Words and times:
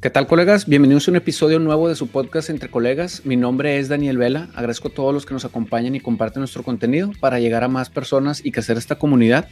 ¿Qué 0.00 0.08
tal 0.08 0.26
colegas? 0.26 0.66
Bienvenidos 0.66 1.06
a 1.06 1.10
un 1.10 1.18
episodio 1.18 1.58
nuevo 1.58 1.86
de 1.86 1.94
su 1.94 2.06
podcast 2.06 2.48
Entre 2.48 2.70
Colegas. 2.70 3.26
Mi 3.26 3.36
nombre 3.36 3.78
es 3.78 3.90
Daniel 3.90 4.16
Vela. 4.16 4.48
Agradezco 4.54 4.88
a 4.88 4.92
todos 4.92 5.12
los 5.12 5.26
que 5.26 5.34
nos 5.34 5.44
acompañan 5.44 5.94
y 5.94 6.00
comparten 6.00 6.40
nuestro 6.40 6.62
contenido 6.62 7.10
para 7.20 7.38
llegar 7.38 7.64
a 7.64 7.68
más 7.68 7.90
personas 7.90 8.40
y 8.42 8.50
crecer 8.50 8.78
esta 8.78 8.94
comunidad. 8.94 9.46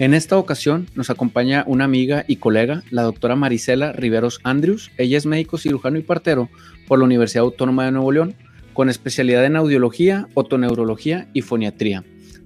En 0.00 0.12
esta 0.12 0.36
ocasión 0.38 0.88
nos 0.96 1.08
acompaña 1.08 1.62
una 1.68 1.84
amiga 1.84 2.24
y 2.26 2.38
colega, 2.38 2.82
la 2.90 3.02
doctora 3.02 3.36
Marisela 3.36 3.92
Riveros 3.92 4.40
Andrews. 4.42 4.90
Ella 4.98 5.18
es 5.18 5.24
médico 5.24 5.56
cirujano 5.56 5.98
y 5.98 6.02
partero 6.02 6.48
por 6.88 6.98
la 6.98 7.04
Universidad 7.04 7.44
Autónoma 7.44 7.84
de 7.84 7.92
Nuevo 7.92 8.10
León, 8.10 8.34
con 8.72 8.88
especialidad 8.88 9.44
en 9.44 9.54
audiología, 9.54 10.26
otoneurología 10.34 11.28
y 11.32 11.42
foniatría 11.42 12.02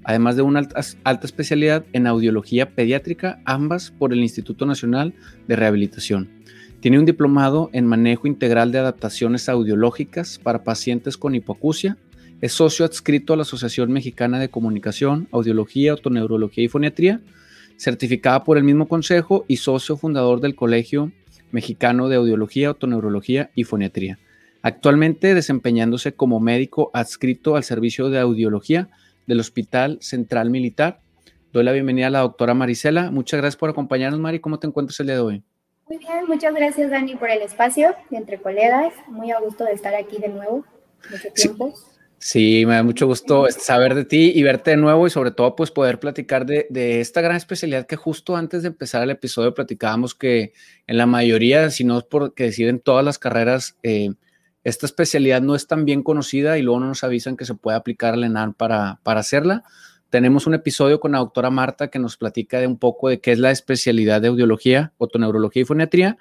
además 0.09 0.36
de 0.36 0.43
una 0.43 0.61
alta, 0.61 0.80
alta, 1.02 1.27
especialidad 1.27 1.84
en 1.93 2.07
audiología 2.07 2.70
pediátrica, 2.70 3.41
ambas 3.45 3.91
por 3.91 4.12
el 4.12 4.20
Instituto 4.20 4.64
Nacional 4.64 5.14
de 5.48 5.57
Rehabilitación. 5.57 6.36
Tiene 6.80 6.98
un 6.98 7.06
diplomado 7.06 7.70
en 7.72 7.86
manejo 7.86 8.26
integral 8.26 8.71
de 8.71 8.79
adaptaciones 8.79 9.48
audiológicas 9.48 10.39
para 10.39 10.62
pacientes 10.62 11.16
con 11.16 11.35
hipoacusia. 11.35 11.96
Es 12.40 12.52
socio 12.52 12.85
adscrito 12.85 13.32
a 13.32 13.36
la 13.36 13.43
Asociación 13.43 13.90
Mexicana 13.90 14.39
de 14.39 14.50
Comunicación, 14.50 15.26
Audiología, 15.32 15.94
Otoneurología 15.94 16.64
y 16.64 16.68
Foniatría, 16.68 17.22
certificada 17.79 18.44
por 18.44 18.58
el 18.58 18.64
mismo 18.64 18.89
consejo 18.89 19.46
y 19.49 19.57
socio 19.57 19.96
fundador 19.96 20.40
del 20.40 20.54
Colegio 20.54 21.12
Mexicano 21.50 22.08
de 22.08 22.16
Audiología, 22.16 22.72
Otoneurología 22.72 23.50
y 23.54 23.64
Foniatría. 23.64 24.18
Actualmente 24.61 25.35
desempeñándose 25.35 26.13
como 26.13 26.40
médico 26.40 26.90
adscrito 26.93 27.57
al 27.57 27.64
servicio 27.64 28.11
de 28.11 28.18
audiología 28.18 28.90
del 29.27 29.40
Hospital 29.40 29.99
Central 30.02 30.50
Militar. 30.50 31.00
Doy 31.52 31.64
la 31.64 31.72
bienvenida 31.72 32.08
a 32.08 32.11
la 32.11 32.20
doctora 32.20 32.52
Marisela. 32.52 33.11
Muchas 33.11 33.38
gracias 33.38 33.56
por 33.56 33.70
acompañarnos, 33.70 34.20
Mari. 34.20 34.41
¿Cómo 34.41 34.58
te 34.58 34.66
encuentras 34.66 35.00
el 35.00 35.06
día 35.06 35.14
de 35.14 35.20
hoy? 35.22 35.55
Muy 35.89 35.98
bien, 35.98 36.27
muchas 36.27 36.53
gracias 36.53 36.91
Dani 36.91 37.14
por 37.14 37.31
el 37.31 37.42
espacio 37.42 37.94
entre 38.11 38.41
colegas. 38.41 38.92
Muy 39.06 39.31
a 39.31 39.39
gusto 39.39 39.64
de 39.64 39.72
estar 39.72 39.94
aquí 39.94 40.19
de 40.19 40.28
nuevo. 40.28 40.64
Mucho 41.08 41.28
tiempo. 41.33 41.74
Sí. 42.19 42.66
me 42.66 42.74
da 42.74 42.83
mucho 42.83 43.06
gusto 43.06 43.47
saber 43.50 43.94
de 43.94 44.05
ti 44.05 44.33
y 44.34 44.42
verte 44.42 44.72
de 44.72 44.78
nuevo 44.78 45.06
y 45.06 45.10
sobre 45.10 45.30
todo 45.30 45.55
pues 45.55 45.70
poder 45.70 46.00
platicar 46.00 46.44
de, 46.44 46.66
esta 47.00 47.20
gran 47.20 47.36
especialidad 47.36 47.86
que 47.86 47.94
justo 47.94 48.36
antes 48.36 48.62
de 48.62 48.69
empezar 48.69 49.05
el 49.05 49.10
episodio 49.10 49.55
platicábamos 49.55 50.16
que 50.16 50.52
en 50.88 50.98
la 50.98 51.06
mayoría, 51.06 51.70
si 51.70 51.84
no 51.84 51.98
es 51.98 52.05
porque 52.05 52.44
deciden 52.44 52.80
todas 52.80 53.05
las 53.05 53.20
carreras, 53.20 53.77
eh, 53.84 54.10
esta 54.64 54.86
especialidad 54.86 55.41
no 55.41 55.55
es 55.55 55.69
tan 55.69 55.84
bien 55.84 56.03
conocida 56.03 56.58
y 56.58 56.62
luego 56.62 56.80
no 56.80 56.86
nos 56.88 57.05
avisan 57.05 57.36
que 57.36 57.44
se 57.44 57.55
puede 57.55 57.77
aplicar 57.77 58.14
al 58.14 58.25
ENAR 58.25 58.55
para, 58.55 58.98
para 59.05 59.20
hacerla. 59.20 59.62
Tenemos 60.17 60.47
un 60.47 60.55
episodio 60.55 60.98
con 60.98 61.12
la 61.12 61.19
doctora 61.19 61.50
Marta 61.50 61.89
que 61.89 61.98
nos 61.98 62.17
platica 62.17 62.59
de 62.59 62.67
un 62.67 62.78
poco 62.78 63.11
de 63.11 63.20
qué 63.20 63.33
es 63.33 63.39
la 63.39 63.50
especialidad 63.50 64.22
de 64.22 64.28
audiología, 64.28 64.95
otoneurología 64.97 65.61
y 65.61 65.64
foniatría. 65.67 66.17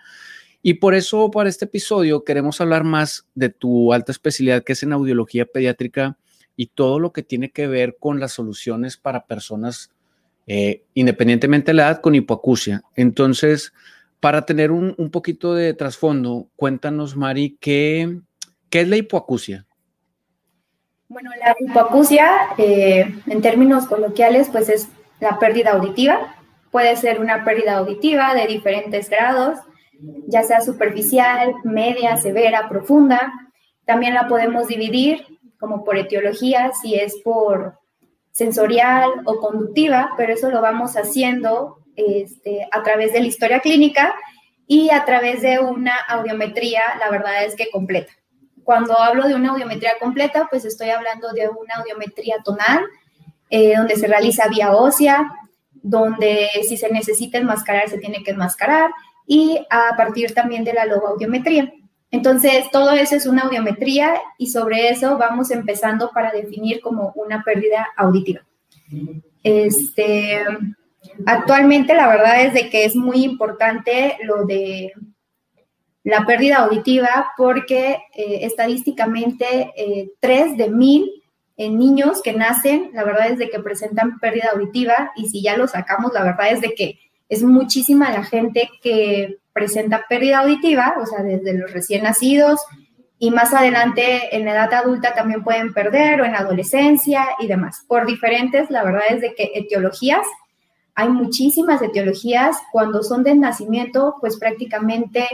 Y 0.61 0.73
por 0.73 0.95
eso, 0.95 1.31
para 1.31 1.47
este 1.47 1.63
episodio, 1.63 2.25
queremos 2.25 2.59
hablar 2.59 2.83
más 2.83 3.25
de 3.35 3.47
tu 3.47 3.93
alta 3.93 4.11
especialidad, 4.11 4.65
que 4.65 4.73
es 4.73 4.83
en 4.83 4.91
audiología 4.91 5.45
pediátrica 5.45 6.17
y 6.57 6.67
todo 6.67 6.99
lo 6.99 7.13
que 7.13 7.23
tiene 7.23 7.51
que 7.51 7.67
ver 7.67 7.95
con 7.97 8.19
las 8.19 8.33
soluciones 8.33 8.97
para 8.97 9.27
personas, 9.27 9.91
eh, 10.45 10.83
independientemente 10.93 11.71
de 11.71 11.75
la 11.75 11.83
edad, 11.83 12.01
con 12.01 12.15
hipoacusia. 12.15 12.83
Entonces, 12.97 13.71
para 14.19 14.45
tener 14.45 14.71
un, 14.71 14.93
un 14.97 15.09
poquito 15.09 15.53
de 15.53 15.73
trasfondo, 15.73 16.49
cuéntanos, 16.57 17.15
Mari, 17.15 17.55
¿qué, 17.61 18.19
¿qué 18.69 18.81
es 18.81 18.89
la 18.89 18.97
hipoacusia? 18.97 19.65
Bueno, 21.15 21.31
la 21.39 21.55
hipoacusia, 21.57 22.29
eh, 22.57 23.05
en 23.27 23.41
términos 23.41 23.87
coloquiales, 23.87 24.49
pues 24.51 24.67
es 24.67 24.89
la 25.21 25.39
pérdida 25.39 25.71
auditiva. 25.71 26.35
Puede 26.71 26.93
ser 26.97 27.21
una 27.21 27.45
pérdida 27.45 27.77
auditiva 27.77 28.33
de 28.33 28.47
diferentes 28.47 29.09
grados, 29.09 29.59
ya 30.27 30.43
sea 30.43 30.59
superficial, 30.59 31.53
media, 31.63 32.17
severa, 32.17 32.67
profunda. 32.67 33.31
También 33.85 34.13
la 34.13 34.27
podemos 34.27 34.67
dividir 34.67 35.25
como 35.57 35.85
por 35.85 35.97
etiología, 35.97 36.73
si 36.73 36.95
es 36.95 37.15
por 37.23 37.79
sensorial 38.31 39.09
o 39.23 39.39
conductiva, 39.39 40.15
pero 40.17 40.33
eso 40.33 40.51
lo 40.51 40.59
vamos 40.59 40.97
haciendo 40.97 41.77
este, 41.95 42.67
a 42.73 42.83
través 42.83 43.13
de 43.13 43.21
la 43.21 43.27
historia 43.27 43.61
clínica 43.61 44.13
y 44.67 44.89
a 44.89 45.05
través 45.05 45.41
de 45.41 45.59
una 45.59 45.95
audiometría, 46.09 46.81
la 46.99 47.09
verdad 47.09 47.45
es 47.45 47.55
que 47.55 47.69
completa. 47.71 48.11
Cuando 48.65 48.99
hablo 48.99 49.27
de 49.27 49.35
una 49.35 49.51
audiometría 49.51 49.93
completa, 49.99 50.47
pues 50.49 50.65
estoy 50.65 50.89
hablando 50.89 51.31
de 51.31 51.47
una 51.47 51.75
audiometría 51.75 52.37
tonal, 52.43 52.83
eh, 53.49 53.77
donde 53.77 53.95
se 53.95 54.07
realiza 54.07 54.49
vía 54.49 54.73
ósea, 54.73 55.31
donde 55.71 56.49
si 56.67 56.75
se 56.75 56.91
necesita 56.91 57.37
enmascarar, 57.37 57.87
se 57.89 57.99
tiene 57.99 58.23
que 58.23 58.31
enmascarar, 58.31 58.89
y 59.27 59.59
a 59.69 59.95
partir 59.95 60.33
también 60.33 60.63
de 60.63 60.73
la 60.73 60.85
logoaudiometría. 60.85 61.71
Entonces, 62.09 62.71
todo 62.71 62.91
eso 62.91 63.15
es 63.15 63.27
una 63.27 63.43
audiometría 63.43 64.19
y 64.37 64.47
sobre 64.47 64.89
eso 64.89 65.17
vamos 65.17 65.51
empezando 65.51 66.11
para 66.11 66.31
definir 66.31 66.81
como 66.81 67.13
una 67.15 67.43
pérdida 67.43 67.87
auditiva. 67.97 68.41
Este, 69.43 70.43
actualmente 71.27 71.93
la 71.93 72.07
verdad 72.07 72.41
es 72.41 72.53
de 72.53 72.69
que 72.69 72.85
es 72.85 72.95
muy 72.95 73.23
importante 73.23 74.17
lo 74.23 74.45
de 74.45 74.91
la 76.05 76.23
pérdida 76.23 76.57
auditiva 76.57 77.31
porque 77.35 77.97
eh, 78.13 78.39
estadísticamente 78.41 79.73
eh, 79.75 80.11
tres 80.19 80.55
de 80.55 80.69
mil 80.69 81.11
eh, 81.57 81.69
niños 81.69 82.21
que 82.21 82.31
nacen, 82.31 82.91
la 82.93 83.03
verdad 83.03 83.31
es 83.31 83.39
de 83.39 83.49
que 83.49 83.59
presentan 83.59 84.19
pérdida 84.19 84.51
auditiva 84.53 85.11
y 85.15 85.27
si 85.29 85.41
ya 85.41 85.57
lo 85.57 85.67
sacamos, 85.67 86.13
la 86.13 86.23
verdad 86.23 86.51
es 86.51 86.61
de 86.61 86.75
que 86.75 86.99
es 87.27 87.41
muchísima 87.41 88.11
la 88.11 88.23
gente 88.23 88.69
que 88.83 89.39
presenta 89.51 90.05
pérdida 90.07 90.41
auditiva, 90.41 90.95
o 91.01 91.07
sea, 91.07 91.23
desde 91.23 91.57
los 91.57 91.73
recién 91.73 92.03
nacidos 92.03 92.61
y 93.17 93.31
más 93.31 93.51
adelante 93.53 94.35
en 94.35 94.45
la 94.45 94.51
edad 94.51 94.73
adulta 94.75 95.15
también 95.15 95.43
pueden 95.43 95.73
perder 95.73 96.21
o 96.21 96.25
en 96.25 96.35
adolescencia 96.35 97.25
y 97.39 97.47
demás. 97.47 97.83
Por 97.87 98.05
diferentes, 98.05 98.69
la 98.69 98.83
verdad 98.83 99.05
es 99.09 99.21
de 99.21 99.33
que 99.33 99.53
etiologías, 99.55 100.27
hay 100.93 101.09
muchísimas 101.09 101.81
etiologías, 101.81 102.57
cuando 102.71 103.01
son 103.01 103.23
de 103.23 103.33
nacimiento, 103.33 104.17
pues 104.21 104.37
prácticamente 104.37 105.27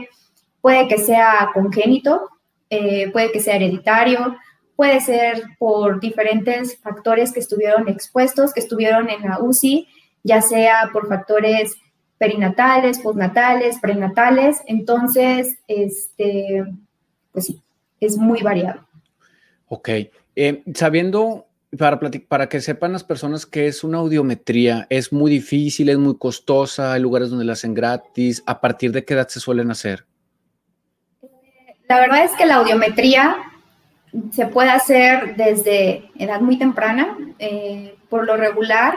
Puede 0.62 0.88
que 0.88 0.98
sea 0.98 1.50
congénito, 1.54 2.30
eh, 2.70 3.10
puede 3.12 3.32
que 3.32 3.40
sea 3.40 3.56
hereditario, 3.56 4.38
puede 4.76 5.02
ser 5.02 5.44
por 5.60 6.00
diferentes 6.00 6.78
factores 6.80 7.34
que 7.34 7.40
estuvieron 7.40 7.88
expuestos, 7.88 8.54
que 8.54 8.62
estuvieron 8.62 9.10
en 9.10 9.22
la 9.22 9.40
UCI, 9.40 9.88
ya 10.24 10.42
sea 10.42 10.90
por 10.94 11.08
factores 11.08 11.76
perinatales, 12.18 13.00
postnatales, 13.00 13.80
prenatales. 13.80 14.62
Entonces, 14.68 15.58
este, 15.68 16.64
pues 17.32 17.46
sí, 17.46 17.62
es 18.00 18.18
muy 18.18 18.42
variado. 18.42 18.88
Ok. 19.68 19.90
Eh, 20.36 20.64
sabiendo, 20.74 21.48
para, 21.78 22.00
para 22.28 22.48
que 22.48 22.62
sepan 22.62 22.94
las 22.94 23.04
personas 23.04 23.46
que 23.46 23.68
es 23.68 23.84
una 23.84 23.98
audiometría, 23.98 24.88
es 24.90 25.12
muy 25.12 25.32
difícil, 25.32 25.90
es 25.90 25.98
muy 25.98 26.18
costosa, 26.18 26.94
hay 26.94 27.02
lugares 27.02 27.30
donde 27.30 27.46
la 27.46 27.54
hacen 27.54 27.74
gratis, 27.74 28.44
¿a 28.46 28.62
partir 28.62 28.92
de 28.92 29.04
qué 29.04 29.14
edad 29.14 29.28
se 29.28 29.40
suelen 29.40 29.72
hacer? 29.72 30.06
La 31.92 32.00
verdad 32.00 32.24
es 32.24 32.32
que 32.38 32.46
la 32.46 32.56
audiometría 32.56 33.36
se 34.32 34.46
puede 34.46 34.70
hacer 34.70 35.36
desde 35.36 36.10
edad 36.18 36.40
muy 36.40 36.58
temprana. 36.58 37.18
Eh, 37.38 37.98
por 38.10 38.26
lo 38.26 38.38
regular, 38.38 38.96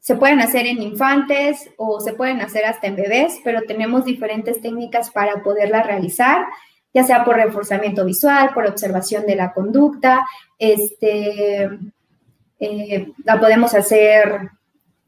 se 0.00 0.16
pueden 0.16 0.40
hacer 0.40 0.64
en 0.66 0.80
infantes 0.80 1.68
o 1.76 2.00
se 2.00 2.14
pueden 2.14 2.40
hacer 2.40 2.64
hasta 2.64 2.86
en 2.86 2.96
bebés, 2.96 3.38
pero 3.44 3.64
tenemos 3.68 4.06
diferentes 4.06 4.62
técnicas 4.62 5.10
para 5.10 5.42
poderla 5.42 5.82
realizar, 5.82 6.46
ya 6.94 7.04
sea 7.04 7.22
por 7.22 7.36
reforzamiento 7.36 8.06
visual, 8.06 8.52
por 8.54 8.64
observación 8.64 9.26
de 9.26 9.36
la 9.36 9.52
conducta. 9.52 10.24
Este, 10.58 11.68
eh, 12.60 13.12
la 13.26 13.38
podemos 13.38 13.74
hacer 13.74 14.52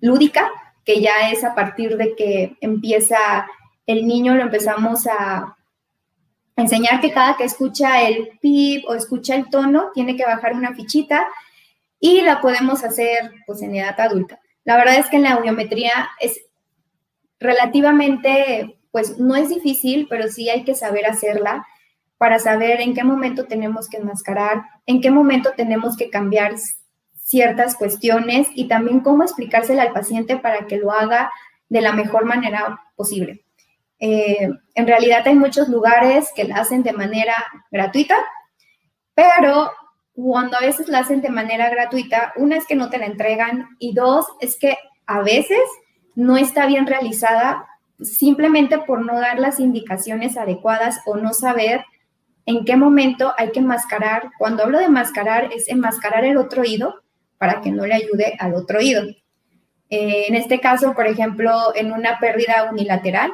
lúdica, 0.01 0.51
que 0.85 1.01
ya 1.01 1.31
es 1.33 1.43
a 1.43 1.55
partir 1.55 1.97
de 1.97 2.15
que 2.15 2.59
empieza 2.61 3.49
el 3.87 4.07
niño, 4.07 4.35
lo 4.35 4.43
empezamos 4.43 5.07
a 5.07 5.56
enseñar 6.57 7.01
que 7.01 7.13
cada 7.13 7.37
que 7.37 7.45
escucha 7.45 8.03
el 8.03 8.31
pip 8.41 8.85
o 8.89 8.95
escucha 8.95 9.35
el 9.35 9.49
tono, 9.51 9.91
tiene 9.95 10.17
que 10.17 10.25
bajar 10.25 10.55
una 10.55 10.75
fichita 10.75 11.27
y 12.01 12.23
la 12.23 12.41
podemos 12.41 12.83
hacer 12.83 13.33
pues 13.47 13.63
en 13.63 13.77
edad 13.77 13.99
adulta. 14.01 14.41
La 14.65 14.77
verdad 14.77 14.99
es 14.99 15.07
que 15.07 15.17
en 15.17 15.23
la 15.23 15.35
audiometría 15.35 16.09
es 16.21 16.41
relativamente, 17.39 18.79
pues 18.91 19.19
no 19.19 19.37
es 19.37 19.49
difícil, 19.49 20.07
pero 20.09 20.29
sí 20.29 20.49
hay 20.49 20.65
que 20.65 20.75
saber 20.75 21.07
hacerla 21.07 21.67
para 22.19 22.39
saber 22.39 22.81
en 22.81 22.95
qué 22.95 23.05
momento 23.05 23.45
tenemos 23.45 23.89
que 23.89 23.99
enmascarar, 23.99 24.63
en 24.87 25.01
qué 25.01 25.11
momento 25.11 25.53
tenemos 25.57 25.97
que 25.97 26.09
cambiar 26.09 26.55
ciertas 27.23 27.77
cuestiones 27.77 28.49
y 28.55 28.69
también 28.69 29.01
cómo 29.01 29.23
explicársela 29.23 29.83
al 29.83 29.93
paciente 29.93 30.37
para 30.37 30.67
que 30.67 30.79
lo 30.79 30.93
haga 30.93 31.31
de 31.69 31.81
la 31.81 31.93
mejor 31.93 32.25
manera 32.25 32.81
posible. 32.97 33.46
Eh, 33.99 34.49
en 34.75 34.87
realidad 34.87 35.23
hay 35.25 35.35
muchos 35.35 35.69
lugares 35.69 36.31
que 36.35 36.45
la 36.45 36.57
hacen 36.57 36.83
de 36.83 36.93
manera 36.93 37.35
gratuita, 37.71 38.17
pero 39.15 39.71
cuando 40.13 40.57
a 40.57 40.61
veces 40.61 40.89
la 40.89 41.01
hacen 41.01 41.21
de 41.21 41.31
manera 41.31 41.69
gratuita, 41.71 42.33
una 42.37 42.57
es 42.57 42.67
que 42.67 42.75
no 42.75 42.91
te 42.91 42.99
la 42.99 43.07
entregan 43.07 43.69
y 43.79 43.95
dos 43.95 44.27
es 44.41 44.59
que 44.59 44.77
a 45.07 45.21
veces 45.21 45.61
no 46.15 46.37
está 46.37 46.67
bien 46.67 46.87
realizada 46.87 47.67
simplemente 48.01 48.79
por 48.79 49.05
no 49.05 49.19
dar 49.21 49.39
las 49.39 49.61
indicaciones 49.61 50.37
adecuadas 50.37 51.01
o 51.07 51.17
no 51.17 51.33
saber 51.33 51.85
en 52.47 52.65
qué 52.65 52.77
momento 52.77 53.35
hay 53.37 53.51
que 53.51 53.61
enmascarar. 53.61 54.31
Cuando 54.39 54.63
hablo 54.63 54.79
de 54.79 54.87
enmascarar, 54.87 55.53
es 55.53 55.69
enmascarar 55.69 56.25
el 56.25 56.37
otro 56.37 56.63
oído 56.63 57.03
para 57.39 57.61
que 57.61 57.71
no 57.71 57.87
le 57.87 57.95
ayude 57.95 58.37
al 58.39 58.55
otro 58.55 58.79
oído. 58.79 59.03
Eh, 59.91 60.27
en 60.29 60.35
este 60.35 60.61
caso, 60.61 60.95
por 60.95 61.07
ejemplo, 61.07 61.75
en 61.75 61.93
una 61.93 62.19
pérdida 62.19 62.69
unilateral, 62.71 63.33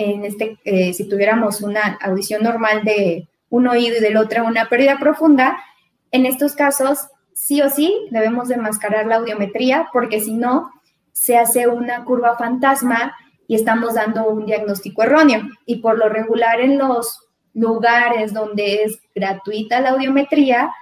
en 0.00 0.24
este, 0.24 0.58
eh, 0.64 0.92
si 0.94 1.08
tuviéramos 1.08 1.60
una 1.60 1.98
audición 2.00 2.42
normal 2.42 2.84
de 2.84 3.28
un 3.50 3.66
oído 3.66 3.96
y 3.98 4.00
del 4.00 4.16
otro 4.16 4.46
una 4.46 4.68
pérdida 4.68 4.98
profunda, 4.98 5.62
en 6.10 6.26
estos 6.26 6.54
casos 6.54 7.08
sí 7.34 7.60
o 7.62 7.68
sí 7.68 8.08
debemos 8.10 8.48
de 8.48 8.54
enmascarar 8.54 9.06
la 9.06 9.16
audiometría 9.16 9.88
porque 9.92 10.20
si 10.20 10.34
no, 10.34 10.70
se 11.12 11.36
hace 11.36 11.68
una 11.68 12.04
curva 12.04 12.36
fantasma 12.36 13.14
y 13.46 13.56
estamos 13.56 13.94
dando 13.94 14.26
un 14.28 14.46
diagnóstico 14.46 15.02
erróneo. 15.02 15.42
Y 15.66 15.76
por 15.76 15.98
lo 15.98 16.08
regular 16.08 16.60
en 16.60 16.78
los 16.78 17.28
lugares 17.52 18.32
donde 18.32 18.84
es 18.84 19.00
gratuita 19.14 19.80
la 19.80 19.90
audiometría, 19.90 20.72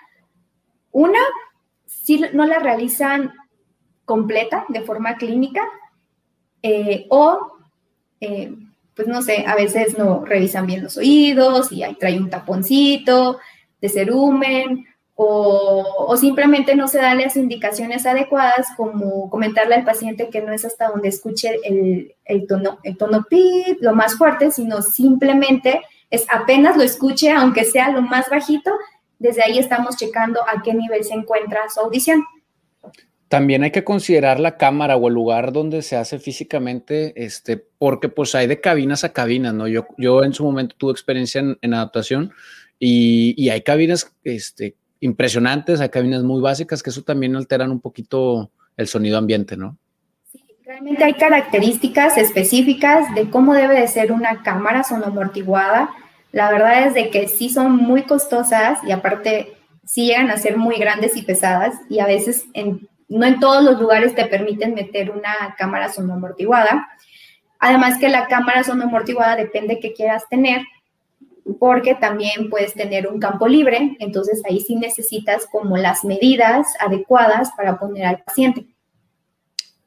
una, 0.92 1.18
si 1.86 2.20
no 2.32 2.46
la 2.46 2.58
realizan 2.58 3.32
completa 4.04 4.64
de 4.68 4.82
forma 4.82 5.16
clínica 5.16 5.62
eh, 6.62 7.06
o, 7.10 7.52
eh, 8.20 8.54
pues 8.98 9.06
no 9.06 9.22
sé, 9.22 9.44
a 9.46 9.54
veces 9.54 9.96
no 9.96 10.24
revisan 10.24 10.66
bien 10.66 10.82
los 10.82 10.96
oídos 10.96 11.70
y 11.70 11.84
ahí 11.84 11.94
trae 11.94 12.18
un 12.18 12.30
taponcito 12.30 13.38
de 13.80 13.88
cerumen 13.88 14.88
o, 15.14 16.16
simplemente 16.16 16.74
no 16.74 16.88
se 16.88 16.98
dan 16.98 17.18
las 17.18 17.36
indicaciones 17.36 18.06
adecuadas, 18.06 18.66
como 18.76 19.30
comentarle 19.30 19.76
al 19.76 19.84
paciente 19.84 20.30
que 20.30 20.42
no 20.42 20.52
es 20.52 20.64
hasta 20.64 20.88
donde 20.88 21.10
escuche 21.10 21.60
el, 21.62 22.16
el 22.24 22.48
tono, 22.48 22.80
el 22.82 22.96
tono 22.96 23.24
pip, 23.30 23.78
lo 23.80 23.94
más 23.94 24.18
fuerte, 24.18 24.50
sino 24.50 24.82
simplemente 24.82 25.80
es 26.10 26.26
apenas 26.28 26.76
lo 26.76 26.82
escuche, 26.82 27.30
aunque 27.30 27.64
sea 27.64 27.92
lo 27.92 28.02
más 28.02 28.28
bajito, 28.28 28.72
desde 29.20 29.44
ahí 29.44 29.60
estamos 29.60 29.96
checando 29.96 30.40
a 30.42 30.60
qué 30.60 30.74
nivel 30.74 31.04
se 31.04 31.14
encuentra 31.14 31.68
su 31.72 31.78
audición. 31.78 32.24
También 33.28 33.62
hay 33.62 33.70
que 33.70 33.84
considerar 33.84 34.40
la 34.40 34.56
cámara 34.56 34.96
o 34.96 35.08
el 35.08 35.14
lugar 35.14 35.52
donde 35.52 35.82
se 35.82 35.96
hace 35.96 36.18
físicamente, 36.18 37.12
este, 37.22 37.62
porque 37.78 38.08
pues 38.08 38.34
hay 38.34 38.46
de 38.46 38.60
cabinas 38.60 39.04
a 39.04 39.12
cabinas, 39.12 39.52
¿no? 39.52 39.68
Yo, 39.68 39.86
yo 39.98 40.24
en 40.24 40.32
su 40.32 40.44
momento 40.44 40.74
tuve 40.78 40.92
experiencia 40.92 41.42
en, 41.60 41.74
adaptación 41.74 42.32
y, 42.78 43.34
y, 43.36 43.50
hay 43.50 43.60
cabinas 43.60 44.14
este, 44.24 44.76
impresionantes, 45.00 45.80
hay 45.80 45.90
cabinas 45.90 46.22
muy 46.22 46.40
básicas 46.40 46.82
que 46.82 46.90
eso 46.90 47.02
también 47.02 47.36
alteran 47.36 47.70
un 47.70 47.80
poquito 47.80 48.50
el 48.78 48.88
sonido 48.88 49.18
ambiente, 49.18 49.56
¿no? 49.56 49.76
Realmente 50.64 51.02
hay 51.02 51.14
características 51.14 52.18
específicas 52.18 53.14
de 53.14 53.30
cómo 53.30 53.54
debe 53.54 53.80
de 53.80 53.88
ser 53.88 54.12
una 54.12 54.42
cámara 54.42 54.84
sonoamortiguada. 54.84 55.90
La 56.30 56.50
verdad 56.50 56.86
es 56.86 56.94
de 56.94 57.08
que 57.08 57.26
sí 57.26 57.48
son 57.48 57.76
muy 57.76 58.02
costosas 58.02 58.78
y 58.86 58.92
aparte 58.92 59.54
sí 59.84 60.06
llegan 60.06 60.30
a 60.30 60.36
ser 60.36 60.58
muy 60.58 60.76
grandes 60.76 61.16
y 61.16 61.22
pesadas 61.22 61.74
y 61.88 62.00
a 62.00 62.06
veces 62.06 62.44
no 63.08 63.26
en 63.26 63.40
todos 63.40 63.64
los 63.64 63.80
lugares 63.80 64.14
te 64.14 64.26
permiten 64.26 64.74
meter 64.74 65.10
una 65.10 65.54
cámara 65.56 65.88
sonoamortiguada. 65.88 66.88
Además 67.58 67.98
que 67.98 68.08
la 68.08 68.28
cámara 68.28 68.62
sonoamortiguada 68.64 69.36
depende 69.36 69.80
que 69.80 69.92
quieras 69.92 70.28
tener 70.28 70.62
porque 71.58 71.94
también 71.94 72.50
puedes 72.50 72.74
tener 72.74 73.08
un 73.08 73.18
campo 73.18 73.48
libre, 73.48 73.96
entonces 74.00 74.42
ahí 74.48 74.60
sí 74.60 74.76
necesitas 74.76 75.46
como 75.50 75.76
las 75.76 76.04
medidas 76.04 76.66
adecuadas 76.78 77.50
para 77.56 77.78
poner 77.78 78.04
al 78.04 78.22
paciente. 78.22 78.66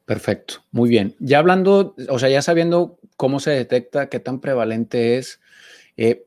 Perfecto, 0.04 0.54
muy 0.72 0.90
bien. 0.90 1.14
Ya 1.20 1.38
hablando, 1.38 1.94
o 2.08 2.18
sea, 2.18 2.28
ya 2.28 2.42
sabiendo 2.42 2.98
cómo 3.16 3.38
se 3.38 3.52
detecta, 3.52 4.08
qué 4.08 4.18
tan 4.18 4.40
prevalente 4.40 5.18
es, 5.18 5.40
eh, 5.96 6.26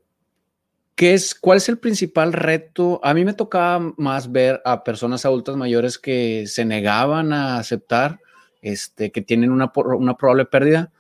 ¿qué 0.96 1.14
es, 1.14 1.36
¿cuál 1.36 1.58
es 1.58 1.70
el 1.70 1.78
principal 1.78 2.34
reto? 2.34 3.00
A 3.04 3.14
mí 3.14 3.26
me 3.26 3.34
tocaba 3.34 3.94
más 3.98 4.32
ver 4.32 4.62
a 4.66 4.84
personas 4.84 5.26
adultas 5.26 5.56
mayores 5.56 5.98
que 5.98 6.48
se 6.48 6.66
negaban 6.66 7.34
a 7.34 7.58
aceptar 7.58 8.20
este, 8.62 9.12
que 9.12 9.22
tienen 9.22 9.52
una, 9.52 9.72
una 9.76 10.18
probable 10.18 10.46
pérdida, 10.46 10.92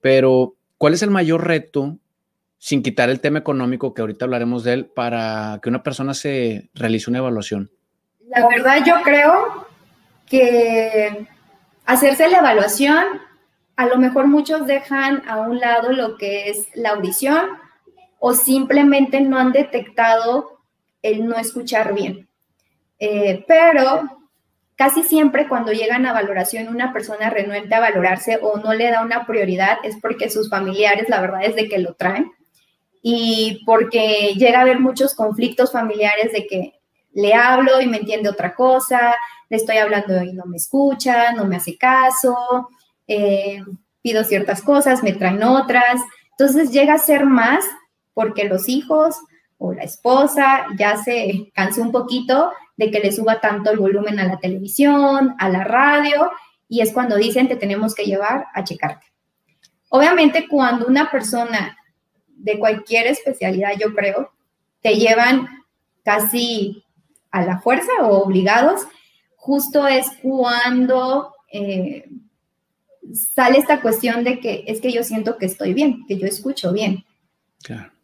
pero 0.00 0.54
¿cuál 0.76 0.94
es 0.94 1.02
el 1.02 1.10
mayor 1.10 1.46
reto 1.46 1.98
sin 2.58 2.82
quitar 2.82 3.08
el 3.10 3.20
tema 3.20 3.38
económico 3.38 3.94
que 3.94 4.02
ahorita 4.02 4.24
hablaremos 4.24 4.64
de 4.64 4.72
él, 4.74 4.86
para 4.86 5.58
que 5.62 5.68
una 5.68 5.82
persona 5.82 6.14
se 6.14 6.70
realice 6.74 7.10
una 7.10 7.18
evaluación? 7.18 7.70
La 8.28 8.46
verdad 8.46 8.84
yo 8.84 8.96
creo 9.02 9.66
que 10.26 11.26
hacerse 11.86 12.28
la 12.28 12.38
evaluación, 12.38 13.04
a 13.76 13.86
lo 13.86 13.96
mejor 13.96 14.26
muchos 14.26 14.66
dejan 14.66 15.22
a 15.28 15.38
un 15.38 15.58
lado 15.58 15.92
lo 15.92 16.16
que 16.18 16.50
es 16.50 16.68
la 16.74 16.90
audición 16.90 17.46
o 18.18 18.34
simplemente 18.34 19.20
no 19.20 19.38
han 19.38 19.52
detectado 19.52 20.60
el 21.02 21.26
no 21.26 21.36
escuchar 21.36 21.94
bien. 21.94 22.28
Eh, 22.98 23.44
pero 23.46 24.18
casi 24.74 25.02
siempre 25.02 25.48
cuando 25.48 25.72
llegan 25.72 26.06
a 26.06 26.12
valoración 26.12 26.68
una 26.68 26.92
persona 26.92 27.30
renuente 27.30 27.74
a 27.74 27.80
valorarse 27.80 28.38
o 28.42 28.58
no 28.58 28.74
le 28.74 28.90
da 28.90 29.02
una 29.02 29.26
prioridad 29.26 29.78
es 29.84 29.96
porque 30.00 30.30
sus 30.30 30.48
familiares, 30.48 31.08
la 31.08 31.20
verdad 31.20 31.44
es 31.44 31.54
de 31.56 31.68
que 31.68 31.78
lo 31.78 31.94
traen 31.94 32.32
y 33.02 33.62
porque 33.64 34.34
llega 34.36 34.58
a 34.58 34.62
haber 34.62 34.80
muchos 34.80 35.14
conflictos 35.14 35.72
familiares 35.72 36.32
de 36.32 36.46
que 36.46 36.74
le 37.12 37.34
hablo 37.34 37.80
y 37.80 37.86
me 37.86 37.98
entiende 37.98 38.28
otra 38.28 38.54
cosa, 38.54 39.14
le 39.48 39.56
estoy 39.56 39.78
hablando 39.78 40.22
y 40.22 40.32
no 40.32 40.44
me 40.44 40.56
escucha, 40.56 41.32
no 41.32 41.44
me 41.44 41.56
hace 41.56 41.76
caso, 41.76 42.68
eh, 43.06 43.62
pido 44.02 44.24
ciertas 44.24 44.62
cosas, 44.62 45.02
me 45.02 45.12
traen 45.12 45.42
otras. 45.42 46.00
Entonces 46.30 46.70
llega 46.70 46.94
a 46.94 46.98
ser 46.98 47.24
más 47.24 47.64
porque 48.18 48.48
los 48.48 48.68
hijos 48.68 49.14
o 49.58 49.72
la 49.72 49.84
esposa 49.84 50.66
ya 50.76 50.96
se 50.96 51.52
cansó 51.54 51.82
un 51.82 51.92
poquito 51.92 52.50
de 52.76 52.90
que 52.90 52.98
le 52.98 53.12
suba 53.12 53.40
tanto 53.40 53.70
el 53.70 53.78
volumen 53.78 54.18
a 54.18 54.24
la 54.24 54.40
televisión, 54.40 55.36
a 55.38 55.48
la 55.48 55.62
radio, 55.62 56.28
y 56.68 56.80
es 56.80 56.92
cuando 56.92 57.14
dicen 57.14 57.46
te 57.46 57.54
tenemos 57.54 57.94
que 57.94 58.06
llevar 58.06 58.46
a 58.54 58.64
checarte. 58.64 59.06
Obviamente 59.90 60.48
cuando 60.48 60.88
una 60.88 61.12
persona 61.12 61.78
de 62.26 62.58
cualquier 62.58 63.06
especialidad, 63.06 63.74
yo 63.78 63.94
creo, 63.94 64.32
te 64.82 64.96
llevan 64.96 65.46
casi 66.02 66.82
a 67.30 67.44
la 67.44 67.60
fuerza 67.60 67.92
o 68.02 68.24
obligados, 68.24 68.80
justo 69.36 69.86
es 69.86 70.08
cuando 70.20 71.34
eh, 71.52 72.04
sale 73.14 73.58
esta 73.58 73.80
cuestión 73.80 74.24
de 74.24 74.40
que 74.40 74.64
es 74.66 74.80
que 74.80 74.90
yo 74.90 75.04
siento 75.04 75.38
que 75.38 75.46
estoy 75.46 75.72
bien, 75.72 76.04
que 76.08 76.18
yo 76.18 76.26
escucho 76.26 76.72
bien. 76.72 77.04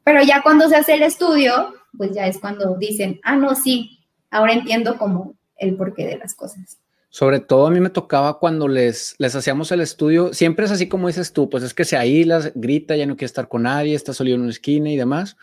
Pero 0.05 0.23
ya 0.23 0.43
cuando 0.43 0.69
se 0.69 0.77
hace 0.77 0.95
el 0.95 1.03
estudio, 1.03 1.75
pues 1.97 2.13
ya 2.13 2.27
es 2.27 2.39
cuando 2.39 2.77
dicen, 2.77 3.21
ah, 3.25 3.37
no, 3.37 3.55
sí, 3.55 4.01
ahora 4.31 4.53
entiendo 4.53 4.99
como 4.99 5.35
el 5.57 5.77
porqué 5.77 6.07
de 6.07 6.19
las 6.19 6.35
cosas. 6.35 6.79
Sobre 7.09 7.41
todo 7.41 7.69
a 7.69 7.71
mí 7.71 7.81
me 7.81 7.91
tocaba 7.91 8.39
cuando 8.39 8.67
les, 8.67 9.15
les 9.19 9.37
hacíamos 9.37 9.71
el 9.71 9.81
estudio, 9.81 10.35
siempre 10.35 10.67
es 10.67 10.73
así 10.73 10.89
como 10.89 11.07
dices 11.07 11.33
tú, 11.33 11.49
pues 11.49 11.63
es 11.63 11.73
que 11.73 11.85
se 11.85 11.97
aísla, 11.97 12.51
grita, 12.55 12.97
ya 12.97 13.07
no 13.07 13.17
quiere 13.17 13.27
estar 13.27 13.49
con 13.49 13.63
nadie, 13.63 13.95
está 13.95 14.13
solo 14.13 14.31
en 14.31 14.41
una 14.41 14.51
esquina 14.51 14.91
y 14.91 14.97
demás. 14.97 15.37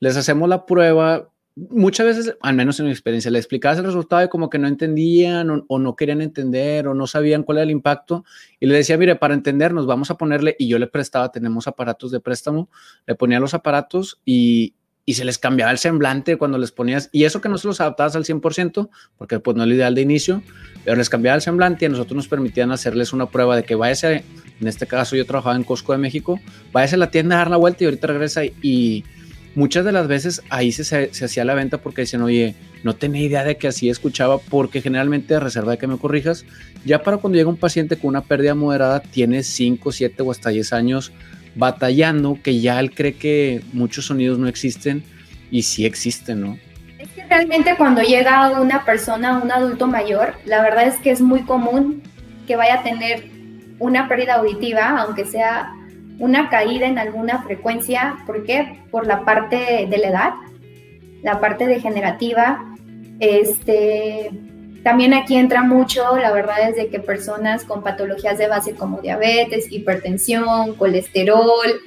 Les 0.00 0.16
hacemos 0.16 0.48
la 0.48 0.66
prueba, 0.66 1.30
muchas 1.56 2.06
veces, 2.06 2.36
al 2.40 2.54
menos 2.54 2.80
en 2.80 2.86
mi 2.86 2.92
experiencia, 2.92 3.30
le 3.30 3.38
explicabas 3.38 3.78
el 3.78 3.84
resultado 3.84 4.24
y 4.24 4.28
como 4.28 4.50
que 4.50 4.58
no 4.58 4.66
entendían 4.66 5.64
o, 5.68 5.78
no 5.78 5.96
querían 5.96 6.20
entender 6.20 6.88
o 6.88 6.94
no 6.94 7.06
sabían 7.06 7.42
cuál 7.42 7.58
era 7.58 7.64
el 7.64 7.70
impacto. 7.70 8.24
Y 8.60 8.66
le 8.66 8.74
decía, 8.74 8.96
mire, 8.98 9.16
para 9.16 9.34
entendernos, 9.34 9.86
vamos 9.86 10.10
a 10.10 10.16
ponerle, 10.16 10.56
y 10.58 10.68
yo 10.68 10.78
le 10.78 10.86
prestaba, 10.86 11.30
tenemos 11.30 11.68
aparatos 11.68 12.10
de 12.10 12.20
préstamo, 12.20 12.68
le 13.06 13.14
ponía 13.14 13.40
los 13.40 13.54
aparatos 13.54 14.20
y, 14.24 14.74
y 15.06 15.14
se 15.14 15.24
les 15.24 15.38
cambiaba 15.38 15.70
el 15.70 15.78
semblante 15.78 16.36
cuando 16.36 16.58
les 16.58 16.72
ponías, 16.72 17.08
y 17.12 17.24
eso 17.24 17.40
que 17.40 17.48
no 17.48 17.58
se 17.58 17.68
los 17.68 17.80
adaptabas 17.80 18.16
al 18.16 18.24
100%, 18.24 18.88
porque 19.16 19.38
pues 19.38 19.56
no 19.56 19.62
es 19.62 19.68
lo 19.68 19.74
ideal 19.74 19.94
de 19.94 20.02
inicio, 20.02 20.42
pero 20.84 20.96
les 20.96 21.08
cambiaba 21.08 21.36
el 21.36 21.42
semblante 21.42 21.84
y 21.84 21.86
a 21.86 21.90
nosotros 21.90 22.16
nos 22.16 22.28
permitían 22.28 22.72
hacerles 22.72 23.12
una 23.12 23.26
prueba 23.26 23.54
de 23.54 23.64
que 23.64 23.74
váyase, 23.74 24.24
en 24.60 24.68
este 24.68 24.86
caso 24.86 25.14
yo 25.14 25.26
trabajaba 25.26 25.56
en 25.56 25.64
Costco 25.64 25.92
de 25.92 25.98
México, 25.98 26.40
váyase 26.72 26.96
a 26.96 26.98
la 26.98 27.10
tienda 27.10 27.36
a 27.36 27.38
dar 27.38 27.50
la 27.50 27.56
vuelta 27.58 27.84
y 27.84 27.86
ahorita 27.86 28.06
regresa 28.06 28.44
y 28.44 29.04
muchas 29.54 29.84
de 29.84 29.92
las 29.92 30.08
veces 30.08 30.42
ahí 30.50 30.72
se, 30.72 31.10
hacía 31.24 31.44
la 31.44 31.54
venta 31.54 31.78
porque 31.78 32.02
decían, 32.02 32.22
oye, 32.22 32.54
no 32.82 32.94
tenía 32.94 33.22
idea 33.22 33.44
de 33.44 33.56
que 33.56 33.68
así 33.68 33.88
escuchaba, 33.88 34.38
porque 34.38 34.80
generalmente, 34.80 35.38
reserva 35.40 35.72
de 35.72 35.78
que 35.78 35.86
me 35.86 35.98
corrijas, 35.98 36.44
ya 36.84 37.02
para 37.02 37.18
cuando 37.18 37.36
llega 37.36 37.48
un 37.48 37.56
paciente 37.56 37.96
con 37.96 38.08
una 38.08 38.22
pérdida 38.22 38.54
moderada, 38.54 39.00
tiene 39.00 39.42
5, 39.42 39.92
7 39.92 40.22
o 40.22 40.30
hasta 40.30 40.50
10 40.50 40.72
años 40.72 41.12
batallando, 41.54 42.38
que 42.42 42.60
ya 42.60 42.80
él 42.80 42.94
cree 42.94 43.14
que 43.14 43.62
muchos 43.72 44.06
sonidos 44.06 44.38
no 44.38 44.48
existen 44.48 45.04
y 45.50 45.62
sí 45.62 45.86
existen, 45.86 46.40
¿no? 46.40 46.58
Es 46.98 47.08
que 47.10 47.24
realmente 47.24 47.74
cuando 47.76 48.02
llega 48.02 48.60
una 48.60 48.84
persona, 48.84 49.38
un 49.38 49.52
adulto 49.52 49.86
mayor, 49.86 50.34
la 50.46 50.62
verdad 50.62 50.88
es 50.88 50.96
que 50.96 51.10
es 51.10 51.20
muy 51.20 51.42
común 51.42 52.02
que 52.46 52.56
vaya 52.56 52.80
a 52.80 52.82
tener 52.82 53.30
una 53.78 54.08
pérdida 54.08 54.36
auditiva, 54.36 55.00
aunque 55.00 55.24
sea 55.24 55.72
una 56.18 56.48
caída 56.48 56.86
en 56.86 56.98
alguna 56.98 57.42
frecuencia. 57.42 58.16
¿Por 58.26 58.44
qué? 58.44 58.82
Por 58.90 59.06
la 59.06 59.24
parte 59.24 59.86
de 59.88 59.98
la 59.98 60.08
edad, 60.08 60.32
la 61.22 61.40
parte 61.40 61.66
degenerativa. 61.66 62.76
Este, 63.20 64.30
También 64.82 65.14
aquí 65.14 65.36
entra 65.36 65.62
mucho, 65.62 66.16
la 66.18 66.30
verdad 66.30 66.68
es 66.68 66.76
de 66.76 66.88
que 66.88 67.00
personas 67.00 67.64
con 67.64 67.82
patologías 67.82 68.36
de 68.36 68.48
base 68.48 68.74
como 68.74 69.00
diabetes, 69.00 69.72
hipertensión, 69.72 70.74
colesterol, 70.74 71.80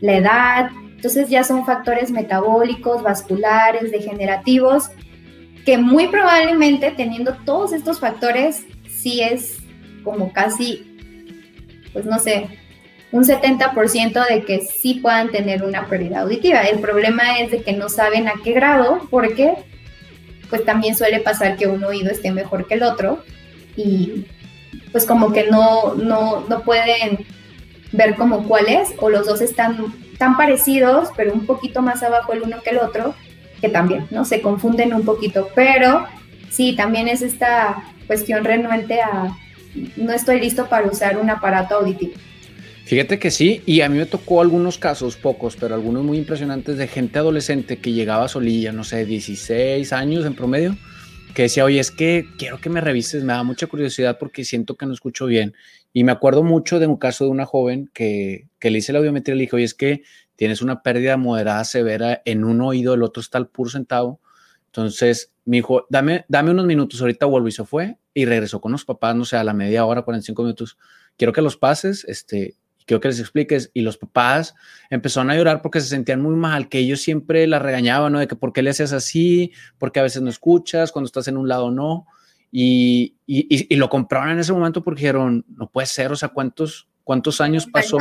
la 0.00 0.16
edad, 0.16 0.70
entonces 0.94 1.28
ya 1.30 1.42
son 1.44 1.64
factores 1.64 2.10
metabólicos, 2.10 3.02
vasculares, 3.02 3.90
degenerativos, 3.90 4.90
que 5.64 5.78
muy 5.78 6.08
probablemente 6.08 6.90
teniendo 6.90 7.34
todos 7.44 7.72
estos 7.72 7.98
factores, 8.00 8.66
sí 8.88 9.20
es 9.22 9.58
como 10.04 10.32
casi, 10.32 10.84
pues 11.92 12.04
no 12.04 12.18
sé, 12.18 12.58
un 13.12 13.24
70% 13.24 14.26
de 14.26 14.42
que 14.44 14.60
sí 14.60 14.94
puedan 14.94 15.30
tener 15.30 15.62
una 15.62 15.86
pérdida 15.86 16.20
auditiva. 16.20 16.62
El 16.62 16.80
problema 16.80 17.38
es 17.38 17.50
de 17.50 17.62
que 17.62 17.74
no 17.74 17.88
saben 17.88 18.26
a 18.26 18.34
qué 18.42 18.52
grado, 18.52 19.06
porque 19.10 19.54
pues 20.48 20.64
también 20.64 20.96
suele 20.96 21.20
pasar 21.20 21.56
que 21.56 21.66
un 21.66 21.84
oído 21.84 22.10
esté 22.10 22.30
mejor 22.32 22.66
que 22.66 22.74
el 22.74 22.82
otro 22.82 23.22
y 23.76 24.26
pues 24.90 25.06
como 25.06 25.32
que 25.32 25.50
no, 25.50 25.94
no, 25.94 26.44
no 26.46 26.62
pueden 26.62 27.24
ver 27.92 28.16
como 28.16 28.46
cuál 28.46 28.68
es 28.68 28.90
o 28.98 29.08
los 29.08 29.26
dos 29.26 29.40
están 29.40 29.94
tan 30.18 30.36
parecidos 30.36 31.08
pero 31.16 31.32
un 31.32 31.46
poquito 31.46 31.80
más 31.80 32.02
abajo 32.02 32.34
el 32.34 32.42
uno 32.42 32.60
que 32.62 32.68
el 32.68 32.78
otro 32.78 33.14
que 33.62 33.70
también, 33.70 34.06
¿no? 34.10 34.26
Se 34.26 34.42
confunden 34.42 34.92
un 34.92 35.04
poquito, 35.04 35.48
pero 35.54 36.04
sí, 36.50 36.74
también 36.76 37.08
es 37.08 37.22
esta 37.22 37.84
cuestión 38.06 38.44
renuente 38.44 39.00
a 39.00 39.34
no 39.96 40.12
estoy 40.12 40.40
listo 40.40 40.66
para 40.66 40.86
usar 40.86 41.16
un 41.16 41.30
aparato 41.30 41.76
auditivo. 41.76 42.12
Fíjate 42.84 43.18
que 43.18 43.30
sí, 43.30 43.62
y 43.64 43.80
a 43.80 43.88
mí 43.88 43.96
me 43.96 44.06
tocó 44.06 44.40
algunos 44.40 44.76
casos, 44.76 45.16
pocos, 45.16 45.56
pero 45.56 45.74
algunos 45.74 46.04
muy 46.04 46.18
impresionantes 46.18 46.76
de 46.76 46.88
gente 46.88 47.18
adolescente 47.18 47.78
que 47.78 47.92
llegaba 47.92 48.28
solilla, 48.28 48.72
no 48.72 48.84
sé, 48.84 49.06
16 49.06 49.92
años 49.92 50.26
en 50.26 50.34
promedio, 50.34 50.76
que 51.34 51.42
decía, 51.42 51.64
oye, 51.64 51.78
es 51.78 51.90
que 51.90 52.26
quiero 52.36 52.58
que 52.58 52.68
me 52.68 52.80
revises, 52.80 53.24
me 53.24 53.32
da 53.32 53.44
mucha 53.44 53.66
curiosidad 53.66 54.18
porque 54.18 54.44
siento 54.44 54.76
que 54.76 54.84
no 54.84 54.92
escucho 54.92 55.26
bien. 55.26 55.54
Y 55.92 56.04
me 56.04 56.12
acuerdo 56.12 56.42
mucho 56.42 56.80
de 56.80 56.86
un 56.86 56.96
caso 56.96 57.24
de 57.24 57.30
una 57.30 57.46
joven 57.46 57.88
que, 57.94 58.48
que 58.58 58.70
le 58.70 58.78
hice 58.78 58.92
la 58.92 58.98
audiometría 58.98 59.34
y 59.34 59.38
le 59.38 59.42
dije, 59.42 59.56
oye, 59.56 59.64
es 59.64 59.74
que 59.74 60.02
tienes 60.36 60.60
una 60.60 60.82
pérdida 60.82 61.16
moderada 61.16 61.64
severa 61.64 62.20
en 62.24 62.44
un 62.44 62.60
oído, 62.60 62.94
el 62.94 63.02
otro 63.02 63.20
está 63.20 63.38
al 63.38 63.48
puro 63.48 63.70
centavo. 63.70 64.20
Entonces 64.66 65.34
me 65.44 65.58
dijo, 65.58 65.86
dame, 65.88 66.24
dame 66.28 66.50
unos 66.50 66.66
minutos, 66.66 67.00
ahorita 67.00 67.26
vuelvo 67.26 67.48
y 67.48 67.52
se 67.52 67.64
fue 67.64 67.96
y 68.14 68.24
regresó 68.24 68.60
con 68.60 68.72
los 68.72 68.84
papás, 68.84 69.14
no 69.14 69.24
sé, 69.24 69.36
a 69.36 69.44
la 69.44 69.54
media 69.54 69.84
hora, 69.84 70.02
45 70.02 70.42
minutos. 70.42 70.78
Quiero 71.16 71.32
que 71.32 71.42
los 71.42 71.56
pases, 71.56 72.04
este, 72.08 72.56
quiero 72.86 73.00
que 73.00 73.08
les 73.08 73.20
expliques. 73.20 73.70
Y 73.74 73.82
los 73.82 73.98
papás 73.98 74.54
empezaron 74.90 75.30
a 75.30 75.36
llorar 75.36 75.62
porque 75.62 75.80
se 75.80 75.88
sentían 75.88 76.20
muy 76.20 76.36
mal, 76.36 76.68
que 76.68 76.78
ellos 76.78 77.00
siempre 77.00 77.46
la 77.46 77.58
regañaban, 77.58 78.12
¿no? 78.12 78.18
De 78.18 78.28
que 78.28 78.36
por 78.36 78.52
qué 78.52 78.62
le 78.62 78.70
haces 78.70 78.92
así, 78.92 79.52
porque 79.78 80.00
a 80.00 80.02
veces 80.02 80.22
no 80.22 80.30
escuchas, 80.30 80.92
cuando 80.92 81.06
estás 81.06 81.28
en 81.28 81.36
un 81.36 81.48
lado 81.48 81.70
no. 81.70 82.06
Y, 82.50 83.14
y, 83.26 83.74
lo 83.76 83.88
compraron 83.88 84.30
en 84.30 84.38
ese 84.38 84.52
momento 84.52 84.84
porque 84.84 85.00
dijeron, 85.00 85.44
no 85.48 85.70
puede 85.70 85.86
ser, 85.86 86.12
o 86.12 86.16
sea, 86.16 86.28
¿cuántos, 86.28 86.86
cuántos 87.02 87.40
años 87.40 87.66
pasó? 87.66 87.96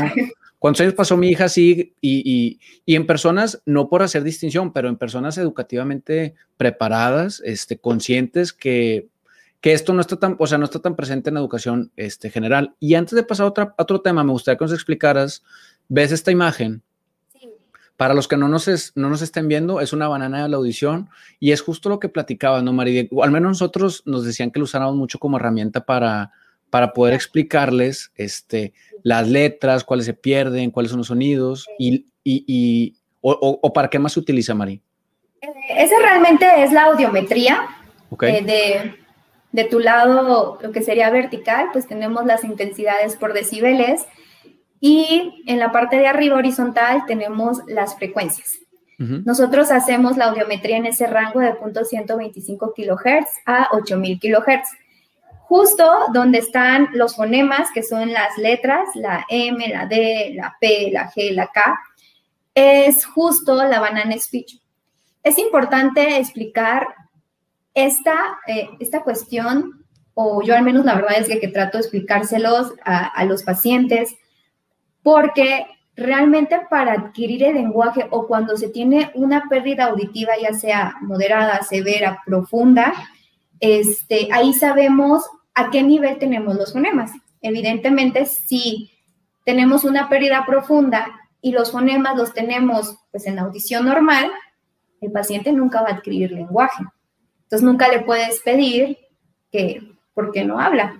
¿Cuántos 0.59 0.81
años 0.81 0.93
pasó 0.93 1.17
mi 1.17 1.29
hija 1.29 1.45
así? 1.45 1.95
Y, 2.01 2.59
y, 2.85 2.95
en 2.95 3.07
personas, 3.07 3.63
no 3.65 3.89
por 3.89 4.03
hacer 4.03 4.23
distinción, 4.23 4.73
pero 4.73 4.89
en 4.89 4.97
personas 4.97 5.37
educativamente 5.39 6.35
preparadas, 6.57 7.41
este, 7.43 7.79
conscientes 7.79 8.53
que 8.53 9.07
que 9.61 9.73
esto 9.73 9.93
no 9.93 10.01
está 10.01 10.17
tan, 10.17 10.35
o 10.39 10.47
sea, 10.47 10.57
no 10.57 10.65
está 10.65 10.79
tan 10.79 10.95
presente 10.95 11.29
en 11.29 11.35
la 11.35 11.39
educación 11.39 11.91
este, 11.95 12.29
general. 12.29 12.75
Y 12.79 12.95
antes 12.95 13.13
de 13.13 13.23
pasar 13.23 13.45
a 13.45 13.49
otra, 13.49 13.75
otro 13.77 14.01
tema, 14.01 14.23
me 14.23 14.31
gustaría 14.31 14.57
que 14.57 14.65
nos 14.65 14.73
explicaras, 14.73 15.43
ves 15.87 16.11
esta 16.11 16.31
imagen. 16.31 16.81
Para 17.95 18.15
los 18.15 18.27
que 18.27 18.35
no 18.35 18.47
nos, 18.47 18.91
no 18.95 19.09
nos 19.09 19.21
estén 19.21 19.47
viendo, 19.47 19.79
es 19.79 19.93
una 19.93 20.07
banana 20.07 20.41
de 20.41 20.49
la 20.49 20.57
audición 20.57 21.09
y 21.39 21.51
es 21.51 21.61
justo 21.61 21.87
lo 21.87 21.99
que 21.99 22.09
platicaba, 22.09 22.63
¿no, 22.63 22.73
María? 22.73 23.07
al 23.21 23.29
menos 23.29 23.49
nosotros 23.49 24.01
nos 24.07 24.25
decían 24.25 24.49
que 24.49 24.57
lo 24.57 24.65
usáramos 24.65 24.95
mucho 24.95 25.19
como 25.19 25.37
herramienta 25.37 25.85
para, 25.85 26.31
para 26.71 26.93
poder 26.93 27.13
explicarles 27.13 28.11
este, 28.15 28.73
las 29.03 29.29
letras, 29.29 29.83
cuáles 29.83 30.07
se 30.07 30.15
pierden, 30.15 30.71
cuáles 30.71 30.89
son 30.89 30.97
los 30.97 31.07
sonidos 31.07 31.67
y, 31.77 32.07
y, 32.23 32.43
y 32.47 32.95
o, 33.21 33.71
para 33.71 33.87
qué 33.87 33.99
más 33.99 34.13
se 34.13 34.19
utiliza, 34.19 34.55
María. 34.55 34.79
Eh, 35.41 35.47
esa 35.77 35.95
realmente 36.01 36.47
es 36.63 36.71
la 36.71 36.85
audiometría 36.85 37.67
eh, 38.21 38.43
de, 38.43 39.00
de 39.51 39.65
tu 39.65 39.79
lado, 39.79 40.57
lo 40.61 40.71
que 40.71 40.81
sería 40.81 41.09
vertical, 41.09 41.69
pues 41.73 41.87
tenemos 41.87 42.25
las 42.25 42.43
intensidades 42.43 43.15
por 43.15 43.33
decibeles 43.33 44.05
y 44.79 45.43
en 45.45 45.59
la 45.59 45.71
parte 45.71 45.97
de 45.97 46.07
arriba 46.07 46.37
horizontal 46.37 47.05
tenemos 47.05 47.59
las 47.67 47.95
frecuencias. 47.95 48.59
Nosotros 48.97 49.71
hacemos 49.71 50.15
la 50.15 50.25
audiometría 50.25 50.77
en 50.77 50.85
ese 50.85 51.07
rango 51.07 51.39
de 51.39 51.55
0.125 51.55 52.71
kHz 52.75 53.27
a 53.47 53.69
8000 53.71 54.19
kHz. 54.19 54.69
Justo 55.39 55.91
donde 56.13 56.37
están 56.37 56.87
los 56.93 57.15
fonemas, 57.15 57.71
que 57.73 57.81
son 57.81 58.13
las 58.13 58.37
letras, 58.37 58.87
la 58.93 59.25
M, 59.27 59.67
la 59.69 59.87
D, 59.87 60.33
la 60.35 60.55
P, 60.61 60.91
la 60.91 61.11
G, 61.11 61.31
la 61.33 61.47
K, 61.47 61.79
es 62.53 63.03
justo 63.03 63.55
la 63.55 63.79
banana 63.79 64.15
speech. 64.19 64.61
Es 65.23 65.39
importante 65.39 66.17
explicar 66.19 66.87
esta, 67.73 68.39
eh, 68.47 68.69
esta 68.79 69.03
cuestión, 69.03 69.85
o 70.13 70.41
yo 70.41 70.55
al 70.55 70.63
menos 70.63 70.85
la 70.85 70.95
verdad 70.95 71.17
es 71.17 71.27
que, 71.27 71.47
trato 71.47 71.77
de 71.77 71.83
explicárselos 71.83 72.73
a, 72.83 73.23
los 73.25 73.43
pacientes, 73.43 74.15
porque 75.03 75.65
realmente 75.95 76.59
para 76.69 76.93
adquirir 76.93 77.43
el 77.43 77.55
lenguaje 77.55 78.07
o 78.11 78.27
cuando 78.27 78.57
se 78.57 78.69
tiene 78.69 79.11
una 79.15 79.47
pérdida 79.49 79.85
auditiva, 79.85 80.33
ya 80.41 80.53
sea 80.53 80.95
moderada, 81.01 81.63
severa, 81.63 82.21
profunda, 82.25 82.93
este, 83.59 84.27
ahí 84.31 84.53
sabemos 84.53 85.23
a 85.53 85.69
qué 85.69 85.83
nivel 85.83 86.17
tenemos 86.17 86.55
los 86.55 86.73
fonemas. 86.73 87.11
Evidentemente, 87.41 88.25
si 88.25 88.91
tenemos 89.45 89.83
una 89.83 90.09
pérdida 90.09 90.45
profunda 90.45 91.07
y 91.41 91.51
los 91.51 91.71
fonemas 91.71 92.15
los 92.15 92.33
tenemos 92.33 92.97
pues 93.11 93.25
en 93.25 93.39
audición 93.39 93.85
normal, 93.85 94.31
el 95.01 95.11
paciente 95.11 95.51
nunca 95.51 95.81
va 95.81 95.89
a 95.89 95.93
adquirir 95.93 96.31
lenguaje. 96.31 96.83
Entonces 97.51 97.67
nunca 97.67 97.89
le 97.89 97.99
puedes 97.99 98.39
pedir 98.39 98.97
que, 99.51 99.81
¿por 100.13 100.31
qué 100.31 100.45
no 100.45 100.57
habla? 100.57 100.97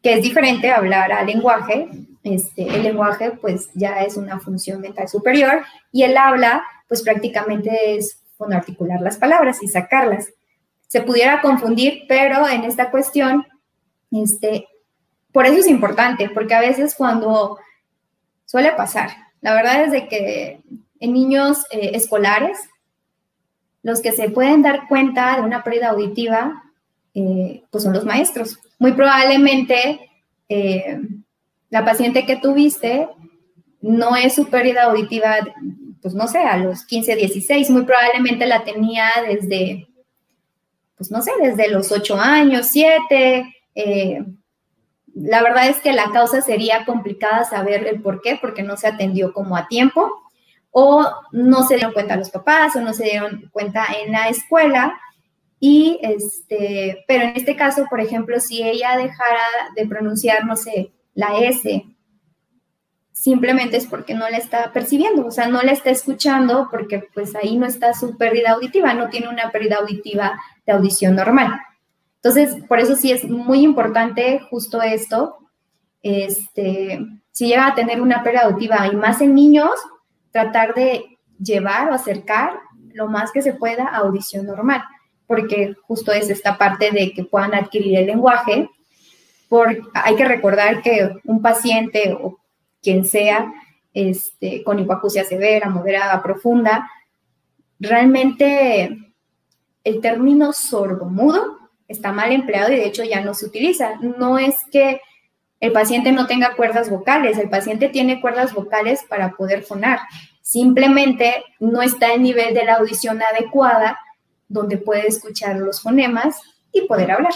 Que 0.00 0.14
es 0.14 0.22
diferente 0.22 0.70
hablar 0.70 1.10
al 1.10 1.26
lenguaje. 1.26 1.88
Este, 2.22 2.68
el 2.68 2.84
lenguaje 2.84 3.32
pues 3.32 3.68
ya 3.74 4.02
es 4.02 4.16
una 4.16 4.38
función 4.38 4.80
mental 4.80 5.08
superior 5.08 5.64
y 5.90 6.04
el 6.04 6.16
habla 6.16 6.62
pues 6.86 7.02
prácticamente 7.02 7.96
es 7.96 8.22
articular 8.52 9.00
las 9.00 9.16
palabras 9.16 9.60
y 9.60 9.66
sacarlas. 9.66 10.32
Se 10.86 11.02
pudiera 11.02 11.40
confundir, 11.40 12.04
pero 12.06 12.48
en 12.48 12.62
esta 12.62 12.92
cuestión, 12.92 13.44
este, 14.12 14.68
por 15.32 15.44
eso 15.44 15.58
es 15.58 15.66
importante, 15.66 16.30
porque 16.30 16.54
a 16.54 16.60
veces 16.60 16.94
cuando 16.94 17.58
suele 18.44 18.70
pasar, 18.74 19.10
la 19.40 19.54
verdad 19.54 19.82
es 19.82 19.90
de 19.90 20.06
que 20.06 20.60
en 21.00 21.12
niños 21.12 21.64
eh, 21.72 21.90
escolares 21.94 22.58
los 23.82 24.00
que 24.00 24.12
se 24.12 24.30
pueden 24.30 24.62
dar 24.62 24.88
cuenta 24.88 25.36
de 25.36 25.42
una 25.42 25.62
pérdida 25.62 25.90
auditiva, 25.90 26.64
eh, 27.14 27.62
pues 27.70 27.84
son 27.84 27.92
los 27.92 28.04
maestros. 28.04 28.58
Muy 28.78 28.92
probablemente 28.92 30.10
eh, 30.48 31.00
la 31.70 31.84
paciente 31.84 32.24
que 32.26 32.36
tuviste 32.36 33.08
no 33.80 34.16
es 34.16 34.34
su 34.34 34.48
pérdida 34.48 34.84
auditiva, 34.84 35.36
pues 36.02 36.14
no 36.14 36.26
sé, 36.26 36.38
a 36.38 36.56
los 36.56 36.84
15, 36.84 37.16
16, 37.16 37.70
muy 37.70 37.82
probablemente 37.82 38.46
la 38.46 38.64
tenía 38.64 39.06
desde, 39.26 39.86
pues 40.96 41.10
no 41.10 41.22
sé, 41.22 41.30
desde 41.40 41.68
los 41.68 41.92
8 41.92 42.18
años, 42.20 42.68
7. 42.70 43.54
Eh, 43.74 44.24
la 45.14 45.42
verdad 45.42 45.68
es 45.68 45.78
que 45.78 45.92
la 45.92 46.10
causa 46.12 46.40
sería 46.40 46.84
complicada 46.84 47.44
saber 47.44 47.86
el 47.86 48.00
por 48.00 48.22
qué, 48.22 48.38
porque 48.40 48.62
no 48.62 48.76
se 48.76 48.88
atendió 48.88 49.32
como 49.32 49.56
a 49.56 49.68
tiempo 49.68 50.17
o 50.80 51.04
no 51.32 51.64
se 51.64 51.74
dieron 51.74 51.92
cuenta 51.92 52.14
los 52.14 52.30
papás 52.30 52.76
o 52.76 52.80
no 52.80 52.92
se 52.92 53.02
dieron 53.02 53.48
cuenta 53.50 53.84
en 54.00 54.12
la 54.12 54.28
escuela. 54.28 54.96
Y 55.58 55.98
este, 56.02 57.04
pero 57.08 57.24
en 57.24 57.36
este 57.36 57.56
caso, 57.56 57.86
por 57.90 58.00
ejemplo, 58.00 58.38
si 58.38 58.62
ella 58.62 58.96
dejara 58.96 59.42
de 59.74 59.86
pronunciar, 59.86 60.46
no 60.46 60.54
sé, 60.54 60.92
la 61.14 61.36
S, 61.40 61.84
simplemente 63.12 63.76
es 63.76 63.86
porque 63.86 64.14
no 64.14 64.30
la 64.30 64.36
está 64.36 64.72
percibiendo, 64.72 65.26
o 65.26 65.32
sea, 65.32 65.48
no 65.48 65.62
la 65.62 65.72
está 65.72 65.90
escuchando 65.90 66.68
porque 66.70 67.08
pues 67.12 67.34
ahí 67.34 67.56
no 67.56 67.66
está 67.66 67.92
su 67.92 68.16
pérdida 68.16 68.52
auditiva, 68.52 68.94
no 68.94 69.08
tiene 69.08 69.28
una 69.28 69.50
pérdida 69.50 69.78
auditiva 69.80 70.40
de 70.64 70.72
audición 70.74 71.16
normal. 71.16 71.58
Entonces, 72.22 72.62
por 72.68 72.78
eso 72.78 72.94
sí 72.94 73.10
es 73.10 73.28
muy 73.28 73.62
importante 73.62 74.38
justo 74.48 74.80
esto, 74.80 75.38
este, 76.02 77.00
si 77.32 77.48
llega 77.48 77.66
a 77.66 77.74
tener 77.74 78.00
una 78.00 78.22
pérdida 78.22 78.42
auditiva 78.42 78.86
y 78.86 78.94
más 78.94 79.20
en 79.20 79.34
niños, 79.34 79.72
tratar 80.38 80.74
de 80.74 81.18
llevar 81.38 81.90
o 81.90 81.94
acercar 81.94 82.60
lo 82.92 83.08
más 83.08 83.32
que 83.32 83.42
se 83.42 83.54
pueda 83.54 83.88
a 83.88 83.98
audición 83.98 84.46
normal, 84.46 84.84
porque 85.26 85.74
justo 85.82 86.12
es 86.12 86.30
esta 86.30 86.56
parte 86.56 86.90
de 86.92 87.12
que 87.12 87.24
puedan 87.24 87.54
adquirir 87.54 87.98
el 87.98 88.06
lenguaje. 88.06 88.68
Por, 89.48 89.90
hay 89.94 90.14
que 90.14 90.24
recordar 90.24 90.82
que 90.82 91.10
un 91.24 91.42
paciente 91.42 92.16
o 92.20 92.38
quien 92.82 93.04
sea 93.04 93.52
este, 93.92 94.62
con 94.62 94.78
hipoacusia 94.78 95.24
severa, 95.24 95.68
moderada, 95.70 96.22
profunda, 96.22 96.88
realmente 97.80 98.96
el 99.82 100.00
término 100.00 100.52
sordomudo 100.52 101.58
está 101.88 102.12
mal 102.12 102.30
empleado 102.30 102.72
y 102.72 102.76
de 102.76 102.86
hecho 102.86 103.02
ya 103.02 103.22
no 103.22 103.34
se 103.34 103.46
utiliza. 103.46 103.96
No 103.96 104.38
es 104.38 104.54
que 104.70 105.00
el 105.60 105.72
paciente 105.72 106.12
no 106.12 106.26
tenga 106.26 106.54
cuerdas 106.54 106.88
vocales, 106.88 107.38
el 107.38 107.50
paciente 107.50 107.88
tiene 107.88 108.20
cuerdas 108.20 108.54
vocales 108.54 109.00
para 109.08 109.32
poder 109.32 109.62
fonar. 109.62 109.98
Simplemente 110.40 111.44
no 111.58 111.82
está 111.82 112.14
en 112.14 112.22
nivel 112.22 112.54
de 112.54 112.64
la 112.64 112.76
audición 112.76 113.20
adecuada 113.22 113.98
donde 114.48 114.78
puede 114.78 115.06
escuchar 115.06 115.56
los 115.56 115.82
fonemas 115.82 116.40
y 116.72 116.82
poder 116.82 117.10
hablar 117.10 117.32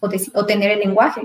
o, 0.00 0.46
tener 0.46 0.70
el 0.70 0.80
lenguaje. 0.80 1.22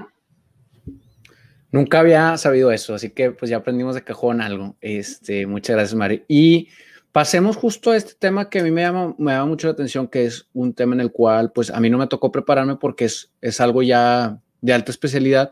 Nunca 1.71 1.99
había 1.99 2.37
sabido 2.37 2.71
eso, 2.71 2.95
así 2.95 3.11
que 3.11 3.31
pues 3.31 3.51
ya 3.51 3.57
aprendimos 3.57 3.93
de 3.93 4.03
cajón 4.03 4.41
algo. 4.41 4.77
Este, 4.81 5.45
muchas 5.45 5.75
gracias, 5.75 5.95
Mari. 5.95 6.23
Y 6.27 6.69
pasemos 7.11 7.57
justo 7.57 7.91
a 7.91 7.97
este 7.97 8.13
tema 8.17 8.49
que 8.49 8.59
a 8.59 8.63
mí 8.63 8.71
me 8.71 8.81
llama, 8.81 9.13
me 9.17 9.33
llama 9.33 9.47
mucho 9.47 9.67
la 9.67 9.73
atención, 9.73 10.07
que 10.07 10.25
es 10.25 10.47
un 10.53 10.73
tema 10.73 10.95
en 10.95 11.01
el 11.01 11.11
cual 11.11 11.51
pues 11.51 11.69
a 11.69 11.79
mí 11.79 11.89
no 11.89 11.97
me 11.97 12.07
tocó 12.07 12.31
prepararme 12.31 12.77
porque 12.77 13.05
es, 13.05 13.31
es 13.41 13.59
algo 13.61 13.83
ya 13.83 14.41
de 14.61 14.73
alta 14.73 14.91
especialidad. 14.91 15.51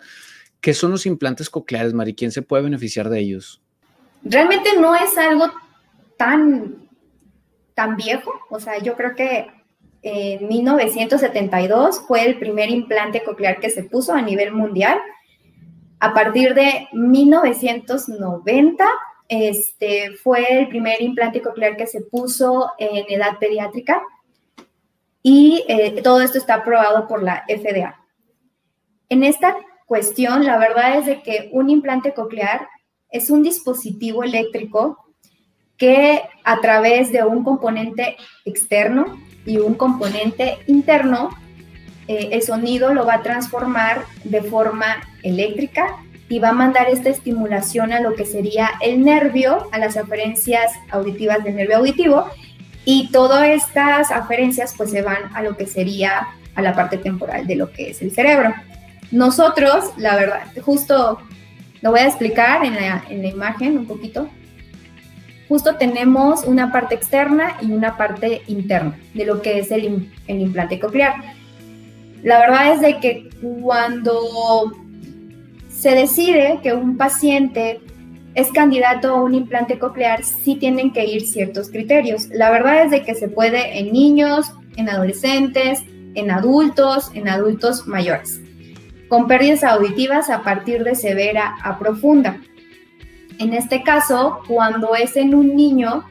¿Qué 0.62 0.74
son 0.74 0.92
los 0.92 1.06
implantes 1.06 1.50
cocleares, 1.50 1.94
Mari? 1.94 2.14
¿Quién 2.16 2.32
se 2.32 2.42
puede 2.42 2.64
beneficiar 2.64 3.10
de 3.10 3.20
ellos? 3.20 3.62
Realmente 4.24 4.70
no 4.80 4.96
es 4.96 5.18
algo 5.18 5.52
tan 6.18 6.88
tan 7.78 7.96
viejo, 7.96 8.34
o 8.50 8.60
sea, 8.60 8.80
yo 8.80 8.96
creo 8.96 9.16
que 9.16 9.52
en 10.02 10.48
1972 10.48 12.02
fue 12.08 12.26
el 12.26 12.40
primer 12.40 12.72
implante 12.72 13.24
coclear 13.24 13.60
que 13.60 13.70
se 13.70 13.84
puso 13.84 14.14
a 14.14 14.22
nivel 14.24 14.52
mundial. 14.52 14.98
A 16.00 16.12
partir 16.12 16.56
de 16.56 16.88
1990 16.92 18.84
este, 19.28 20.16
fue 20.24 20.60
el 20.60 20.70
primer 20.70 21.02
implante 21.04 21.40
coclear 21.42 21.78
que 21.78 21.86
se 21.86 22.02
puso 22.02 22.72
en 22.80 23.06
edad 23.10 23.38
pediátrica 23.40 24.02
y 25.22 25.64
eh, 25.68 26.02
todo 26.02 26.22
esto 26.22 26.40
está 26.40 26.56
aprobado 26.56 27.08
por 27.08 27.22
la 27.22 27.44
FDA. 27.48 28.04
En 29.10 29.24
esta 29.24 29.56
cuestión, 29.88 30.46
la 30.46 30.58
verdad 30.58 31.00
es 31.00 31.08
de 31.08 31.24
que 31.24 31.50
un 31.52 31.72
implante 31.72 32.14
coclear 32.14 32.68
es 33.10 33.32
un 33.32 33.42
dispositivo 33.42 34.24
eléctrico 34.24 34.98
que 35.78 36.22
a 36.44 36.60
través 36.60 37.12
de 37.12 37.24
un 37.24 37.44
componente 37.44 38.18
externo 38.46 39.20
y 39.46 39.58
un 39.58 39.76
componente 39.76 40.58
interno, 40.68 41.30
eh, 42.08 42.30
el 42.34 42.42
sonido 42.42 42.94
lo 42.94 43.06
va 43.06 43.16
a 43.16 43.24
transformar 43.24 44.04
de 44.24 44.42
forma 44.42 44.98
eléctrica 45.24 45.96
y 46.30 46.40
va 46.40 46.50
a 46.50 46.54
mandar 46.54 46.90
esta 46.90 47.10
estimulación 47.10 47.94
a 47.94 48.02
lo 48.02 48.14
que 48.14 48.26
sería 48.26 48.72
el 48.82 49.06
nervio, 49.06 49.70
a 49.72 49.80
las 49.80 49.96
aferencias 49.96 50.74
auditivas 50.90 51.44
del 51.44 51.56
nervio 51.56 51.78
auditivo, 51.78 52.28
y 52.84 53.10
todas 53.12 53.48
estas 53.48 54.12
aferencias 54.12 54.74
pues 54.76 54.92
se 54.92 55.02
van 55.02 55.34
a 55.34 55.42
lo 55.42 55.56
que 55.56 55.66
sería 55.66 56.28
a 56.56 56.62
la 56.62 56.76
parte 56.76 56.98
temporal 56.98 57.48
de 57.48 57.56
lo 57.56 57.72
que 57.72 57.92
es 57.92 58.02
el 58.02 58.12
cerebro. 58.12 58.54
Nosotros, 59.12 59.92
la 59.98 60.16
verdad, 60.16 60.44
justo 60.64 61.20
lo 61.82 61.92
voy 61.92 62.02
a 62.02 62.08
explicar 62.08 62.66
en 62.66 62.76
la, 62.76 63.04
en 63.10 63.22
la 63.22 63.30
imagen 63.30 63.78
un 63.78 63.86
poquito 63.86 64.30
justo 65.48 65.76
tenemos 65.76 66.44
una 66.46 66.72
parte 66.72 66.96
externa 66.96 67.58
y 67.62 67.72
una 67.72 67.98
parte 67.98 68.42
interna 68.48 68.98
de 69.14 69.26
lo 69.26 69.42
que 69.42 69.60
es 69.60 69.72
el, 69.72 70.10
implante 70.28 70.80
coclear. 70.80 71.16
La 72.24 72.40
verdad 72.40 72.74
es 72.74 72.82
de 72.82 73.00
que 73.00 73.30
cuando 73.62 74.72
se 75.70 75.92
decide 75.92 76.60
que 76.62 76.74
un 76.74 76.98
paciente 76.98 77.80
es 78.34 78.52
candidato 78.52 79.16
a 79.16 79.24
un 79.24 79.34
implante 79.34 79.80
coclear, 79.80 80.24
sí 80.24 80.56
tienen 80.56 80.92
que 80.92 81.06
ir 81.06 81.26
ciertos 81.26 81.70
criterios. 81.70 82.28
La 82.30 82.52
verdad 82.52 82.84
es 82.86 82.92
de 82.92 83.04
que 83.04 83.16
se 83.16 83.30
puede 83.30 83.80
en 83.80 83.94
niños, 83.94 84.52
en 84.76 84.90
adolescentes, 84.90 85.84
en 86.16 86.32
adultos, 86.32 87.12
en 87.14 87.30
adultos 87.30 87.88
mayores, 87.88 88.42
con 89.08 89.28
pérdidas 89.28 89.64
auditivas 89.64 90.30
a 90.30 90.44
partir 90.44 90.84
de 90.84 90.96
severa 90.96 91.56
a 91.64 91.80
profunda. 91.80 92.42
En 93.40 93.54
este 93.54 93.84
caso, 93.84 94.40
cuando 94.48 94.96
es 94.96 95.16
en 95.16 95.36
un 95.36 95.56
niño, 95.56 96.04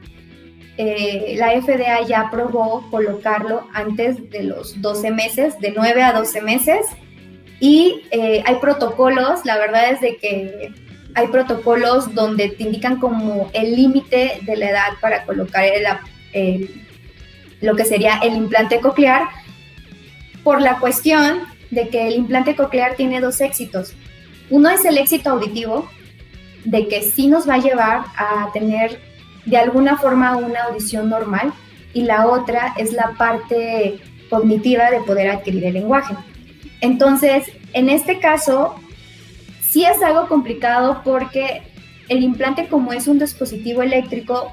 eh, 0.79 1.35
la 1.39 1.51
FDA 1.61 2.07
ya 2.07 2.21
aprobó 2.23 2.89
colocarlo 2.91 3.67
antes 3.73 4.31
de 4.31 4.45
los 4.45 4.81
12 4.81 5.11
meses, 5.11 5.59
de 5.61 5.73
9 5.75 6.03
a 6.03 6.13
12 6.13 6.43
meses, 6.43 6.87
y 7.59 8.03
eh, 8.11 8.43
hay 8.45 8.57
protocolos, 8.57 9.45
la 9.45 9.57
verdad 9.59 9.91
es 9.91 10.01
de 10.01 10.17
que 10.17 10.73
hay 11.15 11.29
protocolos 11.29 12.15
donde 12.15 12.51
te 12.51 12.65
indican 12.65 13.01
como 13.01 13.51
el 13.55 13.75
límite 13.75 14.39
de 14.43 14.57
la 14.57 14.71
edad 14.71 14.89
para 15.01 15.25
colocar 15.25 15.65
lo 17.63 17.75
que 17.75 17.85
sería 17.87 18.19
el 18.23 18.37
implante 18.37 18.81
coclear, 18.81 19.23
por 20.45 20.61
la 20.61 20.79
cuestión 20.79 21.56
de 21.71 21.89
que 21.89 22.09
el 22.09 22.15
implante 22.15 22.57
coclear 22.57 22.97
tiene 22.97 23.21
dos 23.21 23.41
éxitos. 23.41 23.95
Uno 24.51 24.71
es 24.71 24.85
el 24.85 24.99
éxito 24.99 25.31
auditivo, 25.31 25.89
de 26.65 26.89
que 26.89 27.03
sí 27.03 27.29
nos 27.29 27.49
va 27.49 27.55
a 27.55 27.59
llevar 27.59 28.05
a 28.17 28.51
tener 28.53 29.01
de 29.45 29.57
alguna 29.57 29.97
forma 29.97 30.37
una 30.37 30.65
audición 30.65 31.09
normal 31.09 31.53
y 31.95 32.03
la 32.03 32.27
otra 32.27 32.75
es 32.77 32.93
la 32.93 33.13
parte 33.17 34.01
cognitiva 34.29 34.91
de 34.91 35.01
poder 35.01 35.31
adquirir 35.31 35.65
el 35.65 35.75
lenguaje. 35.75 36.15
Entonces, 36.81 37.45
en 37.73 37.89
este 37.89 38.19
caso, 38.19 38.75
sí 39.63 39.85
es 39.85 40.03
algo 40.03 40.29
complicado 40.29 41.01
porque 41.05 41.63
el 42.09 42.23
implante 42.23 42.67
como 42.69 42.93
es 42.93 43.07
un 43.09 43.19
dispositivo 43.19 43.83
eléctrico, 43.83 44.53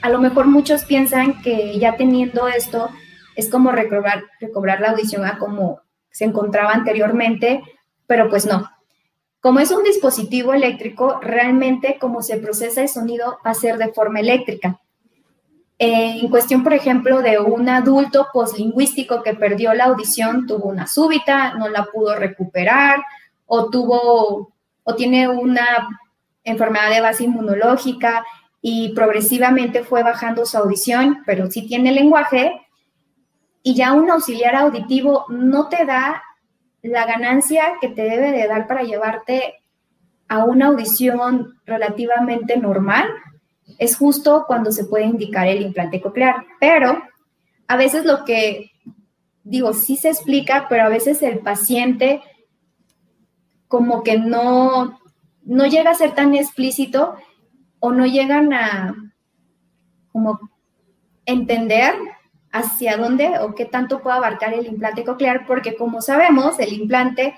a 0.00 0.08
lo 0.10 0.20
mejor 0.20 0.46
muchos 0.46 0.84
piensan 0.84 1.42
que 1.42 1.78
ya 1.78 1.96
teniendo 1.96 2.48
esto 2.48 2.90
es 3.36 3.48
como 3.48 3.70
recobrar, 3.70 4.24
recobrar 4.40 4.80
la 4.80 4.90
audición 4.90 5.24
a 5.24 5.38
como 5.38 5.80
se 6.18 6.24
encontraba 6.24 6.72
anteriormente, 6.72 7.62
pero 8.08 8.28
pues 8.28 8.44
no, 8.44 8.68
como 9.38 9.60
es 9.60 9.70
un 9.70 9.84
dispositivo 9.84 10.52
eléctrico, 10.52 11.20
realmente 11.22 11.96
como 12.00 12.22
se 12.22 12.38
procesa 12.38 12.82
el 12.82 12.88
sonido 12.88 13.38
va 13.46 13.52
a 13.52 13.54
ser 13.54 13.78
de 13.78 13.92
forma 13.92 14.18
eléctrica. 14.18 14.80
En 15.78 16.28
cuestión, 16.28 16.64
por 16.64 16.72
ejemplo, 16.72 17.22
de 17.22 17.38
un 17.38 17.68
adulto 17.68 18.26
poslingüístico 18.32 19.22
que 19.22 19.34
perdió 19.34 19.74
la 19.74 19.84
audición, 19.84 20.48
tuvo 20.48 20.68
una 20.68 20.88
súbita, 20.88 21.54
no 21.54 21.68
la 21.68 21.84
pudo 21.84 22.16
recuperar, 22.16 23.00
o 23.46 23.70
tuvo 23.70 24.52
o 24.82 24.94
tiene 24.96 25.28
una 25.28 25.88
enfermedad 26.42 26.90
de 26.90 27.00
base 27.00 27.22
inmunológica 27.22 28.24
y 28.60 28.92
progresivamente 28.92 29.84
fue 29.84 30.02
bajando 30.02 30.44
su 30.46 30.58
audición, 30.58 31.22
pero 31.24 31.48
sí 31.48 31.68
tiene 31.68 31.92
lenguaje, 31.92 32.60
y 33.62 33.74
ya 33.74 33.92
un 33.92 34.10
auxiliar 34.10 34.54
auditivo 34.54 35.26
no 35.28 35.68
te 35.68 35.84
da 35.84 36.22
la 36.82 37.06
ganancia 37.06 37.74
que 37.80 37.88
te 37.88 38.02
debe 38.02 38.32
de 38.32 38.46
dar 38.46 38.66
para 38.66 38.82
llevarte 38.82 39.54
a 40.28 40.44
una 40.44 40.66
audición 40.66 41.58
relativamente 41.64 42.56
normal 42.56 43.08
es 43.78 43.96
justo 43.96 44.44
cuando 44.46 44.70
se 44.72 44.84
puede 44.84 45.04
indicar 45.04 45.46
el 45.46 45.62
implante 45.62 46.00
coclear. 46.00 46.44
Pero 46.60 47.02
a 47.66 47.76
veces 47.76 48.04
lo 48.04 48.24
que 48.24 48.70
digo, 49.44 49.72
sí 49.72 49.96
se 49.96 50.10
explica, 50.10 50.66
pero 50.68 50.84
a 50.84 50.88
veces 50.88 51.22
el 51.22 51.38
paciente 51.38 52.22
como 53.66 54.02
que 54.02 54.18
no, 54.18 55.00
no 55.42 55.66
llega 55.66 55.90
a 55.90 55.94
ser 55.94 56.14
tan 56.14 56.34
explícito 56.34 57.14
o 57.80 57.92
no 57.92 58.06
llegan 58.06 58.52
a 58.52 58.94
como 60.12 60.38
entender 61.24 61.94
hacia 62.52 62.96
dónde 62.96 63.38
o 63.40 63.54
qué 63.54 63.64
tanto 63.64 64.00
puede 64.00 64.16
abarcar 64.16 64.54
el 64.54 64.66
implante 64.66 65.04
coclear, 65.04 65.46
porque 65.46 65.76
como 65.76 66.00
sabemos, 66.00 66.58
el 66.58 66.72
implante 66.72 67.34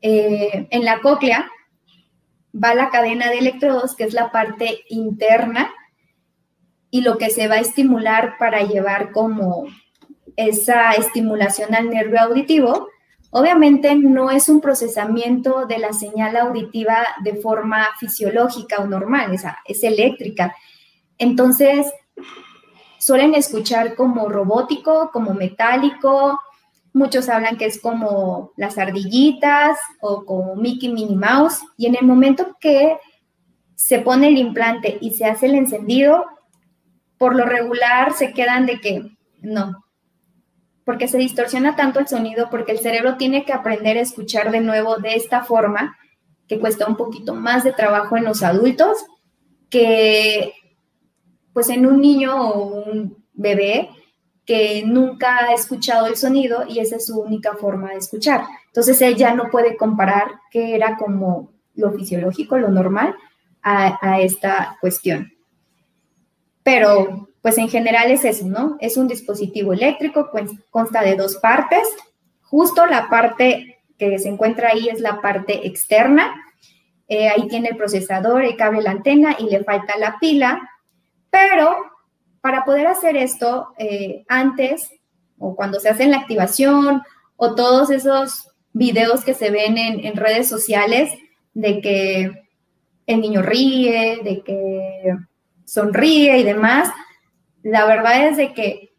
eh, 0.00 0.66
en 0.70 0.84
la 0.84 1.00
cóclea 1.00 1.50
va 2.54 2.74
la 2.74 2.90
cadena 2.90 3.28
de 3.28 3.38
electrodos, 3.38 3.94
que 3.94 4.04
es 4.04 4.14
la 4.14 4.30
parte 4.30 4.80
interna, 4.88 5.70
y 6.90 7.02
lo 7.02 7.18
que 7.18 7.30
se 7.30 7.48
va 7.48 7.56
a 7.56 7.60
estimular 7.60 8.36
para 8.38 8.62
llevar 8.62 9.12
como 9.12 9.66
esa 10.36 10.92
estimulación 10.92 11.74
al 11.74 11.90
nervio 11.90 12.20
auditivo, 12.20 12.88
obviamente 13.30 13.94
no 13.96 14.30
es 14.30 14.48
un 14.48 14.60
procesamiento 14.60 15.66
de 15.66 15.78
la 15.78 15.92
señal 15.92 16.36
auditiva 16.36 17.06
de 17.22 17.34
forma 17.36 17.88
fisiológica 17.98 18.78
o 18.78 18.86
normal, 18.86 19.34
es, 19.34 19.44
es 19.66 19.82
eléctrica. 19.82 20.54
Entonces, 21.18 21.86
suelen 23.06 23.36
escuchar 23.36 23.94
como 23.94 24.28
robótico, 24.28 25.10
como 25.12 25.32
metálico. 25.32 26.40
Muchos 26.92 27.28
hablan 27.28 27.56
que 27.56 27.66
es 27.66 27.80
como 27.80 28.50
las 28.56 28.78
ardillitas 28.78 29.78
o 30.00 30.24
como 30.24 30.56
Mickey 30.56 30.92
Minnie 30.92 31.14
Mouse. 31.14 31.60
Y 31.76 31.86
en 31.86 31.94
el 31.94 32.04
momento 32.04 32.56
que 32.60 32.98
se 33.76 34.00
pone 34.00 34.26
el 34.26 34.38
implante 34.38 34.98
y 35.00 35.12
se 35.12 35.24
hace 35.24 35.46
el 35.46 35.54
encendido, 35.54 36.24
por 37.16 37.36
lo 37.36 37.44
regular 37.44 38.12
se 38.12 38.32
quedan 38.32 38.66
de 38.66 38.80
que 38.80 39.16
no, 39.40 39.84
porque 40.84 41.06
se 41.06 41.18
distorsiona 41.18 41.76
tanto 41.76 42.00
el 42.00 42.08
sonido, 42.08 42.50
porque 42.50 42.72
el 42.72 42.80
cerebro 42.80 43.16
tiene 43.16 43.44
que 43.44 43.52
aprender 43.52 43.98
a 43.98 44.00
escuchar 44.00 44.50
de 44.50 44.60
nuevo 44.60 44.96
de 44.96 45.14
esta 45.14 45.44
forma, 45.44 45.96
que 46.48 46.58
cuesta 46.58 46.88
un 46.88 46.96
poquito 46.96 47.36
más 47.36 47.62
de 47.62 47.72
trabajo 47.72 48.16
en 48.16 48.24
los 48.24 48.42
adultos, 48.42 48.98
que 49.70 50.54
pues 51.56 51.70
en 51.70 51.86
un 51.86 52.02
niño 52.02 52.36
o 52.38 52.84
un 52.84 53.24
bebé 53.32 53.88
que 54.44 54.82
nunca 54.84 55.38
ha 55.38 55.54
escuchado 55.54 56.06
el 56.06 56.14
sonido 56.14 56.64
y 56.68 56.80
esa 56.80 56.96
es 56.96 57.06
su 57.06 57.18
única 57.18 57.54
forma 57.54 57.92
de 57.92 57.96
escuchar. 57.96 58.44
Entonces 58.66 59.00
él 59.00 59.16
ya 59.16 59.32
no 59.34 59.48
puede 59.50 59.74
comparar 59.78 60.32
qué 60.50 60.74
era 60.74 60.98
como 60.98 61.54
lo 61.74 61.92
fisiológico, 61.92 62.58
lo 62.58 62.68
normal, 62.68 63.14
a, 63.62 64.20
esta 64.20 64.76
cuestión. 64.82 65.32
Pero 66.62 67.30
pues 67.40 67.56
en 67.56 67.70
general 67.70 68.10
es 68.10 68.26
eso, 68.26 68.46
¿no? 68.46 68.76
Es 68.78 68.98
un 68.98 69.08
dispositivo 69.08 69.72
eléctrico, 69.72 70.28
consta 70.68 71.00
de 71.00 71.16
dos 71.16 71.36
partes. 71.36 71.88
Justo 72.42 72.84
la 72.84 73.08
parte 73.08 73.78
que 73.96 74.18
se 74.18 74.28
encuentra 74.28 74.72
ahí 74.72 74.90
es 74.90 75.00
la 75.00 75.22
parte 75.22 75.66
externa. 75.66 76.34
Eh, 77.08 77.30
ahí 77.30 77.48
tiene 77.48 77.70
el 77.70 77.78
procesador, 77.78 78.42
el 78.42 78.58
cable, 78.58 78.82
la 78.82 78.90
antena 78.90 79.36
y 79.38 79.44
le 79.44 79.64
falta 79.64 79.96
la 79.96 80.18
pila. 80.20 80.60
Pero 81.36 81.76
para 82.40 82.64
poder 82.64 82.86
hacer 82.86 83.14
esto 83.16 83.74
eh, 83.76 84.24
antes 84.26 84.90
o 85.38 85.54
cuando 85.54 85.80
se 85.80 85.90
hace 85.90 86.06
la 86.06 86.18
activación 86.18 87.02
o 87.36 87.54
todos 87.54 87.90
esos 87.90 88.48
videos 88.72 89.22
que 89.22 89.34
se 89.34 89.50
ven 89.50 89.76
en, 89.76 90.16
redes 90.16 90.48
sociales 90.48 91.12
de 91.52 91.82
que 91.82 92.42
el 93.06 93.20
niño 93.20 93.42
ríe, 93.42 94.20
de 94.24 94.42
que 94.42 95.14
sonríe 95.66 96.38
y 96.38 96.42
demás, 96.42 96.88
la 97.62 97.84
verdad 97.84 98.28
es 98.28 98.38
de 98.38 98.54
que 98.54 98.94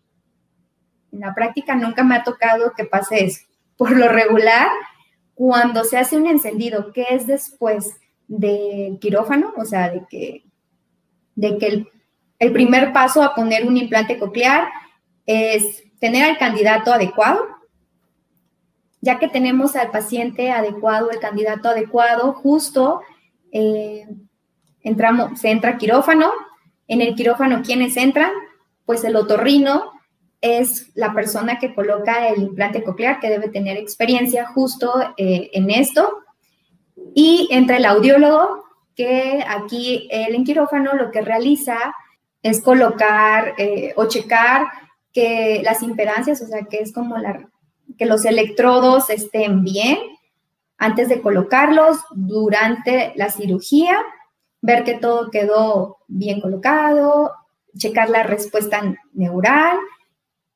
en 1.12 1.22
la 1.22 1.34
práctica 1.34 1.74
nunca 1.74 2.04
me 2.04 2.16
ha 2.16 2.24
tocado 2.24 2.74
que 2.78 2.86
pase 2.86 3.26
eso. 3.26 3.46
Por 3.78 3.98
lo 3.98 4.10
regular, 4.10 4.70
cuando 5.34 5.84
se 5.84 5.98
hace 5.98 6.18
un 6.18 6.28
encendido, 6.28 6.94
que 6.94 7.06
es 7.10 7.26
después 7.26 7.98
del 8.28 9.00
quirófano, 9.00 9.54
o 9.58 9.66
sea, 9.66 9.90
de 9.90 10.06
que, 10.08 10.44
de 11.36 11.58
que 11.58 11.68
el, 11.68 11.92
el 12.40 12.52
primer 12.52 12.94
paso 12.94 13.24
a 13.24 13.36
poner 13.36 13.66
un 13.66 13.78
implante 13.78 14.20
coclear 14.20 14.70
es 15.26 15.84
tener 16.00 16.24
al 16.24 16.38
candidato 16.38 16.94
adecuado, 16.94 17.46
ya 19.02 19.20
que 19.20 19.28
tenemos 19.28 19.76
al 19.76 19.92
paciente 19.92 20.52
adecuado, 20.52 21.12
el 21.12 21.20
candidato 21.20 21.70
adecuado, 21.70 22.34
justo 22.34 23.02
eh, 23.52 24.08
entramos, 24.82 25.40
se 25.40 25.52
entra 25.52 25.78
quirófano. 25.78 26.32
En 26.88 27.02
el 27.02 27.16
quirófano, 27.16 27.62
¿quiénes 27.64 27.98
entran? 27.98 28.32
pues 28.88 29.04
el 29.04 29.18
otorrino 29.18 29.92
es 30.40 30.96
la 30.96 31.14
persona 31.14 31.60
que 31.60 31.76
coloca 31.76 32.30
el 32.30 32.42
implante 32.42 32.84
coclear, 32.84 33.20
que 33.20 33.30
debe 33.30 33.50
tener 33.50 33.76
experiencia 33.76 34.48
justo 34.48 34.94
eh, 35.18 35.50
en 35.54 35.70
esto. 35.70 36.20
Y 37.14 37.50
entre 37.52 37.78
el 37.78 37.86
audiólogo, 37.86 38.64
que 38.96 39.44
aquí 39.46 40.08
el 40.10 40.34
en 40.34 40.46
quirófano 40.46 40.94
lo 40.94 41.12
que 41.12 41.22
realiza 41.22 41.94
es 42.48 42.62
colocar 42.62 43.54
eh, 43.58 43.94
o 43.96 44.06
checar 44.06 44.68
que 45.14 45.62
las 45.64 45.82
impedancias, 45.84 46.42
o 46.42 46.48
sea, 46.48 46.64
que 46.64 46.78
es 46.78 46.94
como 46.94 47.18
la, 47.18 47.50
que 47.98 48.06
los 48.06 48.26
electrodos 48.26 49.10
estén 49.10 49.64
bien 49.64 49.98
antes 50.78 51.10
de 51.10 51.22
colocarlos 51.22 51.98
durante 52.12 53.14
la 53.16 53.30
cirugía, 53.30 53.98
ver 54.62 54.84
que 54.84 54.94
todo 54.94 55.32
quedó 55.32 55.98
bien 56.08 56.40
colocado, 56.40 57.34
checar 57.78 58.10
la 58.10 58.24
respuesta 58.24 58.82
neural 59.14 59.78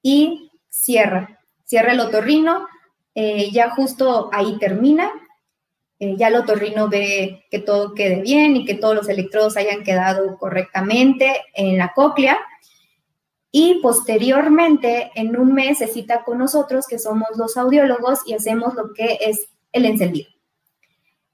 y 0.01 0.51
cierra. 0.69 1.39
Cierra 1.65 1.93
el 1.93 1.99
otorrino, 1.99 2.67
eh, 3.15 3.49
ya 3.51 3.71
justo 3.71 4.29
ahí 4.31 4.57
termina. 4.59 5.11
Eh, 6.01 6.15
ya 6.17 6.29
el 6.29 6.35
otorrino 6.35 6.89
ve 6.89 7.45
que 7.51 7.59
todo 7.59 7.93
quede 7.93 8.23
bien 8.23 8.55
y 8.55 8.65
que 8.65 8.73
todos 8.73 8.95
los 8.95 9.07
electrodos 9.07 9.55
hayan 9.55 9.83
quedado 9.83 10.35
correctamente 10.39 11.43
en 11.53 11.77
la 11.77 11.93
cóclea. 11.93 12.39
Y 13.51 13.79
posteriormente, 13.83 15.11
en 15.13 15.37
un 15.37 15.53
mes, 15.53 15.77
se 15.77 15.87
cita 15.87 16.23
con 16.23 16.39
nosotros, 16.39 16.87
que 16.87 16.97
somos 16.97 17.29
los 17.37 17.55
audiólogos, 17.55 18.21
y 18.25 18.33
hacemos 18.33 18.73
lo 18.73 18.93
que 18.93 19.19
es 19.21 19.45
el 19.73 19.85
encendido. 19.85 20.27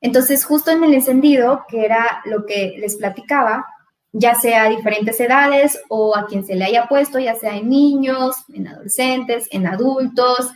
Entonces, 0.01 0.43
justo 0.43 0.69
en 0.71 0.83
el 0.83 0.95
encendido, 0.95 1.63
que 1.69 1.85
era 1.85 2.21
lo 2.25 2.45
que 2.45 2.75
les 2.77 2.97
platicaba, 2.97 3.65
ya 4.11 4.35
sea 4.35 4.65
a 4.65 4.69
diferentes 4.69 5.17
edades 5.21 5.79
o 5.87 6.13
a 6.17 6.27
quien 6.27 6.45
se 6.45 6.55
le 6.55 6.65
haya 6.65 6.87
puesto, 6.89 7.19
ya 7.19 7.35
sea 7.35 7.55
en 7.55 7.69
niños, 7.69 8.35
en 8.53 8.67
adolescentes, 8.67 9.47
en 9.51 9.65
adultos, 9.65 10.51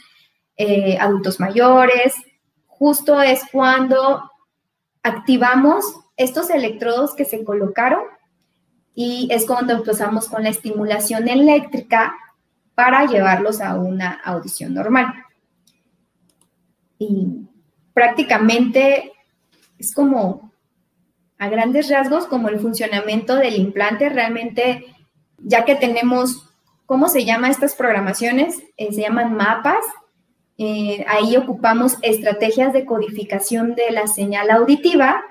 eh, 0.58 0.98
adultos 1.00 1.40
mayores. 1.40 2.14
Justo 2.82 3.22
es 3.22 3.44
cuando 3.52 4.32
activamos 5.04 5.86
estos 6.18 6.50
electrodos 6.50 7.14
que 7.14 7.26
se 7.26 7.44
colocaron 7.44 8.02
y 8.96 9.28
es 9.30 9.46
cuando 9.46 9.74
empezamos 9.74 10.28
con 10.28 10.42
la 10.42 10.50
estimulación 10.50 11.28
eléctrica 11.28 12.16
para 12.74 13.06
llevarlos 13.06 13.62
a 13.62 13.76
una 13.76 14.20
audición 14.26 14.74
normal. 14.74 15.14
Y 16.98 17.48
prácticamente 17.94 19.12
es 19.78 19.94
como 19.94 20.52
a 21.38 21.50
grandes 21.50 21.88
rasgos 21.88 22.26
como 22.26 22.50
el 22.50 22.60
funcionamiento 22.60 23.36
del 23.36 23.58
implante, 23.58 24.10
realmente, 24.10 24.88
ya 25.38 25.66
que 25.66 25.76
tenemos, 25.76 26.50
¿cómo 26.88 27.10
se 27.10 27.26
llama 27.26 27.52
estas 27.52 27.76
programaciones? 27.76 28.58
Eh, 28.76 28.92
se 28.92 29.02
llaman 29.02 29.36
mapas. 29.36 29.86
Eh, 30.64 31.04
ahí 31.08 31.36
ocupamos 31.38 31.98
estrategias 32.04 32.72
de 32.72 32.86
codificación 32.86 33.74
de 33.74 33.90
la 33.90 34.06
señal 34.06 34.52
auditiva, 34.52 35.24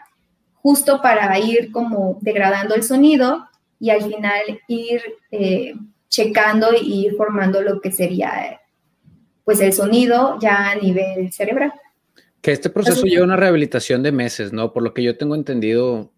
justo 0.57 1.01
para 1.01 1.39
ir 1.39 1.71
como 1.71 2.19
degradando 2.21 2.75
el 2.75 2.83
sonido 2.83 3.49
y 3.79 3.91
al 3.91 4.03
final 4.03 4.43
ir 4.67 5.01
eh, 5.31 5.75
checando 6.09 6.71
y 6.75 7.07
ir 7.07 7.15
formando 7.15 7.63
lo 7.63 7.81
que 7.81 7.93
sería 7.93 8.61
pues 9.45 9.61
el 9.61 9.73
sonido 9.73 10.37
ya 10.41 10.71
a 10.71 10.75
nivel 10.75 11.33
cerebral. 11.33 11.75
Que 12.41 12.51
este 12.51 12.69
proceso 12.69 13.05
lleva 13.05 13.25
una 13.25 13.37
rehabilitación 13.37 14.03
de 14.03 14.11
meses, 14.11 14.53
¿no? 14.53 14.73
Por 14.73 14.83
lo 14.83 14.93
que 14.93 15.05
yo 15.05 15.17
tengo 15.17 15.37
entendido. 15.37 16.11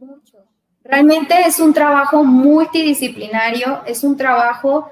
Mucho. 0.00 0.38
Realmente 0.82 1.36
es 1.46 1.60
un 1.60 1.72
trabajo 1.72 2.24
multidisciplinario, 2.24 3.82
es 3.86 4.02
un 4.02 4.16
trabajo 4.16 4.90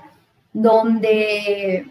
donde 0.52 1.90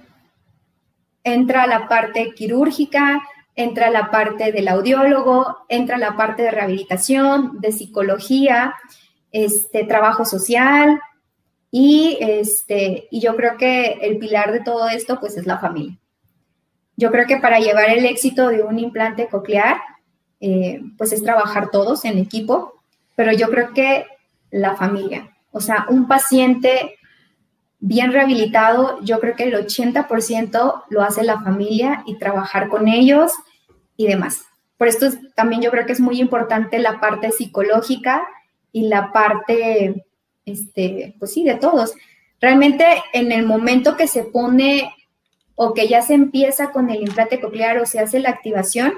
entra 1.25 1.67
la 1.67 1.89
parte 1.89 2.33
quirúrgica, 2.33 3.21
entra 3.55 3.89
la 3.89 4.11
parte 4.11 4.51
del 4.51 4.67
audiólogo, 4.69 5.65
entra 5.67 5.97
la 5.97 6.15
parte 6.15 6.43
de 6.43 6.51
rehabilitación, 6.51 7.59
de 7.59 7.71
psicología, 7.71 8.75
este 9.31 9.83
trabajo 9.83 10.23
social 10.23 11.01
y 11.71 12.17
este 12.21 13.07
y 13.11 13.19
yo 13.19 13.35
creo 13.35 13.57
que 13.57 13.97
el 14.01 14.17
pilar 14.19 14.53
de 14.53 14.61
todo 14.61 14.88
esto 14.88 15.19
pues 15.19 15.35
es 15.35 15.45
la 15.45 15.57
familia. 15.57 15.97
Yo 16.95 17.11
creo 17.11 17.25
que 17.27 17.38
para 17.38 17.59
llevar 17.59 17.89
el 17.89 18.05
éxito 18.05 18.47
de 18.47 18.63
un 18.63 18.79
implante 18.79 19.27
coclear, 19.27 19.81
eh, 20.39 20.81
pues 20.97 21.11
es 21.11 21.23
trabajar 21.23 21.71
todos 21.71 22.05
en 22.05 22.17
equipo, 22.19 22.81
pero 23.15 23.33
yo 23.33 23.49
creo 23.49 23.73
que 23.73 24.05
la 24.51 24.75
familia, 24.75 25.35
o 25.51 25.59
sea, 25.59 25.88
un 25.89 26.07
paciente 26.07 26.97
bien 27.88 28.12
rehabilitado, 28.12 29.00
yo 29.04 29.19
creo 29.19 29.36
que 29.36 29.43
el 29.43 29.54
80% 29.54 30.86
lo 30.89 31.02
hace 31.04 31.24
la 31.24 31.39
familia 31.41 32.02
y 32.08 32.17
trabajar 32.17 32.67
con 32.67 32.88
ellos 32.88 33.32
y 33.95 34.08
demás. 34.08 34.41
Por 34.78 34.88
esto 34.88 35.06
también 35.36 35.62
yo 35.62 35.69
creo 35.69 35.86
que 35.86 35.91
es 35.91 36.00
muy 36.00 36.19
importante 36.19 36.80
la 36.80 37.00
parte 37.00 37.32
psicológica 37.32 38.28
y 38.71 38.88
la 38.88 39.12
parte, 39.12 40.04
este, 40.45 41.15
pues 41.19 41.32
sí, 41.32 41.43
de 41.43 41.56
todos. 41.56 41.93
Realmente 42.41 42.86
en 43.13 43.32
el 43.32 43.45
momento 43.45 43.95
que 43.95 44.08
se 44.08 44.24
pone 44.24 44.91
o 45.54 45.76
que 45.76 45.88
ya 45.88 46.02
se 46.02 46.15
empieza 46.15 46.71
con 46.71 46.89
el 46.89 47.04
implante 47.04 47.39
coclear 47.39 47.78
o 47.78 47.86
se 47.86 48.00
hace 48.00 48.19
la 48.19 48.32
activación, 48.32 48.93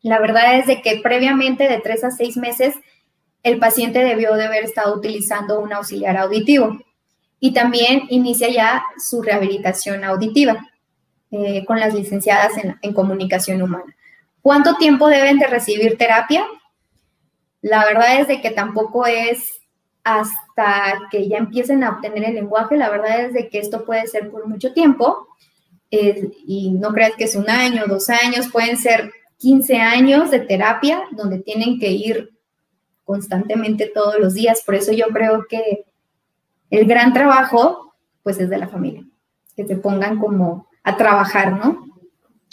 la 0.00 0.20
verdad 0.20 0.60
es 0.60 0.68
de 0.68 0.80
que 0.80 1.00
previamente 1.02 1.68
de 1.68 1.80
tres 1.80 2.04
a 2.04 2.12
seis 2.12 2.36
meses 2.36 2.76
el 3.42 3.58
paciente 3.58 4.04
debió 4.04 4.34
de 4.34 4.44
haber 4.44 4.62
estado 4.62 4.94
utilizando 4.94 5.58
un 5.58 5.72
auxiliar 5.72 6.16
auditivo 6.16 6.78
y 7.44 7.52
también 7.52 8.04
inicia 8.08 8.48
ya 8.50 8.84
su 8.96 9.20
rehabilitación 9.20 10.04
auditiva 10.04 10.64
eh, 11.32 11.64
con 11.64 11.80
las 11.80 11.92
licenciadas 11.92 12.52
en, 12.80 12.92
comunicación 12.92 13.60
humana. 13.60 13.96
¿Cuánto 14.40 14.76
tiempo 14.76 15.08
deben 15.08 15.40
de 15.40 15.48
recibir 15.48 15.98
terapia? 15.98 16.46
La 17.60 17.84
verdad 17.84 18.20
es 18.20 18.28
de 18.28 18.40
que 18.40 18.52
tampoco 18.52 19.06
es 19.06 19.60
hasta 20.04 21.00
que 21.10 21.28
ya 21.28 21.38
empiecen 21.38 21.82
a 21.82 21.90
obtener 21.90 22.22
el 22.26 22.36
lenguaje, 22.36 22.76
la 22.76 22.90
verdad 22.90 23.22
es 23.22 23.32
de 23.32 23.48
que 23.48 23.58
esto 23.58 23.84
puede 23.84 24.06
ser 24.06 24.30
por 24.30 24.46
mucho 24.46 24.72
tiempo, 24.72 25.26
y 25.90 26.70
no 26.70 26.92
creas 26.92 27.16
que 27.16 27.24
es 27.24 27.34
un 27.34 27.50
año, 27.50 27.86
dos 27.88 28.08
años, 28.08 28.50
pueden 28.52 28.76
ser 28.76 29.10
15 29.38 29.78
años 29.78 30.30
de 30.30 30.38
terapia 30.38 31.02
donde 31.10 31.40
tienen 31.40 31.80
que 31.80 31.90
ir 31.90 32.30
constantemente 33.04 33.90
todos 33.92 34.14
los 34.20 34.34
días. 34.34 34.62
Por 34.64 34.76
eso 34.76 34.92
yo 34.92 35.08
creo 35.08 35.44
que 35.48 35.86
el 36.72 36.86
gran 36.86 37.12
trabajo, 37.12 37.94
pues 38.22 38.40
es 38.40 38.48
de 38.48 38.58
la 38.58 38.66
familia, 38.66 39.04
que 39.54 39.66
se 39.66 39.76
pongan 39.76 40.18
como 40.18 40.68
a 40.82 40.96
trabajar, 40.96 41.52
¿no? 41.52 41.86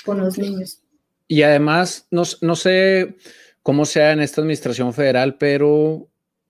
Con 0.06 0.20
los 0.20 0.38
niños. 0.38 0.82
Y 1.28 1.44
además, 1.44 2.08
no, 2.12 2.26
sé 2.26 3.16
cómo 3.64 3.86
sea 3.86 4.12
en 4.12 4.20
esta 4.20 4.42
administración 4.42 4.94
federal, 4.94 5.38
pero 5.38 6.10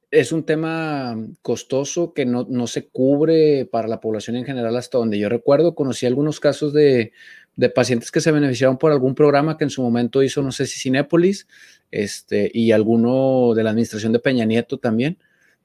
es 0.10 0.32
un 0.32 0.43
tema 0.43 1.15
costoso 1.43 2.13
que 2.13 2.25
no, 2.25 2.65
se 2.65 2.88
cubre 2.88 3.65
para 3.65 3.88
la 3.88 3.99
población 3.99 4.36
en 4.36 4.45
general 4.45 4.75
hasta 4.75 4.97
donde 4.97 5.19
yo 5.19 5.29
recuerdo. 5.29 5.75
Conocí 5.75 6.08
algunos 6.08 6.39
casos 6.39 6.73
de, 6.73 7.12
de, 7.55 7.69
pacientes 7.69 8.10
que 8.10 8.21
se 8.21 8.32
beneficiaron 8.32 8.79
por 8.79 8.91
algún 8.91 9.13
programa 9.13 9.58
que 9.58 9.65
en 9.65 9.69
su 9.69 9.84
momento 9.84 10.23
hizo, 10.23 10.41
no 10.41 10.51
sé 10.51 10.65
si 10.65 10.79
Cinépolis, 10.79 11.47
este, 11.91 12.49
y 12.51 12.71
alguno 12.71 13.53
de 13.53 13.63
la 13.63 13.69
administración 13.69 14.12
de 14.12 14.19
Peña 14.19 14.45
Nieto 14.45 14.79
también, 14.79 15.19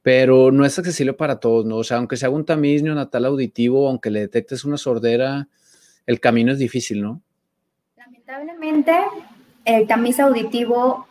pero 0.05 0.53
no 0.53 0.67
es 0.67 0.79
accesible 0.79 1.15
para 1.15 1.41
todos, 1.41 1.65
¿no? 1.65 1.79
O 1.79 1.83
sea, 1.83 1.97
aunque 1.97 2.19
se 2.19 2.27
haga 2.27 2.35
un 2.35 2.45
tamiz 2.45 2.83
neonatal 2.83 3.25
auditivo, 3.25 3.89
aunque 3.89 4.11
le 4.11 4.21
detectes 4.21 4.67
una 4.67 4.77
sordera, 4.77 5.49
el 6.05 6.21
camino 6.21 6.53
es 6.53 6.59
difícil, 6.59 7.01
¿no? 7.01 7.23
Lamentablemente, 7.97 8.93
el 9.65 9.87
tamiz 9.87 10.21
auditivo 10.21 11.07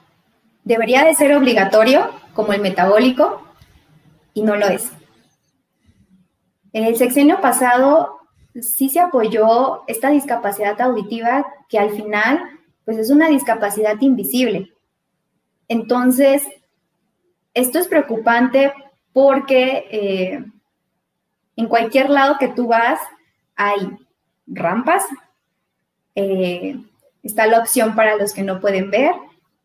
debería 0.64 1.04
de 1.06 1.16
ser 1.16 1.34
obligatorio, 1.34 2.08
como 2.36 2.54
el 2.54 2.62
metabólico, 2.62 3.42
y 4.36 4.44
no 4.44 4.56
lo 4.56 4.68
es. 4.68 4.92
En 6.72 6.84
el 6.84 6.96
sexenio 6.96 7.42
pasado 7.42 8.20
sí 8.62 8.90
se 8.90 9.00
apoyó 9.00 9.82
esta 9.88 10.12
discapacidad 10.12 10.80
auditiva 10.80 11.48
que 11.68 11.80
al 11.80 11.90
final 11.90 12.44
pues 12.86 13.00
es 13.00 13.10
una 13.10 13.28
discapacidad 13.28 14.00
invisible. 14.02 14.72
Entonces, 15.68 16.44
esto 17.56 17.80
es 17.80 17.88
preocupante 17.88 18.72
porque 19.14 19.88
eh, 19.92 20.46
en 21.56 21.68
cualquier 21.68 22.10
lado 22.10 22.38
que 22.40 22.50
tú 22.50 22.68
vas 22.68 23.00
hay 23.56 23.98
rampas, 24.48 25.04
eh, 26.16 26.78
está 27.22 27.48
la 27.48 27.60
opción 27.60 27.96
para 27.96 28.16
los 28.18 28.34
que 28.34 28.44
no 28.44 28.60
pueden 28.60 28.92
ver, 28.92 29.14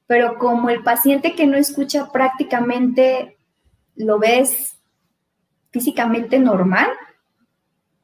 pero 0.07 0.39
como 0.39 0.71
el 0.71 0.83
paciente 0.83 1.35
que 1.35 1.47
no 1.47 1.57
escucha 1.57 2.11
prácticamente 2.13 3.37
lo 3.97 4.19
ves 4.19 4.79
físicamente 5.71 6.39
normal, 6.39 6.89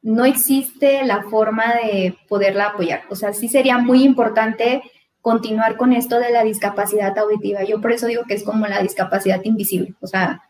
no 0.01 0.25
existe 0.25 1.03
la 1.03 1.23
forma 1.23 1.65
de 1.75 2.15
poderla 2.27 2.67
apoyar. 2.67 3.03
O 3.09 3.15
sea, 3.15 3.33
sí 3.33 3.47
sería 3.47 3.79
muy 3.79 4.03
importante 4.03 4.83
continuar 5.21 5.77
con 5.77 5.93
esto 5.93 6.19
de 6.19 6.29
la 6.29 6.43
discapacidad 6.43 7.17
auditiva. 7.17 7.63
Yo 7.63 7.81
por 7.81 7.91
eso 7.91 8.05
digo 8.05 8.23
que 8.27 8.35
es 8.35 8.43
como 8.43 8.67
la 8.67 8.83
discapacidad 8.83 9.43
invisible. 9.43 9.95
O 10.01 10.05
sea, 10.05 10.43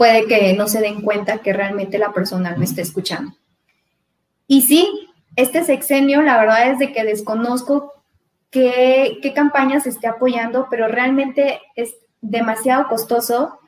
puede 0.00 0.24
que 0.24 0.54
no 0.54 0.66
se 0.66 0.80
den 0.80 1.02
cuenta 1.02 1.42
que 1.42 1.52
realmente 1.52 1.98
la 1.98 2.10
persona 2.14 2.56
no 2.56 2.64
esté 2.64 2.80
escuchando. 2.80 3.34
Y 4.46 4.62
sí, 4.62 5.10
este 5.36 5.62
sexenio, 5.62 6.22
la 6.22 6.38
verdad 6.38 6.70
es 6.70 6.78
de 6.78 6.90
que 6.90 7.04
desconozco 7.04 8.02
qué, 8.48 9.18
qué 9.20 9.34
campaña 9.34 9.78
se 9.78 9.90
esté 9.90 10.06
apoyando, 10.06 10.68
pero 10.70 10.88
realmente 10.88 11.60
es 11.76 11.94
demasiado 12.22 12.88
costoso 12.88 13.60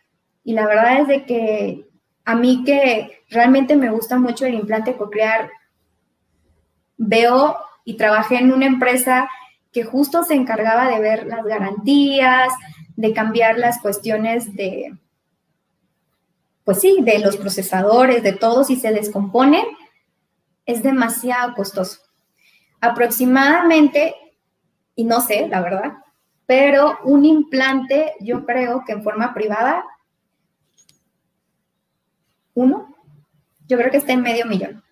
y 0.42 0.54
la 0.54 0.66
verdad 0.66 1.00
es 1.02 1.08
de 1.08 1.26
que 1.26 1.86
a 2.24 2.34
mí 2.34 2.64
que 2.64 3.20
realmente 3.28 3.76
me 3.76 3.90
gusta 3.90 4.18
mucho 4.18 4.46
el 4.46 4.54
implante 4.54 4.96
coclear, 4.96 5.50
veo 6.96 7.58
y 7.84 7.98
trabajé 7.98 8.36
en 8.36 8.54
una 8.54 8.64
empresa 8.64 9.28
que 9.70 9.84
justo 9.84 10.24
se 10.24 10.32
encargaba 10.32 10.88
de 10.88 10.98
ver 10.98 11.26
las 11.26 11.44
garantías, 11.44 12.54
de 12.96 13.12
cambiar 13.12 13.58
las 13.58 13.82
cuestiones 13.82 14.54
de, 14.54 14.94
pues 16.64 16.80
sí, 16.80 16.98
de 17.02 17.18
los 17.18 17.36
procesadores, 17.36 18.22
de 18.22 18.32
todo, 18.32 18.64
si 18.64 18.76
se 18.76 18.92
descompone, 18.92 19.64
es 20.66 20.82
demasiado 20.82 21.54
costoso. 21.54 22.00
Aproximadamente, 22.80 24.14
y 24.94 25.04
no 25.04 25.20
sé, 25.20 25.48
la 25.48 25.60
verdad, 25.60 25.92
pero 26.46 26.98
un 27.04 27.24
implante, 27.24 28.14
yo 28.20 28.44
creo 28.44 28.84
que 28.86 28.92
en 28.92 29.02
forma 29.02 29.34
privada, 29.34 29.84
uno, 32.54 32.94
yo 33.66 33.78
creo 33.78 33.90
que 33.90 33.96
está 33.96 34.12
en 34.12 34.22
medio 34.22 34.46
millón. 34.46 34.82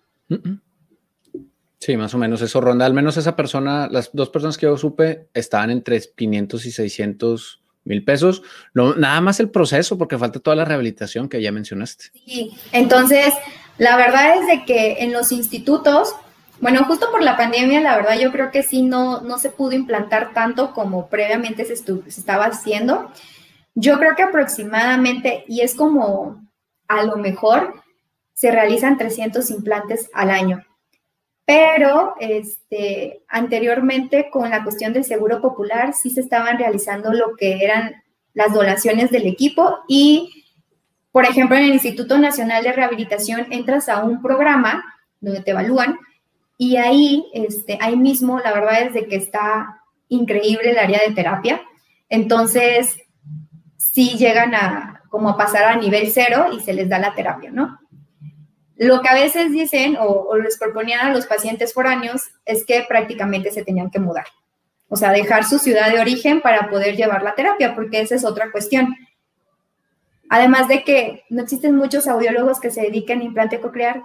Sí, 1.77 1.97
más 1.97 2.13
o 2.13 2.17
menos 2.17 2.41
eso 2.41 2.61
ronda. 2.61 2.85
Al 2.85 2.93
menos 2.93 3.17
esa 3.17 3.35
persona, 3.35 3.87
las 3.89 4.11
dos 4.13 4.29
personas 4.29 4.57
que 4.57 4.65
yo 4.65 4.77
supe, 4.77 5.29
estaban 5.33 5.69
entre 5.69 5.99
500 5.99 6.65
y 6.65 6.71
600 6.71 7.60
mil 7.83 8.03
pesos. 8.03 8.41
No, 8.73 8.95
nada 8.95 9.21
más 9.21 9.39
el 9.39 9.49
proceso, 9.49 9.97
porque 9.97 10.17
falta 10.17 10.39
toda 10.39 10.55
la 10.55 10.65
rehabilitación 10.65 11.29
que 11.29 11.41
ya 11.41 11.51
mencionaste. 11.51 12.05
Sí, 12.25 12.51
entonces, 12.71 13.33
la 13.77 13.95
verdad 13.97 14.37
es 14.37 14.47
de 14.47 14.65
que 14.65 15.03
en 15.03 15.11
los 15.11 15.31
institutos, 15.31 16.13
bueno, 16.59 16.83
justo 16.85 17.09
por 17.11 17.23
la 17.23 17.37
pandemia, 17.37 17.81
la 17.81 17.95
verdad 17.95 18.19
yo 18.19 18.31
creo 18.31 18.51
que 18.51 18.63
sí 18.63 18.81
no, 18.81 19.21
no 19.21 19.37
se 19.37 19.49
pudo 19.49 19.73
implantar 19.73 20.33
tanto 20.33 20.73
como 20.73 21.07
previamente 21.07 21.65
se, 21.65 21.75
se 21.75 22.01
estaba 22.07 22.45
haciendo. 22.45 23.11
Yo 23.73 23.97
creo 23.97 24.15
que 24.15 24.23
aproximadamente, 24.23 25.45
y 25.47 25.61
es 25.61 25.75
como 25.75 26.47
a 26.87 27.03
lo 27.03 27.15
mejor, 27.17 27.73
se 28.33 28.51
realizan 28.51 28.97
300 28.97 29.49
implantes 29.51 30.09
al 30.13 30.29
año 30.29 30.65
pero 31.45 32.15
este, 32.19 33.23
anteriormente 33.27 34.29
con 34.29 34.49
la 34.49 34.63
cuestión 34.63 34.93
del 34.93 35.03
seguro 35.03 35.41
popular 35.41 35.93
sí 35.93 36.09
se 36.09 36.21
estaban 36.21 36.57
realizando 36.57 37.11
lo 37.13 37.35
que 37.35 37.63
eran 37.63 38.03
las 38.33 38.53
donaciones 38.53 39.11
del 39.11 39.27
equipo 39.27 39.79
y, 39.87 40.43
por 41.11 41.25
ejemplo, 41.25 41.57
en 41.57 41.63
el 41.63 41.73
Instituto 41.73 42.17
Nacional 42.17 42.63
de 42.63 42.71
Rehabilitación 42.71 43.47
entras 43.51 43.89
a 43.89 44.03
un 44.03 44.21
programa 44.21 44.83
donde 45.19 45.41
te 45.41 45.51
evalúan 45.51 45.99
y 46.57 46.77
ahí, 46.77 47.25
este, 47.33 47.77
ahí 47.81 47.97
mismo, 47.97 48.39
la 48.39 48.53
verdad 48.53 48.83
es 48.83 48.93
de 48.93 49.07
que 49.07 49.15
está 49.15 49.81
increíble 50.09 50.71
el 50.71 50.77
área 50.77 50.99
de 51.05 51.15
terapia. 51.15 51.61
Entonces, 52.07 52.97
sí 53.77 54.11
llegan 54.17 54.53
a 54.53 55.01
como 55.09 55.29
a 55.29 55.37
pasar 55.37 55.65
a 55.65 55.75
nivel 55.75 56.11
cero 56.11 56.45
y 56.53 56.59
se 56.61 56.73
les 56.73 56.87
da 56.87 56.99
la 56.99 57.15
terapia, 57.15 57.51
¿no? 57.51 57.80
Lo 58.81 58.99
que 59.01 59.09
a 59.09 59.13
veces 59.13 59.51
dicen 59.51 59.95
o, 59.99 60.35
les 60.37 60.57
proponían 60.57 61.05
a 61.05 61.13
los 61.13 61.27
pacientes 61.27 61.71
foráneos 61.71 62.31
es 62.45 62.65
que 62.65 62.83
prácticamente 62.89 63.51
se 63.51 63.63
tenían 63.63 63.91
que 63.91 63.99
mudar. 63.99 64.25
O 64.89 64.95
sea, 64.95 65.11
dejar 65.11 65.43
su 65.43 65.59
ciudad 65.59 65.91
de 65.91 65.99
origen 65.99 66.41
para 66.41 66.67
poder 66.67 66.95
llevar 66.95 67.21
la 67.21 67.35
terapia, 67.35 67.75
porque 67.75 68.01
esa 68.01 68.15
es 68.15 68.25
otra 68.25 68.51
cuestión. 68.51 68.95
Además 70.29 70.67
de 70.67 70.83
que 70.83 71.25
no 71.29 71.43
existen 71.43 71.75
muchos 71.75 72.07
audiólogos 72.07 72.59
que 72.59 72.71
se 72.71 72.81
dediquen 72.81 73.21
a 73.21 73.25
implante 73.25 73.61
coclear, 73.61 74.01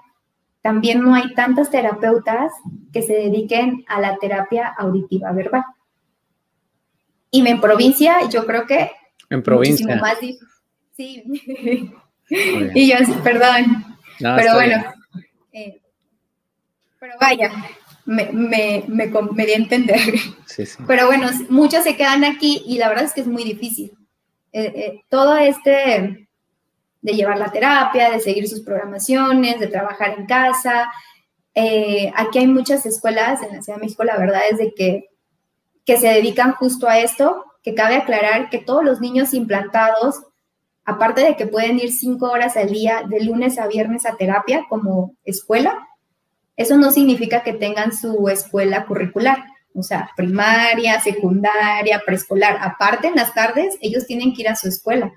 también 0.60 1.00
no 1.00 1.14
hay 1.14 1.32
tantas 1.32 1.70
terapeutas 1.70 2.52
que 2.92 3.00
se 3.00 3.14
dediquen 3.14 3.82
a 3.88 3.98
la 3.98 4.18
terapia 4.18 4.74
auditiva 4.76 5.32
verbal. 5.32 5.64
Y 7.30 7.48
en 7.48 7.60
provincia, 7.62 8.28
yo 8.28 8.44
creo 8.44 8.66
que. 8.66 8.90
En 9.30 9.42
provincia. 9.42 9.96
Más 9.96 10.18
sí. 10.18 10.38
y 12.28 12.90
yo, 12.90 12.96
perdón, 13.24 13.85
pero 14.18 14.54
bueno, 14.54 14.84
eh, 15.52 15.80
pero 16.98 17.14
vaya, 17.20 17.52
me, 18.04 18.30
me, 18.32 18.84
me, 18.86 19.06
me 19.06 19.46
di 19.46 19.52
a 19.52 19.56
entender. 19.56 20.14
Pero 20.86 21.06
bueno, 21.06 21.28
muchos 21.48 21.84
se 21.84 21.96
quedan 21.96 22.24
aquí 22.24 22.62
y 22.66 22.78
la 22.78 22.88
verdad 22.88 23.04
es 23.04 23.12
que 23.12 23.20
es 23.20 23.26
muy 23.26 23.44
difícil. 23.44 23.92
Eh, 24.52 24.72
eh, 24.74 25.04
todo 25.08 25.36
este 25.36 26.28
de 27.02 27.12
llevar 27.12 27.38
la 27.38 27.52
terapia, 27.52 28.10
de 28.10 28.20
seguir 28.20 28.48
sus 28.48 28.62
programaciones, 28.62 29.60
de 29.60 29.66
trabajar 29.66 30.18
en 30.18 30.26
casa. 30.26 30.90
aquí 32.14 32.38
hay 32.38 32.46
muchas 32.46 32.84
escuelas 32.86 33.42
en 33.42 33.54
la 33.54 33.62
Ciudad 33.62 33.78
de 33.78 33.84
México, 33.84 34.02
la 34.02 34.18
verdad 34.18 34.42
es 34.50 34.58
de 34.58 34.72
que, 34.74 35.10
que 35.84 35.98
se 35.98 36.08
dedican 36.08 36.52
justo 36.52 36.88
a 36.88 36.98
esto, 36.98 37.44
que 37.62 37.74
cabe 37.74 37.96
aclarar 37.96 38.50
que 38.50 38.58
todos 38.58 38.84
los 38.84 39.00
niños 39.00 39.34
implantados 39.34 40.22
aparte 40.86 41.22
de 41.22 41.36
que 41.36 41.46
pueden 41.46 41.78
ir 41.78 41.92
cinco 41.92 42.30
horas 42.30 42.56
al 42.56 42.70
día 42.70 43.02
de 43.06 43.22
lunes 43.22 43.58
a 43.58 43.66
viernes 43.66 44.06
a 44.06 44.16
terapia 44.16 44.64
como 44.68 45.14
escuela, 45.24 45.86
eso 46.56 46.78
no 46.78 46.90
significa 46.90 47.42
que 47.42 47.52
tengan 47.52 47.92
su 47.92 48.28
escuela 48.28 48.86
curricular, 48.86 49.44
o 49.74 49.82
sea, 49.82 50.10
primaria, 50.16 51.00
secundaria, 51.00 52.00
preescolar. 52.06 52.58
Aparte, 52.62 53.08
en 53.08 53.16
las 53.16 53.34
tardes, 53.34 53.76
ellos 53.82 54.06
tienen 54.06 54.32
que 54.32 54.42
ir 54.42 54.48
a 54.48 54.56
su 54.56 54.68
escuela. 54.68 55.12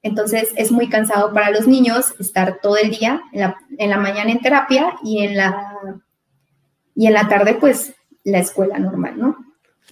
Entonces, 0.00 0.54
es 0.56 0.70
muy 0.70 0.88
cansado 0.88 1.34
para 1.34 1.50
los 1.50 1.66
niños 1.66 2.14
estar 2.18 2.60
todo 2.62 2.76
el 2.78 2.90
día, 2.90 3.20
en 3.32 3.90
la, 3.90 3.98
mañana 3.98 4.30
en 4.30 4.40
terapia 4.40 4.96
y 5.02 5.24
en 5.24 5.36
la, 5.36 6.00
y 6.94 7.08
en 7.08 7.12
la 7.12 7.28
tarde, 7.28 7.54
pues, 7.60 7.94
la 8.24 8.38
escuela 8.38 8.78
normal, 8.78 9.18
¿no? 9.18 9.36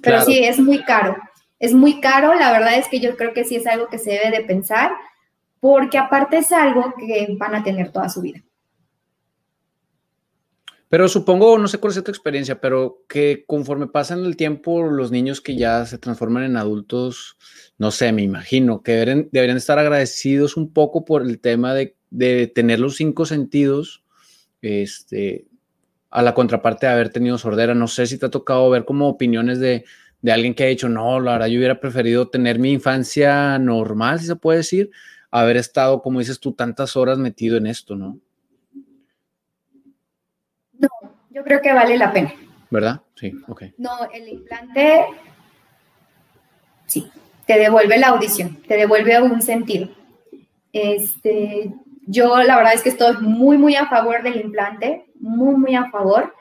Pero 0.01 0.23
sí, 0.23 0.45
es 0.45 0.59
muy 0.59 0.83
caro. 0.85 1.17
Es 1.59 1.73
muy 1.73 2.01
caro, 2.01 2.35
la 2.35 2.53
verdad 2.53 2.77
es 2.79 2.89
que 2.89 3.01
yo 3.01 3.17
creo 3.17 3.33
que 3.33 3.45
sí 3.45 3.57
es 3.57 3.67
algo 3.67 3.89
que 3.89 3.99
se 3.99 4.11
debe 4.11 4.31
de 4.31 4.45
pensar, 4.45 4.93
porque 5.61 5.99
aparte 5.99 6.39
es 6.39 6.53
algo 6.53 6.95
que 6.99 7.35
van 7.39 7.55
a 7.55 7.65
tener 7.65 7.91
toda 7.91 8.09
su 8.09 8.21
vida. 8.21 8.43
Pero 10.89 11.09
supongo, 11.09 11.59
no 11.59 11.67
sé 11.67 11.79
cuál 11.79 11.93
es 11.93 12.05
tu 12.05 12.11
experiencia, 12.11 12.61
pero 12.61 13.03
que 13.09 13.45
conforme 13.47 13.89
pasan 13.89 14.25
el 14.25 14.37
tiempo, 14.37 14.83
los 14.85 15.11
niños 15.11 15.41
que 15.41 15.57
ya 15.57 15.85
se 15.85 15.99
transforman 15.99 16.45
en 16.45 16.57
adultos, 16.57 17.37
no 17.77 17.91
sé, 17.91 18.13
me 18.13 18.23
imagino 18.23 18.83
que 18.83 18.93
deberían, 18.93 19.57
estar 19.57 19.81
agradecidos 19.81 20.57
un 20.57 20.73
poco 20.73 21.05
por 21.05 21.23
el 21.23 21.41
tema 21.41 21.75
de, 21.75 21.97
de, 22.11 22.47
tener 22.47 22.79
los 22.79 22.97
cinco 22.97 23.27
sentidos, 23.27 24.05
este, 24.63 25.47
a 26.11 26.23
la 26.23 26.35
contraparte 26.35 26.87
de 26.87 26.93
haber 26.93 27.11
tenido 27.11 27.37
sordera. 27.37 27.75
No 27.75 27.89
sé 27.89 28.07
si 28.07 28.17
te 28.17 28.27
ha 28.27 28.31
tocado 28.31 28.71
ver 28.71 28.85
como 28.85 29.09
opiniones 29.09 29.59
de, 29.59 29.85
de 30.27 30.33
alguien 30.33 30.55
que 30.55 30.65
ha 30.65 30.67
dicho, 30.67 30.89
no, 30.89 31.21
la 31.21 31.35
verdad, 31.35 31.47
yo 31.47 31.59
hubiera 31.59 31.79
preferido 31.79 32.27
tener 32.27 32.59
mi 32.59 32.73
infancia 32.73 33.61
normal, 33.61 34.19
si 34.19 34.27
se 34.27 34.35
puede 34.35 34.59
decir, 34.59 34.91
haber 35.31 35.57
estado, 35.57 36.03
como 36.03 36.19
dices 36.19 36.41
tú, 36.41 36.53
tantas 36.53 36.97
horas 36.97 37.17
metido 37.17 37.57
en 37.57 37.69
esto, 37.69 37.95
¿no? 37.95 38.19
No, 40.73 40.89
yo 41.31 41.45
creo 41.45 41.63
que 41.63 41.73
vale 41.73 41.97
la 41.97 42.13
pena. 42.13 42.35
¿Verdad? 42.71 43.03
Sí, 43.15 43.35
ok. 43.47 43.67
No, 43.79 43.93
el 44.13 44.29
implante, 44.29 45.05
sí, 46.87 47.09
te 47.47 47.61
devuelve 47.61 47.97
la 47.97 48.09
audición, 48.09 48.61
te 48.67 48.77
devuelve 48.77 49.23
un 49.23 49.41
sentido. 49.41 49.91
Este, 50.73 51.73
yo 52.05 52.43
la 52.43 52.57
verdad 52.57 52.75
es 52.75 52.83
que 52.83 52.89
estoy 52.89 53.17
muy, 53.19 53.59
muy 53.59 53.77
a 53.77 53.87
favor 53.87 54.25
del 54.25 54.41
implante, 54.41 55.07
muy, 55.21 55.55
muy 55.55 55.77
a 55.77 55.89
favor. 55.89 56.35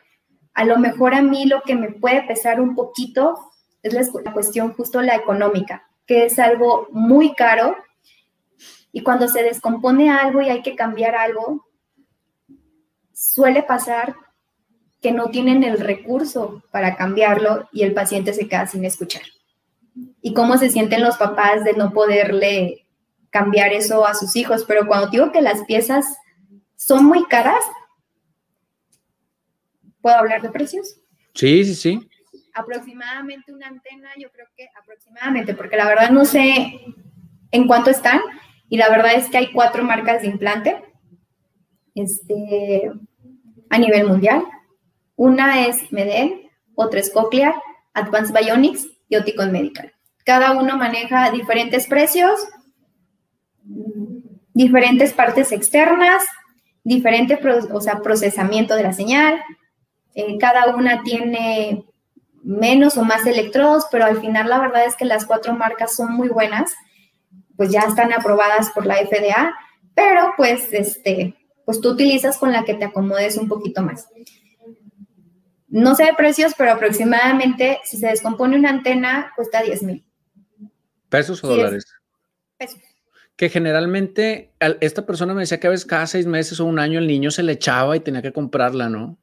A 0.55 0.65
lo 0.65 0.79
mejor 0.79 1.13
a 1.13 1.21
mí 1.21 1.45
lo 1.45 1.61
que 1.61 1.75
me 1.75 1.91
puede 1.91 2.23
pesar 2.23 2.59
un 2.59 2.73
poquito 2.73 3.51
es 3.85 3.93
la 3.93 4.33
cuestión 4.33 4.73
justo 4.73 5.01
la 5.01 5.15
económica, 5.15 5.87
que 6.07 6.25
es 6.25 6.39
algo 6.39 6.87
muy 6.91 7.35
caro. 7.35 7.77
Y 8.91 9.01
cuando 9.01 9.27
se 9.27 9.43
descompone 9.43 10.09
algo 10.09 10.41
y 10.41 10.49
hay 10.49 10.63
que 10.63 10.75
cambiar 10.75 11.15
algo, 11.15 11.67
suele 13.13 13.61
pasar 13.61 14.15
que 15.01 15.11
no 15.11 15.29
tienen 15.29 15.63
el 15.63 15.79
recurso 15.79 16.63
para 16.71 16.95
cambiarlo 16.95 17.69
y 17.71 17.83
el 17.83 17.93
paciente 17.93 18.33
se 18.33 18.47
queda 18.47 18.65
sin 18.65 18.85
escuchar. 18.85 19.21
Y 20.19 20.33
cómo 20.33 20.57
se 20.57 20.69
sienten 20.69 21.03
los 21.03 21.17
papás 21.17 21.63
de 21.63 21.73
no 21.73 21.91
poderle 21.91 22.87
cambiar 23.29 23.71
eso 23.71 24.05
a 24.07 24.15
sus 24.15 24.35
hijos. 24.35 24.65
Pero 24.67 24.87
cuando 24.87 25.09
digo 25.09 25.31
que 25.31 25.41
las 25.41 25.63
piezas 25.65 26.05
son 26.75 27.05
muy 27.05 27.25
caras, 27.25 27.63
¿puedo 30.01 30.17
hablar 30.17 30.41
de 30.41 30.49
precios? 30.49 30.95
Sí, 31.35 31.63
sí, 31.65 31.75
sí. 31.75 32.09
Aproximadamente 32.55 33.53
una 33.53 33.67
antena, 33.67 34.09
yo 34.17 34.31
creo 34.31 34.47
que 34.55 34.67
aproximadamente, 34.81 35.53
porque 35.53 35.75
la 35.75 35.87
verdad 35.87 36.09
no 36.09 36.25
sé 36.25 36.81
en 37.51 37.67
cuánto 37.67 37.89
están. 37.89 38.21
Y 38.69 38.77
la 38.77 38.89
verdad 38.89 39.13
es 39.13 39.29
que 39.29 39.37
hay 39.37 39.51
cuatro 39.51 39.83
marcas 39.83 40.21
de 40.21 40.27
implante 40.27 40.83
este, 41.93 42.91
a 43.69 43.77
nivel 43.77 44.07
mundial. 44.07 44.43
Una 45.15 45.67
es 45.67 45.91
Medel, 45.91 46.49
otra 46.75 46.99
es 46.99 47.11
Cochlear, 47.11 47.55
Advanced 47.93 48.33
Bionics 48.33 48.87
y 49.07 49.15
Oticon 49.15 49.51
Medical. 49.51 49.93
Cada 50.25 50.53
uno 50.53 50.77
maneja 50.77 51.31
diferentes 51.31 51.87
precios, 51.87 52.47
diferentes 54.53 55.13
partes 55.13 55.51
externas, 55.51 56.23
diferente 56.83 57.39
o 57.71 57.81
sea, 57.81 58.01
procesamiento 58.01 58.75
de 58.75 58.83
la 58.83 58.93
señal. 58.93 59.39
Eh, 60.15 60.37
cada 60.39 60.75
una 60.75 61.03
tiene 61.03 61.85
menos 62.45 62.95
o 62.95 63.03
más 63.03 63.25
electrodos, 63.25 63.85
pero 63.91 64.05
al 64.05 64.21
final 64.21 64.47
la 64.47 64.59
verdad 64.59 64.85
es 64.85 64.95
que 64.95 65.05
las 65.05 65.25
cuatro 65.25 65.53
marcas 65.53 65.95
son 65.95 66.13
muy 66.13 66.29
buenas, 66.29 66.73
pues 67.57 67.71
ya 67.71 67.81
están 67.81 68.13
aprobadas 68.13 68.69
por 68.69 68.85
la 68.85 68.97
FDA, 68.97 69.53
pero 69.95 70.33
pues 70.37 70.71
este, 70.71 71.35
pues 71.65 71.81
tú 71.81 71.89
utilizas 71.89 72.37
con 72.37 72.51
la 72.51 72.63
que 72.63 72.75
te 72.75 72.85
acomodes 72.85 73.37
un 73.37 73.47
poquito 73.47 73.81
más. 73.81 74.07
No 75.67 75.95
sé 75.95 76.05
de 76.05 76.13
precios, 76.13 76.53
pero 76.55 76.71
aproximadamente 76.71 77.79
si 77.83 77.97
se 77.97 78.07
descompone 78.07 78.55
una 78.55 78.69
antena 78.69 79.33
cuesta 79.35 79.63
10 79.63 79.83
mil. 79.83 80.05
¿Pesos 81.09 81.43
o 81.43 81.47
dólares? 81.47 81.85
Pesos. 82.57 82.79
Que 83.35 83.49
generalmente 83.49 84.53
esta 84.79 85.05
persona 85.05 85.33
me 85.33 85.41
decía 85.41 85.59
que 85.59 85.67
a 85.67 85.71
veces 85.71 85.85
cada 85.85 86.07
seis 86.07 86.25
meses 86.25 86.59
o 86.59 86.65
un 86.65 86.79
año 86.79 86.99
el 86.99 87.07
niño 87.07 87.31
se 87.31 87.43
le 87.43 87.53
echaba 87.53 87.97
y 87.97 87.99
tenía 87.99 88.21
que 88.21 88.31
comprarla, 88.31 88.87
¿no? 88.87 89.17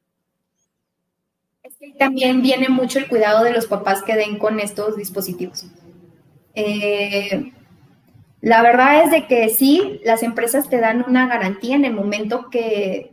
También 1.97 2.41
viene 2.41 2.69
mucho 2.69 2.99
el 2.99 3.07
cuidado 3.07 3.43
de 3.43 3.53
los 3.53 3.67
papás 3.67 4.03
que 4.03 4.15
den 4.15 4.37
con 4.37 4.59
estos 4.59 4.97
dispositivos. 4.97 5.65
Eh, 6.55 7.51
la 8.41 8.61
verdad 8.61 9.03
es 9.03 9.11
de 9.11 9.27
que 9.27 9.49
sí, 9.49 10.01
las 10.03 10.23
empresas 10.23 10.69
te 10.69 10.79
dan 10.79 11.05
una 11.07 11.27
garantía 11.27 11.75
en 11.75 11.85
el 11.85 11.93
momento 11.93 12.49
que 12.49 13.11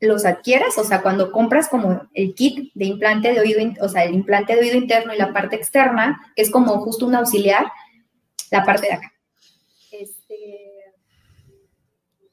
los 0.00 0.24
adquieres, 0.24 0.76
o 0.78 0.84
sea, 0.84 1.02
cuando 1.02 1.30
compras 1.30 1.68
como 1.68 2.08
el 2.14 2.34
kit 2.34 2.70
de 2.74 2.86
implante 2.86 3.32
de 3.32 3.40
oído, 3.40 3.60
o 3.80 3.88
sea, 3.88 4.04
el 4.04 4.14
implante 4.14 4.54
de 4.54 4.60
oído 4.60 4.76
interno 4.76 5.14
y 5.14 5.18
la 5.18 5.32
parte 5.32 5.56
externa, 5.56 6.32
que 6.34 6.42
es 6.42 6.50
como 6.50 6.78
justo 6.80 7.06
un 7.06 7.14
auxiliar, 7.14 7.66
la 8.50 8.64
parte 8.64 8.86
de 8.86 8.92
acá. 8.94 9.12
Este, 9.92 10.70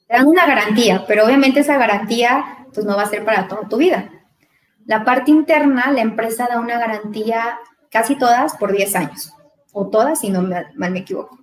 te 0.07 0.13
dan 0.13 0.27
una 0.27 0.45
garantía, 0.45 1.05
pero 1.07 1.25
obviamente 1.25 1.59
esa 1.59 1.77
garantía 1.77 2.67
pues 2.73 2.85
no 2.85 2.95
va 2.95 3.03
a 3.03 3.09
ser 3.09 3.25
para 3.25 3.47
toda 3.47 3.67
tu 3.67 3.77
vida. 3.77 4.11
La 4.87 5.03
parte 5.03 5.31
interna, 5.31 5.91
la 5.91 5.99
empresa 5.99 6.47
da 6.49 6.61
una 6.61 6.79
garantía 6.79 7.59
casi 7.91 8.17
todas 8.17 8.55
por 8.55 8.71
10 8.71 8.95
años, 8.95 9.33
o 9.73 9.89
todas 9.89 10.21
si 10.21 10.29
no 10.29 10.41
mal 10.41 10.91
me 10.91 10.99
equivoco. 10.99 11.37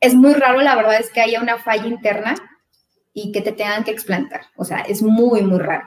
Es 0.00 0.14
muy 0.14 0.32
raro, 0.32 0.62
la 0.62 0.74
verdad 0.74 0.98
es 0.98 1.10
que 1.10 1.20
haya 1.20 1.42
una 1.42 1.58
falla 1.58 1.86
interna 1.86 2.34
y 3.12 3.32
que 3.32 3.42
te 3.42 3.52
tengan 3.52 3.84
que 3.84 3.90
explantar. 3.90 4.40
O 4.56 4.64
sea, 4.64 4.78
es 4.80 5.02
muy, 5.02 5.42
muy 5.42 5.58
raro. 5.58 5.86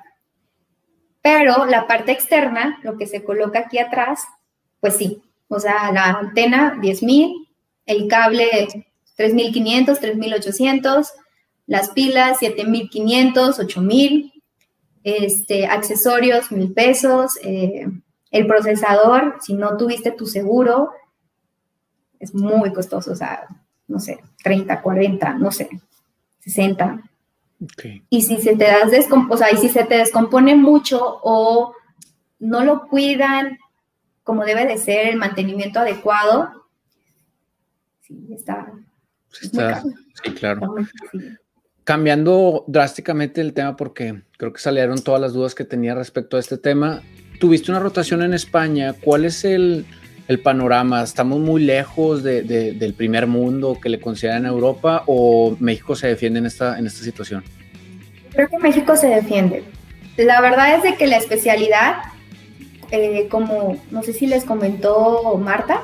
Pero 1.23 1.65
la 1.65 1.87
parte 1.87 2.11
externa, 2.11 2.79
lo 2.83 2.95
que 2.95 3.07
se 3.07 3.23
coloca 3.23 3.59
aquí 3.59 3.79
atrás, 3.79 4.23
pues 4.79 4.95
sí. 4.97 5.23
O 5.47 5.59
sea, 5.59 5.91
la 5.91 6.11
antena 6.11 6.75
10.000, 6.75 7.33
el 7.87 8.07
cable 8.07 8.67
3.500, 9.17 9.99
3.800, 9.99 11.09
las 11.65 11.89
pilas 11.89 12.39
7.500, 12.39 13.33
8.000, 13.33 14.34
este, 15.05 15.67
accesorios 15.67 16.49
1.000 16.49 16.73
pesos, 16.73 17.37
eh, 17.43 17.87
el 18.31 18.47
procesador, 18.47 19.37
si 19.39 19.53
no 19.53 19.77
tuviste 19.77 20.09
tu 20.09 20.25
seguro, 20.25 20.89
es 22.19 22.33
muy 22.33 22.73
costoso, 22.73 23.11
o 23.11 23.15
sea, 23.15 23.47
no 23.87 23.99
sé, 23.99 24.17
30, 24.43 24.81
40, 24.81 25.33
no 25.35 25.51
sé, 25.51 25.69
60. 26.39 27.03
Y 28.09 28.23
si 28.23 28.37
se 28.41 28.55
te 28.55 28.65
das 28.65 28.91
o 29.29 29.37
sea, 29.37 29.53
y 29.53 29.57
si 29.57 29.69
se 29.69 29.83
te 29.83 29.97
descompone 29.97 30.55
mucho 30.55 31.19
o 31.21 31.73
no 32.39 32.63
lo 32.63 32.87
cuidan 32.87 33.59
como 34.23 34.43
debe 34.43 34.65
de 34.65 34.79
ser 34.79 35.09
el 35.09 35.17
mantenimiento 35.17 35.79
adecuado, 35.79 36.65
sí, 38.01 38.27
está. 38.31 38.73
sí, 39.29 40.31
claro. 40.33 40.75
Cambiando 41.85 42.63
drásticamente 42.65 43.41
el 43.41 43.53
tema, 43.53 43.77
porque 43.77 44.23
creo 44.37 44.51
que 44.51 44.59
salieron 44.59 45.03
todas 45.03 45.21
las 45.21 45.33
dudas 45.33 45.53
que 45.53 45.65
tenía 45.65 45.93
respecto 45.93 46.35
a 46.35 46.39
este 46.39 46.57
tema. 46.57 47.03
Tuviste 47.39 47.69
una 47.69 47.79
rotación 47.79 48.23
en 48.23 48.33
España. 48.33 48.95
¿Cuál 48.99 49.23
es 49.23 49.45
el, 49.45 49.85
panorama? 50.43 51.03
¿Estamos 51.03 51.39
muy 51.39 51.61
lejos 51.61 52.23
del 52.23 52.95
primer 52.97 53.27
mundo 53.27 53.77
que 53.79 53.89
le 53.89 53.99
consideran 53.99 54.47
Europa 54.47 55.03
o 55.05 55.55
México 55.59 55.95
se 55.95 56.07
defiende 56.07 56.39
en 56.39 56.47
esta, 56.47 56.79
en 56.79 56.87
esta 56.87 57.03
situación? 57.03 57.43
Creo 58.31 58.49
que 58.49 58.57
México 58.57 58.97
se 58.97 59.07
defiende. 59.07 59.63
La 60.17 60.41
verdad 60.41 60.75
es 60.75 60.81
de 60.81 60.95
que 60.95 61.05
la 61.05 61.17
especialidad, 61.17 61.97
eh, 62.89 63.27
como 63.29 63.77
no 63.91 64.01
sé 64.01 64.13
si 64.13 64.25
les 64.25 64.43
comentó 64.43 65.37
Marta 65.37 65.81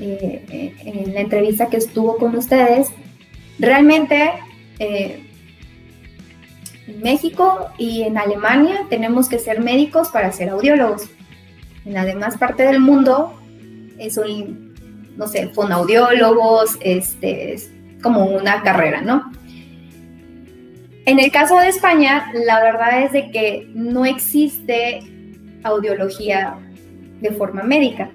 eh, 0.00 0.42
eh, 0.50 0.74
en 0.86 1.12
la 1.12 1.20
entrevista 1.20 1.68
que 1.68 1.76
estuvo 1.76 2.16
con 2.16 2.34
ustedes, 2.34 2.88
realmente 3.58 4.30
en 6.86 7.00
México 7.00 7.70
y 7.78 8.02
en 8.02 8.18
Alemania 8.18 8.86
tenemos 8.88 9.28
que 9.28 9.38
ser 9.38 9.60
médicos 9.60 10.08
para 10.08 10.32
ser 10.32 10.50
audiólogos. 10.50 11.08
En 11.84 11.94
la 11.94 12.04
demás 12.04 12.36
parte 12.38 12.64
del 12.64 12.80
mundo 12.80 13.34
son, 14.10 14.74
no 15.16 15.26
sé, 15.26 15.48
fonaudiólogos, 15.48 16.76
este, 16.80 17.54
es 17.54 17.70
como 18.02 18.26
una 18.26 18.62
carrera, 18.62 19.00
¿no? 19.00 19.32
En 21.06 21.18
el 21.18 21.30
caso 21.30 21.58
de 21.58 21.68
España, 21.68 22.30
la 22.46 22.62
verdad 22.62 23.02
es 23.02 23.12
de 23.12 23.30
que 23.30 23.70
no 23.74 24.06
existe 24.06 25.00
audiología 25.62 26.56
de 27.20 27.30
forma 27.30 27.62
médica. 27.62 28.10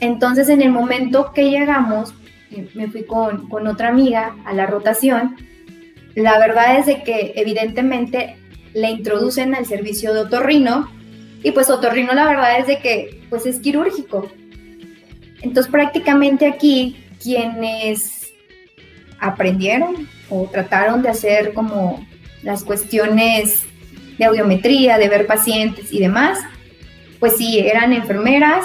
Entonces, 0.00 0.50
en 0.50 0.60
el 0.60 0.70
momento 0.70 1.32
que 1.32 1.50
llegamos, 1.50 2.14
me 2.74 2.88
fui 2.88 3.04
con, 3.04 3.48
con 3.48 3.66
otra 3.66 3.88
amiga 3.88 4.36
a 4.44 4.52
la 4.52 4.66
rotación, 4.66 5.36
la 6.16 6.38
verdad 6.38 6.78
es 6.78 6.86
de 6.86 7.02
que 7.02 7.34
evidentemente 7.36 8.36
le 8.74 8.90
introducen 8.90 9.54
al 9.54 9.66
servicio 9.66 10.12
de 10.12 10.20
otorrino 10.20 10.90
y 11.42 11.52
pues 11.52 11.70
otorrino 11.70 12.12
la 12.14 12.26
verdad 12.26 12.58
es 12.58 12.66
de 12.66 12.78
que 12.78 13.22
pues 13.28 13.46
es 13.46 13.60
quirúrgico. 13.60 14.28
Entonces 15.42 15.70
prácticamente 15.70 16.46
aquí 16.46 16.96
quienes 17.22 18.32
aprendieron 19.20 20.08
o 20.28 20.48
trataron 20.50 21.02
de 21.02 21.10
hacer 21.10 21.52
como 21.52 22.04
las 22.42 22.64
cuestiones 22.64 23.64
de 24.18 24.24
audiometría, 24.24 24.98
de 24.98 25.08
ver 25.08 25.26
pacientes 25.26 25.92
y 25.92 26.00
demás, 26.00 26.38
pues 27.20 27.36
sí, 27.36 27.58
eran 27.58 27.92
enfermeras 27.92 28.64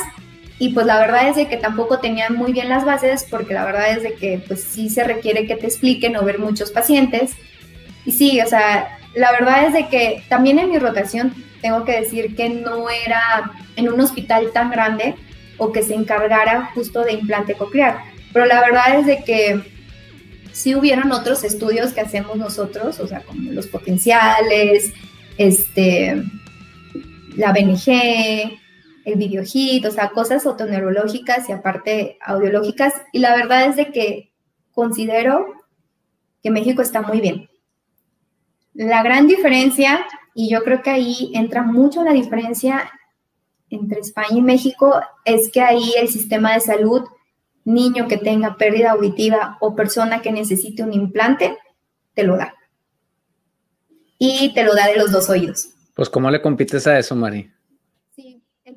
y 0.62 0.70
pues 0.70 0.86
la 0.86 1.00
verdad 1.00 1.28
es 1.28 1.38
de 1.38 1.48
que 1.48 1.58
tampoco 1.58 1.98
tenían 1.98 2.36
muy 2.36 2.54
bien 2.54 2.70
las 2.70 2.86
bases 2.86 3.26
porque 3.28 3.56
la 3.56 3.66
verdad 3.66 3.98
es 3.98 4.04
de 4.04 4.14
que 4.14 4.44
pues 4.48 4.64
sí 4.64 4.90
se 4.90 5.04
requiere 5.04 5.48
que 5.48 5.56
te 5.56 5.66
expliquen 5.66 6.16
o 6.16 6.24
ver 6.24 6.38
muchos 6.38 6.70
pacientes. 6.70 7.32
Y 8.06 8.12
sí, 8.12 8.40
o 8.42 8.46
sea, 8.46 9.00
la 9.16 9.32
verdad 9.32 9.66
es 9.66 9.74
de 9.74 9.88
que 9.88 10.22
también 10.30 10.60
en 10.60 10.70
mi 10.70 10.78
rotación 10.78 11.34
tengo 11.64 11.84
que 11.84 12.00
decir 12.00 12.36
que 12.36 12.50
no 12.50 12.92
era 12.92 13.54
en 13.76 13.92
un 13.92 14.00
hospital 14.02 14.52
tan 14.54 14.70
grande 14.70 15.16
o 15.58 15.72
que 15.72 15.82
se 15.82 15.96
encargara 15.96 16.70
justo 16.76 17.04
de 17.04 17.14
implante 17.14 17.56
coclear. 17.56 17.98
Pero 18.32 18.46
la 18.46 18.62
verdad 18.62 19.00
es 19.00 19.08
de 19.08 19.24
que 19.24 19.64
sí 20.52 20.76
hubieron 20.76 21.12
otros 21.12 21.44
estudios 21.44 21.92
que 21.92 22.02
hacemos 22.02 22.38
nosotros, 22.38 23.00
o 23.00 23.08
sea, 23.08 23.22
como 23.22 23.52
los 23.52 23.66
potenciales, 23.66 24.94
este, 25.40 26.22
la 27.36 27.52
BNG, 27.52 28.61
el 29.06 29.16
videohit, 29.16 29.86
o 29.86 29.92
sea, 29.92 30.12
cosas 30.12 30.46
otoneurológicas 30.46 31.50
y 31.50 31.52
aparte 31.52 32.18
audiológicas. 32.22 32.94
Y 33.12 33.20
la 33.20 33.36
verdad 33.36 33.66
es 33.66 33.76
de 33.76 33.92
que 33.92 34.32
considero 34.72 35.48
que 36.44 36.52
México 36.52 36.82
está 36.82 37.02
muy 37.02 37.22
bien. 37.22 37.50
La 38.74 39.04
gran 39.04 39.28
diferencia, 39.28 40.06
y 40.34 40.50
yo 40.50 40.64
creo 40.64 40.82
que 40.82 40.90
ahí 40.90 41.32
entra 41.34 41.64
mucho 41.64 42.04
la 42.04 42.14
diferencia 42.14 42.90
entre 43.70 44.00
España 44.00 44.38
y 44.38 44.42
México, 44.42 45.02
es 45.26 45.52
que 45.52 45.62
ahí 45.62 45.94
el 45.98 46.08
sistema 46.08 46.54
de 46.54 46.62
salud, 46.62 47.04
niño 47.64 48.08
que 48.08 48.18
tenga 48.18 48.58
pérdida 48.58 48.92
auditiva 48.92 49.58
o 49.60 49.76
persona 49.76 50.22
que 50.22 50.32
necesite 50.32 50.84
un 50.84 50.94
implante, 50.94 51.58
te 52.14 52.24
lo 52.24 52.38
da. 52.38 52.56
Y 54.18 54.54
te 54.54 54.64
lo 54.64 54.76
da 54.76 54.88
de 54.88 54.98
los 54.98 55.12
dos 55.12 55.30
oídos. 55.30 55.70
Pues, 55.96 56.10
¿cómo 56.10 56.30
le 56.32 56.42
compites 56.42 56.88
a 56.88 56.98
eso, 56.98 57.16
Mari? 57.16 57.52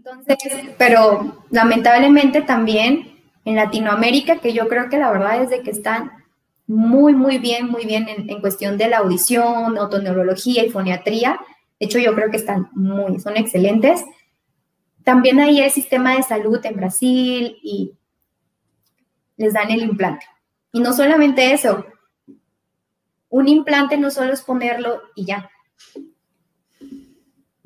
Entonces, 0.04 0.36
pero 0.76 1.44
lamentablemente 1.50 2.42
también 2.42 3.22
en 3.46 3.56
Latinoamérica, 3.56 4.38
que 4.38 4.52
yo 4.52 4.68
creo 4.68 4.90
que 4.90 4.98
la 4.98 5.10
verdad 5.10 5.42
es 5.42 5.48
de 5.48 5.62
que 5.62 5.70
están 5.70 6.10
muy, 6.66 7.14
muy 7.14 7.38
bien, 7.38 7.70
muy 7.70 7.86
bien 7.86 8.06
en, 8.08 8.40
cuestión 8.42 8.76
de 8.76 8.88
la 8.88 8.98
audición, 8.98 9.78
otoneurología 9.78 10.62
y 10.62 10.68
foniatría. 10.68 11.40
De 11.80 11.86
hecho, 11.86 11.98
yo 11.98 12.14
creo 12.14 12.30
que 12.30 12.36
están 12.36 12.68
muy, 12.72 13.18
son 13.18 13.38
excelentes. 13.38 14.04
También 15.04 15.40
hay 15.40 15.60
el 15.60 15.70
sistema 15.70 16.16
de 16.16 16.22
salud 16.22 16.60
en 16.64 16.76
Brasil 16.76 17.56
y 17.62 17.94
les 19.38 19.54
dan 19.54 19.70
el 19.70 19.84
implante. 19.84 20.26
Y 20.70 20.80
no 20.80 20.92
solamente 20.92 21.54
eso, 21.54 21.86
un 23.30 23.48
implante 23.48 23.96
no 23.96 24.10
solo 24.10 24.34
es 24.34 24.42
ponerlo 24.42 25.00
y 25.14 25.24
ya. 25.24 25.50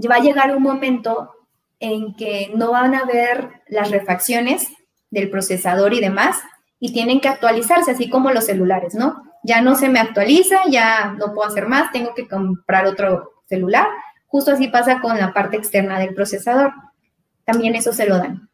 Va 0.09 0.17
a 0.17 0.21
llegar 0.21 0.55
un 0.55 0.63
momento 0.63 1.35
en 1.81 2.15
que 2.15 2.51
no 2.55 2.73
van 2.73 2.95
a 2.95 3.05
ver 3.05 3.63
las 3.69 3.91
refacciones 3.91 4.69
del 5.11 5.31
procesador 5.31 5.95
y 5.95 6.01
demás, 6.01 6.41
y 6.81 6.93
tienen 6.93 7.21
que 7.21 7.29
actualizarse, 7.29 7.91
así 7.91 8.09
como 8.09 8.31
los 8.31 8.47
celulares, 8.47 8.95
¿no? 8.95 9.23
Ya 9.43 9.61
no 9.61 9.75
se 9.75 9.89
me 9.89 10.01
actualiza, 10.01 10.61
ya 10.69 11.15
no 11.19 11.35
puedo 11.35 11.49
hacer 11.49 11.67
más, 11.67 11.91
tengo 11.93 12.15
que 12.15 12.29
comprar 12.29 12.87
otro 12.87 13.43
celular. 13.47 13.87
Justo 14.27 14.53
así 14.53 14.69
pasa 14.69 15.01
con 15.01 15.17
la 15.17 15.33
parte 15.33 15.57
externa 15.57 15.99
del 15.99 16.15
procesador. 16.15 16.73
También 17.45 17.75
eso 17.75 17.93
se 17.93 18.07
lo 18.07 18.19
dan. 18.19 18.49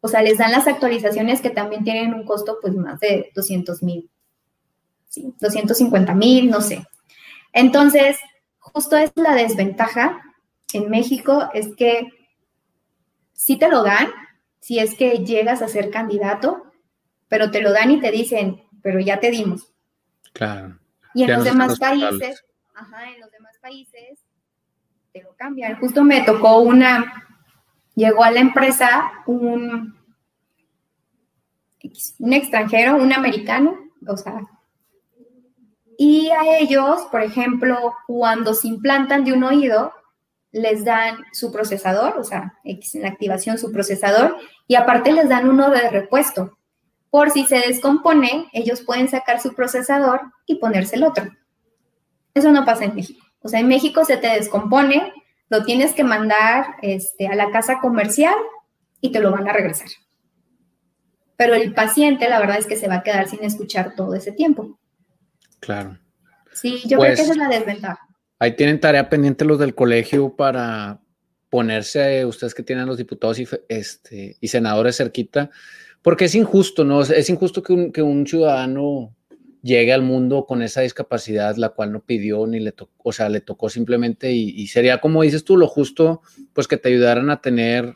O 0.00 0.08
sea, 0.08 0.22
les 0.22 0.38
dan 0.38 0.52
las 0.52 0.66
actualizaciones 0.66 1.40
que 1.40 1.50
también 1.50 1.84
tienen 1.84 2.14
un 2.14 2.24
costo 2.24 2.58
pues 2.60 2.74
más 2.74 2.98
de 3.00 3.30
200 3.34 3.82
mil, 3.82 4.10
¿sí? 5.08 5.34
250 5.38 6.14
mil, 6.14 6.50
no 6.50 6.60
sé. 6.60 6.86
Entonces, 7.52 8.18
justo 8.58 8.96
es 8.96 9.12
la 9.14 9.34
desventaja 9.34 10.20
en 10.72 10.88
México, 10.90 11.48
es 11.52 11.74
que 11.76 12.08
si 13.40 13.56
te 13.56 13.70
lo 13.70 13.82
dan, 13.82 14.08
si 14.60 14.80
es 14.80 14.94
que 14.94 15.24
llegas 15.24 15.62
a 15.62 15.68
ser 15.68 15.90
candidato, 15.90 16.70
pero 17.26 17.50
te 17.50 17.62
lo 17.62 17.72
dan 17.72 17.90
y 17.90 17.98
te 17.98 18.10
dicen, 18.10 18.62
pero 18.82 19.00
ya 19.00 19.18
te 19.18 19.30
dimos. 19.30 19.72
Claro. 20.34 20.78
Y 21.14 21.22
en 21.22 21.32
los 21.32 21.44
demás 21.44 21.78
países, 21.78 22.44
ajá, 22.74 23.10
en 23.10 23.18
los 23.18 23.30
demás 23.32 23.56
países 23.62 24.26
te 25.14 25.22
lo 25.22 25.34
cambian. 25.36 25.80
Justo 25.80 26.04
me 26.04 26.20
tocó 26.20 26.58
una, 26.58 27.26
llegó 27.94 28.24
a 28.24 28.30
la 28.30 28.40
empresa 28.40 29.10
un, 29.24 29.96
un 32.18 32.32
extranjero, 32.34 32.96
un 32.96 33.14
americano, 33.14 33.74
o 34.06 34.18
sea, 34.18 34.42
y 35.96 36.28
a 36.28 36.58
ellos, 36.58 37.08
por 37.10 37.22
ejemplo, 37.22 37.94
cuando 38.06 38.52
se 38.52 38.68
implantan 38.68 39.24
de 39.24 39.32
un 39.32 39.44
oído, 39.44 39.94
les 40.52 40.84
dan 40.84 41.18
su 41.32 41.52
procesador, 41.52 42.18
o 42.18 42.24
sea, 42.24 42.54
en 42.64 42.80
la 43.02 43.08
activación 43.08 43.58
su 43.58 43.72
procesador, 43.72 44.36
y 44.66 44.74
aparte 44.74 45.12
les 45.12 45.28
dan 45.28 45.48
uno 45.48 45.70
de 45.70 45.88
repuesto 45.90 46.58
por 47.10 47.30
si 47.30 47.44
se 47.44 47.56
descompone, 47.58 48.48
ellos 48.52 48.82
pueden 48.82 49.08
sacar 49.08 49.40
su 49.40 49.54
procesador 49.54 50.20
y 50.46 50.56
ponerse 50.56 50.96
el 50.96 51.02
otro. 51.02 51.28
Eso 52.34 52.52
no 52.52 52.64
pasa 52.64 52.84
en 52.84 52.94
México. 52.94 53.26
O 53.42 53.48
sea, 53.48 53.60
en 53.60 53.68
México 53.68 54.04
se 54.04 54.16
te 54.16 54.28
descompone, 54.28 55.12
lo 55.48 55.64
tienes 55.64 55.92
que 55.92 56.04
mandar 56.04 56.76
este, 56.82 57.26
a 57.26 57.34
la 57.34 57.50
casa 57.50 57.80
comercial 57.80 58.34
y 59.00 59.10
te 59.10 59.18
lo 59.18 59.32
van 59.32 59.48
a 59.48 59.52
regresar. 59.52 59.88
Pero 61.36 61.54
el 61.54 61.74
paciente, 61.74 62.28
la 62.28 62.38
verdad 62.38 62.58
es 62.58 62.66
que 62.66 62.76
se 62.76 62.86
va 62.86 62.96
a 62.96 63.02
quedar 63.02 63.28
sin 63.28 63.42
escuchar 63.42 63.94
todo 63.96 64.14
ese 64.14 64.30
tiempo. 64.30 64.78
Claro. 65.58 65.98
Sí, 66.52 66.80
yo 66.84 66.98
creo 66.98 67.14
que 67.14 67.16
pues, 67.16 67.20
esa 67.20 67.32
es 67.32 67.38
la 67.38 67.48
desventaja. 67.48 68.06
Ahí 68.40 68.56
tienen 68.56 68.80
tarea 68.80 69.08
pendiente 69.08 69.44
los 69.44 69.60
del 69.60 69.76
colegio 69.76 70.34
para 70.34 71.00
ponerse, 71.50 72.24
ustedes 72.24 72.54
que 72.54 72.64
tienen 72.64 72.86
los 72.86 72.98
diputados 72.98 73.38
y, 73.38 73.46
este, 73.68 74.36
y 74.40 74.48
senadores 74.48 74.96
cerquita, 74.96 75.50
porque 76.02 76.24
es 76.24 76.34
injusto, 76.34 76.84
¿no? 76.84 77.02
Es 77.02 77.30
injusto 77.30 77.62
que 77.62 77.72
un, 77.72 77.92
que 77.92 78.02
un 78.02 78.26
ciudadano 78.26 79.14
llegue 79.62 79.92
al 79.92 80.02
mundo 80.02 80.46
con 80.46 80.62
esa 80.62 80.80
discapacidad, 80.80 81.56
la 81.56 81.70
cual 81.70 81.92
no 81.92 82.00
pidió 82.00 82.46
ni 82.46 82.60
le 82.60 82.72
tocó, 82.72 82.92
o 83.04 83.12
sea, 83.12 83.28
le 83.28 83.40
tocó 83.40 83.68
simplemente 83.68 84.32
y, 84.32 84.66
sería 84.68 85.00
como 85.00 85.22
dices 85.22 85.44
tú, 85.44 85.56
lo 85.56 85.66
justo, 85.66 86.22
pues 86.52 86.66
que 86.66 86.76
te 86.76 86.88
ayudaran 86.88 87.30
a 87.30 87.40
tener 87.40 87.94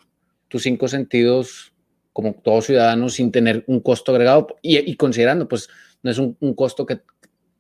tus 0.49 0.63
cinco 0.63 0.89
sentidos 0.89 1.73
como 2.13 2.35
todo 2.35 2.61
ciudadano 2.61 3.09
sin 3.09 3.33
tener 3.33 3.65
un 3.67 3.81
costo 3.81 4.13
agregado 4.13 4.57
y, 4.63 4.95
considerando, 4.97 5.49
pues 5.49 5.69
no 6.03 6.11
es 6.11 6.19
un, 6.19 6.37
costo 6.55 6.87
que 6.87 7.01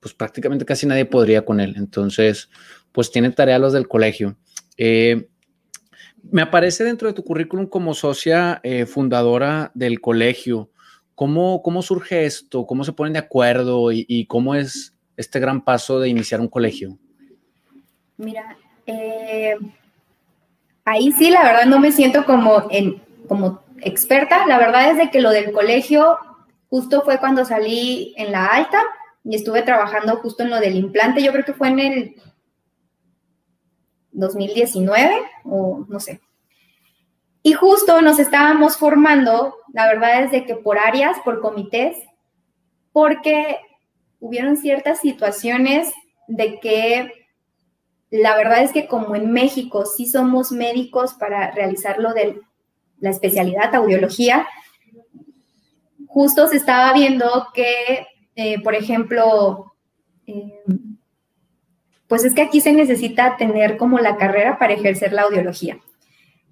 pues 0.04 0.12
prácticamente 0.12 0.66
casi 0.66 0.86
nadie 0.86 1.06
podría 1.06 1.46
con 1.46 1.60
él. 1.60 1.76
Entonces, 1.78 2.50
pues 2.92 3.10
tienen 3.10 3.32
tarea 3.32 3.58
los 3.58 3.72
del 3.72 3.88
colegio. 3.88 4.36
Eh, 4.76 5.30
me 6.30 6.42
aparece 6.42 6.84
dentro 6.84 7.08
de 7.08 7.14
tu 7.14 7.24
currículum 7.24 7.66
como 7.66 7.94
socia 7.94 8.60
eh, 8.64 8.84
fundadora 8.84 9.70
del 9.72 10.02
colegio. 10.02 10.68
¿Cómo, 11.14 11.62
¿Cómo 11.62 11.80
surge 11.80 12.26
esto? 12.26 12.66
¿Cómo 12.66 12.84
se 12.84 12.92
ponen 12.92 13.14
de 13.14 13.20
acuerdo? 13.20 13.92
¿Y, 13.92 14.26
cómo 14.26 14.54
es 14.54 14.94
este 15.16 15.40
gran 15.40 15.64
paso 15.64 15.98
de 15.98 16.10
iniciar 16.10 16.42
un 16.42 16.48
colegio? 16.48 16.98
Mira, 18.18 18.58
eh, 18.86 19.56
ahí 20.84 21.12
sí, 21.12 21.30
la 21.30 21.44
verdad 21.44 21.64
no 21.64 21.78
me 21.78 21.92
siento 21.92 22.26
como, 22.26 22.66
en, 22.70 23.00
como 23.26 23.62
experta. 23.80 24.46
La 24.46 24.58
verdad 24.58 24.90
es 24.90 24.98
de 24.98 25.10
que 25.10 25.22
lo 25.22 25.30
del 25.30 25.50
colegio 25.50 26.18
justo 26.68 27.00
fue 27.06 27.18
cuando 27.18 27.46
salí 27.46 28.12
en 28.18 28.32
la 28.32 28.48
alta 28.48 28.82
y 29.24 29.34
estuve 29.34 29.62
trabajando 29.62 30.16
justo 30.16 30.42
en 30.42 30.50
lo 30.50 30.60
del 30.60 30.76
implante. 30.76 31.22
Yo 31.22 31.32
creo 31.32 31.44
que 31.44 31.54
fue 31.54 31.68
en 31.68 31.80
el 31.80 32.14
2019 34.12 35.14
o 35.44 35.86
no 35.88 35.98
sé. 35.98 36.20
Y 37.42 37.52
justo 37.52 38.00
nos 38.00 38.18
estábamos 38.18 38.76
formando, 38.76 39.56
la 39.72 39.86
verdad 39.86 40.22
es 40.22 40.30
de 40.30 40.46
que 40.46 40.54
por 40.54 40.78
áreas, 40.78 41.18
por 41.24 41.40
comités, 41.40 41.96
porque 42.92 43.58
hubieron 44.20 44.56
ciertas 44.56 45.00
situaciones 45.00 45.92
de 46.28 46.58
que 46.60 47.12
la 48.10 48.36
verdad 48.36 48.62
es 48.62 48.72
que 48.72 48.86
como 48.86 49.16
en 49.16 49.32
México 49.32 49.84
sí 49.84 50.06
somos 50.06 50.52
médicos 50.52 51.14
para 51.14 51.50
realizar 51.50 51.98
lo 51.98 52.14
de 52.14 52.40
la 52.98 53.10
especialidad 53.10 53.74
audiología, 53.74 54.46
justo 56.06 56.46
se 56.46 56.56
estaba 56.56 56.92
viendo 56.92 57.48
que, 57.52 58.06
eh, 58.36 58.60
por 58.62 58.74
ejemplo, 58.74 59.74
eh, 60.26 60.62
pues 62.08 62.24
es 62.24 62.34
que 62.34 62.42
aquí 62.42 62.60
se 62.60 62.72
necesita 62.72 63.36
tener 63.36 63.76
como 63.76 63.98
la 63.98 64.16
carrera 64.16 64.58
para 64.58 64.74
ejercer 64.74 65.12
la 65.12 65.22
audiología. 65.22 65.78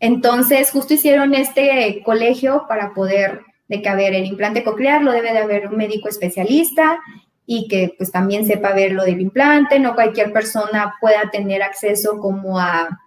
Entonces, 0.00 0.70
justo 0.70 0.94
hicieron 0.94 1.34
este 1.34 2.02
colegio 2.04 2.64
para 2.68 2.92
poder, 2.92 3.42
de 3.68 3.82
que, 3.82 3.88
a 3.88 4.00
el 4.00 4.26
implante 4.26 4.64
coclear 4.64 5.02
lo 5.02 5.12
debe 5.12 5.32
de 5.32 5.38
haber 5.38 5.68
un 5.68 5.76
médico 5.76 6.08
especialista 6.08 6.98
y 7.46 7.68
que 7.68 7.94
pues 7.96 8.10
también 8.10 8.44
sepa 8.46 8.72
ver 8.72 8.92
lo 8.92 9.04
del 9.04 9.20
implante, 9.20 9.78
no 9.78 9.94
cualquier 9.94 10.32
persona 10.32 10.94
pueda 11.00 11.30
tener 11.30 11.62
acceso 11.62 12.18
como 12.18 12.58
a, 12.58 13.00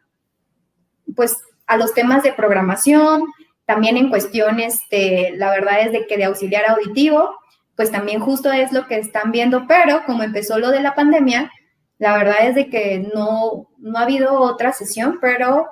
pues, 1.16 1.38
a 1.68 1.78
los 1.78 1.94
temas 1.94 2.24
de 2.24 2.34
programación, 2.34 3.26
también 3.66 3.98
en 3.98 4.10
cuestiones 4.10 4.80
de, 4.92 5.34
la 5.36 5.50
verdad 5.50 5.82
es 5.82 5.92
de 5.92 6.06
que 6.06 6.18
de 6.18 6.26
auxiliar 6.26 6.66
auditivo, 6.66 7.36
pues 7.76 7.92
también 7.92 8.20
justo 8.20 8.52
es 8.52 8.72
lo 8.72 8.88
que 8.88 8.98
están 8.98 9.32
viendo, 9.32 9.66
pero 9.68 10.04
como 10.06 10.24
empezó 10.24 10.60
lo 10.60 10.72
de 10.72 10.82
la 10.82 10.96
pandemia, 10.96 11.52
la 11.98 12.18
verdad 12.18 12.48
es 12.48 12.56
de 12.56 12.70
que 12.70 13.10
no, 13.14 13.70
no 13.78 13.98
ha 13.98 14.04
habido 14.04 14.40
otra 14.40 14.74
sesión, 14.74 15.18
pero 15.22 15.68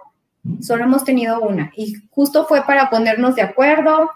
solo 0.62 0.84
hemos 0.84 1.04
tenido 1.04 1.40
una. 1.40 1.72
Y 1.76 1.96
justo 2.12 2.46
fue 2.46 2.66
para 2.66 2.90
ponernos 2.90 3.36
de 3.36 3.42
acuerdo, 3.42 4.10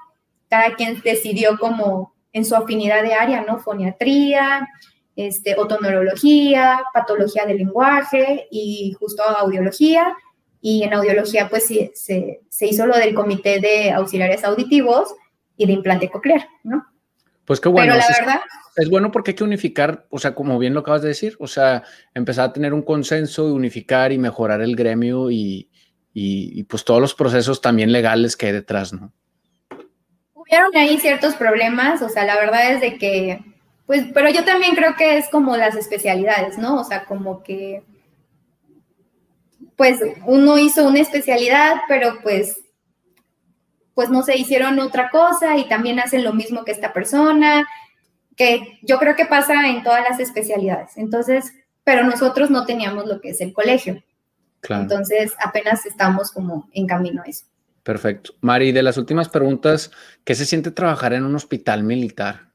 cada 0.49 0.75
quien 0.75 1.01
decidió 1.01 1.57
como 1.57 2.13
en 2.33 2.45
su 2.45 2.55
afinidad 2.55 3.03
de 3.03 3.13
área, 3.13 3.41
¿no? 3.41 3.59
Foniatría, 3.59 4.67
este, 5.15 5.55
otoneurología, 5.57 6.79
patología 6.93 7.45
del 7.45 7.57
lenguaje 7.57 8.47
y 8.51 8.95
justo 8.99 9.23
audiología. 9.23 10.15
y 10.59 10.83
en 10.83 10.93
audiología 10.93 11.49
pues 11.49 11.67
sí, 11.67 11.91
se, 11.93 12.41
hizo 12.61 12.85
lo 12.87 12.97
del 12.97 13.13
comité 13.13 13.59
de 13.59 13.91
auxiliares 13.91 14.43
auditivos 14.43 15.13
y 15.55 15.65
de 15.65 15.73
implante 15.73 16.09
coclear, 16.09 16.47
¿no? 16.63 16.85
Pues 17.47 17.61
qué 17.61 17.69
bueno. 17.69 17.93
Pero 17.93 18.05
la 18.07 18.17
verdad... 18.19 18.41
Es 18.75 18.89
bueno 18.91 19.11
porque 19.11 19.31
hay 19.31 19.35
que 19.35 19.43
unificar, 19.43 20.05
o 20.11 20.19
sea, 20.19 20.35
como 20.35 20.59
bien 20.59 20.75
lo 20.75 20.81
acabas 20.81 21.01
de 21.01 21.07
decir, 21.07 21.35
o 21.39 21.47
sea, 21.47 21.81
empezar 22.13 22.49
a 22.49 22.53
tener 22.53 22.75
un 22.75 22.83
consenso, 22.83 23.51
unificar 23.51 24.11
y 24.11 24.19
mejorar 24.19 24.61
el 24.61 24.75
gremio 24.75 25.31
y, 25.31 25.67
y, 26.13 26.63
pues 26.65 26.85
todos 26.85 27.01
los 27.01 27.15
procesos 27.15 27.59
también 27.59 27.91
legales 27.91 28.37
que 28.37 28.47
hay 28.47 28.51
detrás, 28.51 28.93
¿no? 28.93 29.11
Hubieron 30.35 30.75
ahí 30.75 30.99
ciertos 30.99 31.33
problemas, 31.35 32.03
o 32.03 32.09
sea, 32.09 32.23
la 32.23 32.35
verdad 32.35 32.73
es 32.73 32.81
de 32.81 32.99
que, 32.99 33.39
pues, 33.87 34.05
pero 34.13 34.29
yo 34.29 34.43
también 34.43 34.75
creo 34.75 34.95
que 34.95 35.17
es 35.17 35.27
como 35.29 35.57
las 35.57 35.75
especialidades, 35.75 36.59
¿no? 36.59 36.79
O 36.79 36.83
sea, 36.83 37.05
como 37.05 37.41
que, 37.41 37.81
pues, 39.75 39.99
uno 40.27 40.59
hizo 40.59 40.87
una 40.87 40.99
especialidad, 40.99 41.77
pero 41.87 42.19
pues, 42.21 42.59
pues 43.97 44.11
no 44.11 44.21
se 44.21 44.37
hicieron 44.37 44.77
otra 44.77 45.09
cosa 45.09 45.57
y 45.57 45.67
también 45.67 45.99
hacen 45.99 46.23
lo 46.23 46.31
mismo 46.31 46.63
que 46.63 46.71
esta 46.71 46.93
persona, 46.93 47.65
que 48.35 48.77
yo 48.83 48.99
creo 48.99 49.15
que 49.15 49.25
pasa 49.25 49.69
en 49.69 49.81
todas 49.81 50.03
las 50.07 50.19
especialidades. 50.19 50.95
Entonces, 50.97 51.51
pero 51.83 52.03
nosotros 52.03 52.51
no 52.51 52.63
teníamos 52.63 53.07
lo 53.07 53.19
que 53.19 53.29
es 53.29 53.41
el 53.41 53.53
colegio. 53.53 54.03
Entonces, 54.69 55.33
apenas 55.43 55.83
estamos 55.87 56.31
como 56.31 56.69
en 56.73 56.85
camino 56.85 57.23
a 57.23 57.25
eso. 57.25 57.45
Perfecto. 57.81 58.35
Mari, 58.41 58.71
de 58.71 58.83
las 58.83 58.99
últimas 58.99 59.29
preguntas, 59.29 59.89
¿qué 60.23 60.35
se 60.35 60.45
siente 60.45 60.69
trabajar 60.69 61.13
en 61.13 61.25
un 61.25 61.33
hospital 61.33 61.81
militar? 61.81 62.51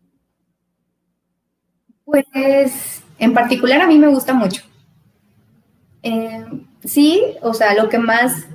Pues, 2.05 3.03
en 3.18 3.34
particular 3.34 3.80
a 3.80 3.88
mí 3.88 3.99
me 3.99 4.07
gusta 4.07 4.32
mucho. 4.32 4.62
Eh, 6.05 6.45
sí, 6.84 7.20
o 7.43 7.53
sea, 7.53 7.74
lo 7.74 7.88
que 7.88 7.99
más, 7.99 8.47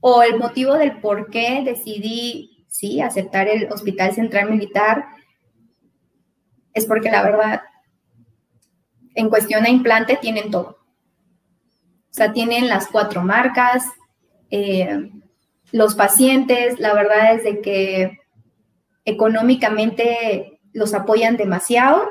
o 0.00 0.22
el 0.22 0.38
motivo 0.38 0.74
del 0.74 1.00
por 1.00 1.30
qué 1.30 1.62
decidí, 1.64 2.64
sí, 2.68 3.00
aceptar 3.00 3.48
el 3.48 3.70
Hospital 3.70 4.12
Central 4.14 4.50
Militar, 4.50 5.04
es 6.72 6.86
porque 6.86 7.10
la 7.10 7.22
verdad, 7.22 7.62
en 9.14 9.28
cuestión 9.28 9.64
de 9.64 9.70
implante, 9.70 10.18
tienen 10.20 10.50
todo. 10.50 10.78
O 12.10 12.12
sea, 12.12 12.32
tienen 12.32 12.68
las 12.68 12.88
cuatro 12.88 13.22
marcas, 13.22 13.84
eh, 14.50 15.10
los 15.72 15.94
pacientes, 15.94 16.80
la 16.80 16.94
verdad 16.94 17.34
es 17.34 17.44
de 17.44 17.60
que 17.60 18.18
económicamente 19.04 20.60
los 20.72 20.94
apoyan 20.94 21.36
demasiado. 21.36 22.08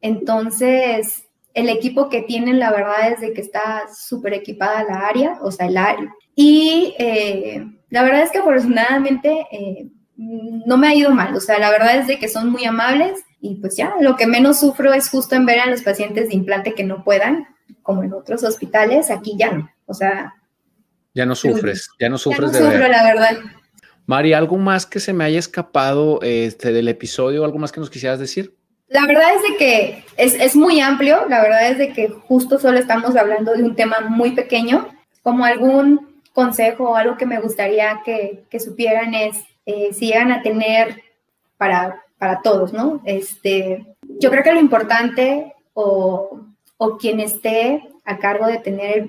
Entonces, 0.00 1.24
el 1.54 1.68
equipo 1.68 2.08
que 2.08 2.22
tienen, 2.22 2.58
la 2.58 2.70
verdad 2.70 3.12
es 3.12 3.20
de 3.20 3.32
que 3.32 3.40
está 3.40 3.84
súper 3.94 4.34
equipada 4.34 4.84
la 4.84 5.06
área, 5.06 5.38
o 5.42 5.50
sea, 5.50 5.66
el 5.66 5.76
área. 5.76 6.12
Y 6.36 6.94
eh, 6.98 7.66
la 7.88 8.02
verdad 8.04 8.22
es 8.22 8.30
que 8.30 8.38
afortunadamente 8.38 9.46
eh, 9.50 9.88
no 10.16 10.76
me 10.76 10.88
ha 10.88 10.94
ido 10.94 11.10
mal, 11.10 11.34
o 11.34 11.40
sea, 11.40 11.58
la 11.58 11.70
verdad 11.70 11.96
es 11.96 12.06
de 12.06 12.18
que 12.18 12.28
son 12.28 12.50
muy 12.50 12.64
amables 12.66 13.24
y 13.40 13.56
pues 13.56 13.76
ya, 13.76 13.94
lo 14.00 14.16
que 14.16 14.26
menos 14.26 14.60
sufro 14.60 14.92
es 14.92 15.08
justo 15.08 15.34
en 15.34 15.46
ver 15.46 15.60
a 15.60 15.66
los 15.66 15.82
pacientes 15.82 16.28
de 16.28 16.34
implante 16.34 16.74
que 16.74 16.84
no 16.84 17.02
puedan, 17.04 17.46
como 17.82 18.02
en 18.02 18.12
otros 18.12 18.44
hospitales, 18.44 19.10
aquí 19.10 19.34
ya 19.38 19.52
no. 19.52 19.70
O 19.86 19.94
sea. 19.94 20.34
Ya 21.14 21.24
no 21.24 21.34
sufres, 21.34 21.88
ya 21.98 22.08
no 22.08 22.18
sufres 22.18 22.52
ya 22.52 22.60
no 22.60 22.66
sufro, 22.66 22.88
la 22.88 23.02
verdad. 23.02 23.38
Mari, 24.04 24.34
¿algo 24.34 24.58
más 24.58 24.84
que 24.84 25.00
se 25.00 25.12
me 25.12 25.24
haya 25.24 25.38
escapado 25.38 26.20
este, 26.22 26.72
del 26.72 26.88
episodio? 26.88 27.44
¿Algo 27.44 27.58
más 27.58 27.72
que 27.72 27.80
nos 27.80 27.90
quisieras 27.90 28.18
decir? 28.18 28.54
La 28.88 29.06
verdad 29.06 29.34
es 29.34 29.42
de 29.42 29.56
que 29.56 30.04
es, 30.16 30.34
es, 30.34 30.54
muy 30.54 30.80
amplio, 30.80 31.26
la 31.28 31.42
verdad 31.42 31.70
es 31.70 31.78
de 31.78 31.92
que 31.92 32.08
justo 32.08 32.58
solo 32.58 32.78
estamos 32.78 33.16
hablando 33.16 33.54
de 33.54 33.64
un 33.64 33.74
tema 33.74 34.00
muy 34.00 34.32
pequeño, 34.32 34.88
como 35.22 35.44
algún 35.44 36.15
consejo 36.36 36.90
o 36.90 36.94
algo 36.94 37.16
que 37.16 37.26
me 37.26 37.40
gustaría 37.40 38.00
que, 38.04 38.60
supieran 38.60 39.12
es, 39.14 39.42
eh, 39.66 39.92
si 39.92 40.06
llegan 40.06 40.30
a 40.30 40.42
tener 40.42 41.02
para, 41.56 42.04
para 42.16 42.42
todos, 42.42 42.72
¿no? 42.72 43.02
Este, 43.04 43.84
yo 44.20 44.30
creo 44.30 44.44
que 44.44 44.52
lo 44.52 44.60
importante 44.60 45.52
o 45.74 46.46
o 46.78 46.98
quien 46.98 47.20
esté 47.20 47.88
a 48.04 48.18
cargo 48.18 48.46
de 48.46 48.58
tener 48.58 49.08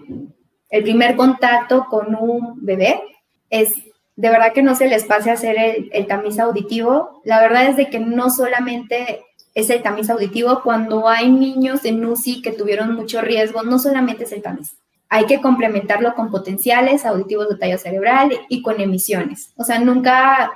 el, 0.69 0.84
primer 0.84 1.15
contacto 1.15 1.86
con 1.89 2.15
un 2.15 2.65
bebé, 2.65 3.01
es 3.49 3.73
de 4.15 4.30
verdad 4.30 4.53
que 4.53 4.63
no 4.63 4.75
se 4.75 4.88
les 4.88 5.05
pase 5.05 5.30
a 5.30 5.34
hacer 5.34 5.55
el, 5.91 6.07
tamiz 6.07 6.39
auditivo. 6.39 7.21
La 7.23 7.39
verdad 7.39 7.67
es 7.67 7.78
de 7.78 7.89
que 7.89 7.99
no 7.99 8.30
solamente 8.30 9.23
es 9.53 9.69
el 9.69 9.82
tamiz 9.82 10.09
auditivo, 10.09 10.61
cuando 10.63 11.07
hay 11.07 11.30
niños 11.30 11.86
en 11.86 12.03
UCI 12.03 12.41
que 12.41 12.51
tuvieron 12.51 12.95
mucho 12.95 13.21
riesgo, 13.21 13.63
no 13.63 13.80
solamente 13.80 14.23
es 14.23 14.32
el 14.32 14.41
tamiz. 14.41 14.75
Hay 15.10 15.26
que 15.26 15.41
complementarlo 15.41 16.16
con 16.16 16.32
potenciales 16.32 17.05
auditivos 17.05 17.49
de 17.49 17.58
talla 17.58 17.78
cerebral 17.78 18.32
y 18.49 18.62
con 18.62 18.82
emisiones. 18.82 19.53
O 19.55 19.64
sea, 19.64 19.80
nunca 19.80 20.51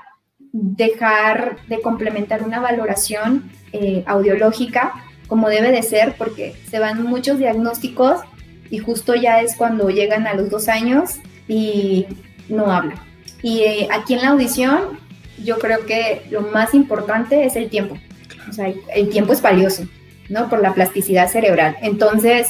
dejar 0.51 1.57
de 1.67 1.81
complementar 1.81 2.43
una 2.43 2.59
valoración 2.59 3.49
eh, 3.71 4.03
audiológica 4.05 4.93
como 5.27 5.47
debe 5.47 5.71
de 5.71 5.81
ser, 5.81 6.15
porque 6.17 6.53
se 6.69 6.79
van 6.79 7.03
muchos 7.03 7.37
diagnósticos 7.37 8.19
y 8.69 8.79
justo 8.79 9.15
ya 9.15 9.39
es 9.39 9.55
cuando 9.55 9.89
llegan 9.89 10.27
a 10.27 10.33
los 10.33 10.49
dos 10.49 10.67
años 10.67 11.19
y 11.47 12.05
no 12.49 12.69
hablan. 12.69 12.97
Y 13.41 13.61
eh, 13.61 13.87
aquí 13.91 14.13
en 14.15 14.23
la 14.23 14.29
audición, 14.29 14.99
yo 15.41 15.57
creo 15.57 15.85
que 15.85 16.23
lo 16.29 16.41
más 16.41 16.73
importante 16.73 17.45
es 17.45 17.55
el 17.55 17.69
tiempo. 17.69 17.97
O 18.49 18.53
sea, 18.53 18.73
el 18.93 19.09
tiempo 19.09 19.31
es 19.31 19.41
valioso, 19.41 19.83
¿no? 20.27 20.49
Por 20.49 20.61
la 20.61 20.73
plasticidad 20.73 21.29
cerebral. 21.29 21.77
Entonces, 21.81 22.49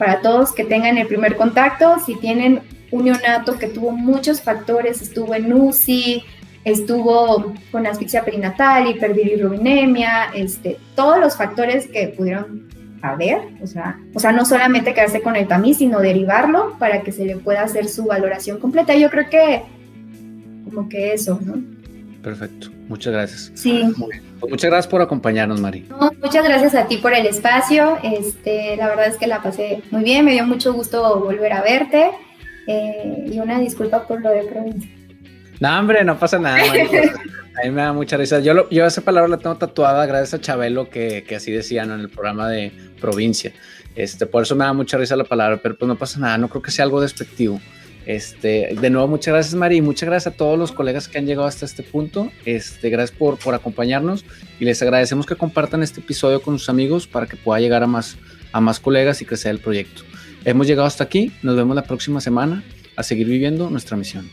para 0.00 0.22
todos 0.22 0.52
que 0.52 0.64
tengan 0.64 0.96
el 0.96 1.06
primer 1.06 1.36
contacto, 1.36 1.98
si 1.98 2.14
tienen 2.16 2.62
un 2.90 3.04
neonato 3.04 3.58
que 3.58 3.66
tuvo 3.66 3.90
muchos 3.90 4.40
factores, 4.40 5.02
estuvo 5.02 5.34
en 5.34 5.52
UCI, 5.52 6.24
estuvo 6.64 7.52
con 7.70 7.86
asfixia 7.86 8.24
perinatal, 8.24 8.88
hiperbilirrubinemia, 8.88 10.30
este, 10.34 10.78
todos 10.96 11.20
los 11.20 11.36
factores 11.36 11.86
que 11.86 12.08
pudieron 12.08 12.66
haber, 13.02 13.42
o 13.62 13.66
sea, 13.66 14.00
o 14.14 14.20
sea, 14.20 14.32
no 14.32 14.46
solamente 14.46 14.94
quedarse 14.94 15.20
con 15.20 15.36
el 15.36 15.46
tamiz, 15.46 15.76
sino 15.76 16.00
derivarlo 16.00 16.78
para 16.78 17.02
que 17.02 17.12
se 17.12 17.26
le 17.26 17.36
pueda 17.36 17.60
hacer 17.60 17.86
su 17.86 18.06
valoración 18.06 18.58
completa. 18.58 18.94
Yo 18.96 19.10
creo 19.10 19.28
que 19.28 19.64
como 20.64 20.88
que 20.88 21.12
eso, 21.12 21.38
¿no? 21.44 21.62
Perfecto, 22.22 22.68
muchas 22.88 23.12
gracias. 23.12 23.52
Sí. 23.54 23.82
Pues 24.40 24.50
muchas 24.50 24.70
gracias 24.70 24.86
por 24.86 25.00
acompañarnos, 25.00 25.60
Mari. 25.60 25.86
muchas 26.22 26.44
gracias 26.44 26.74
a 26.74 26.86
ti 26.86 26.98
por 26.98 27.14
el 27.14 27.26
espacio. 27.26 27.98
Este, 28.02 28.76
la 28.76 28.88
verdad 28.88 29.06
es 29.06 29.16
que 29.16 29.26
la 29.26 29.42
pasé 29.42 29.82
muy 29.90 30.02
bien, 30.02 30.24
me 30.24 30.32
dio 30.32 30.46
mucho 30.46 30.72
gusto 30.72 31.18
volver 31.20 31.52
a 31.52 31.62
verte 31.62 32.10
eh, 32.66 33.26
y 33.32 33.38
una 33.38 33.58
disculpa 33.58 34.06
por 34.06 34.20
lo 34.20 34.30
de 34.30 34.42
provincia. 34.44 34.90
No, 35.60 35.78
hombre, 35.78 36.04
no 36.04 36.18
pasa 36.18 36.38
nada. 36.38 36.58
a 36.62 37.64
mí 37.64 37.70
me 37.70 37.82
da 37.82 37.92
mucha 37.92 38.16
risa. 38.16 38.40
Yo, 38.40 38.68
yo 38.70 38.86
esa 38.86 39.02
palabra 39.02 39.28
la 39.28 39.38
tengo 39.38 39.56
tatuada 39.56 40.06
gracias 40.06 40.34
a 40.34 40.40
Chabelo, 40.40 40.88
que, 40.88 41.24
que 41.26 41.36
así 41.36 41.52
decían 41.52 41.90
en 41.90 42.00
el 42.00 42.08
programa 42.08 42.48
de 42.48 42.72
provincia. 43.00 43.52
Este, 43.94 44.26
por 44.26 44.42
eso 44.42 44.54
me 44.56 44.64
da 44.64 44.72
mucha 44.72 44.96
risa 44.96 45.16
la 45.16 45.24
palabra, 45.24 45.58
pero 45.62 45.76
pues 45.76 45.88
no 45.88 45.96
pasa 45.96 46.18
nada, 46.18 46.38
no 46.38 46.48
creo 46.48 46.62
que 46.62 46.70
sea 46.70 46.84
algo 46.84 47.00
despectivo. 47.00 47.60
Este, 48.10 48.74
de 48.74 48.90
nuevo, 48.90 49.06
muchas 49.06 49.32
gracias, 49.32 49.54
Mari, 49.54 49.76
y 49.76 49.82
muchas 49.82 50.08
gracias 50.08 50.34
a 50.34 50.36
todos 50.36 50.58
los 50.58 50.72
colegas 50.72 51.06
que 51.06 51.18
han 51.18 51.26
llegado 51.26 51.46
hasta 51.46 51.64
este 51.64 51.84
punto. 51.84 52.32
Este, 52.44 52.90
gracias 52.90 53.16
por, 53.16 53.38
por 53.38 53.54
acompañarnos 53.54 54.24
y 54.58 54.64
les 54.64 54.82
agradecemos 54.82 55.26
que 55.26 55.36
compartan 55.36 55.84
este 55.84 56.00
episodio 56.00 56.42
con 56.42 56.58
sus 56.58 56.68
amigos 56.68 57.06
para 57.06 57.26
que 57.26 57.36
pueda 57.36 57.60
llegar 57.60 57.84
a 57.84 57.86
más, 57.86 58.18
a 58.50 58.60
más 58.60 58.80
colegas 58.80 59.22
y 59.22 59.26
crecer 59.26 59.52
el 59.52 59.60
proyecto. 59.60 60.02
Hemos 60.44 60.66
llegado 60.66 60.88
hasta 60.88 61.04
aquí, 61.04 61.30
nos 61.44 61.54
vemos 61.54 61.76
la 61.76 61.84
próxima 61.84 62.20
semana 62.20 62.64
a 62.96 63.04
seguir 63.04 63.28
viviendo 63.28 63.70
nuestra 63.70 63.96
misión. 63.96 64.28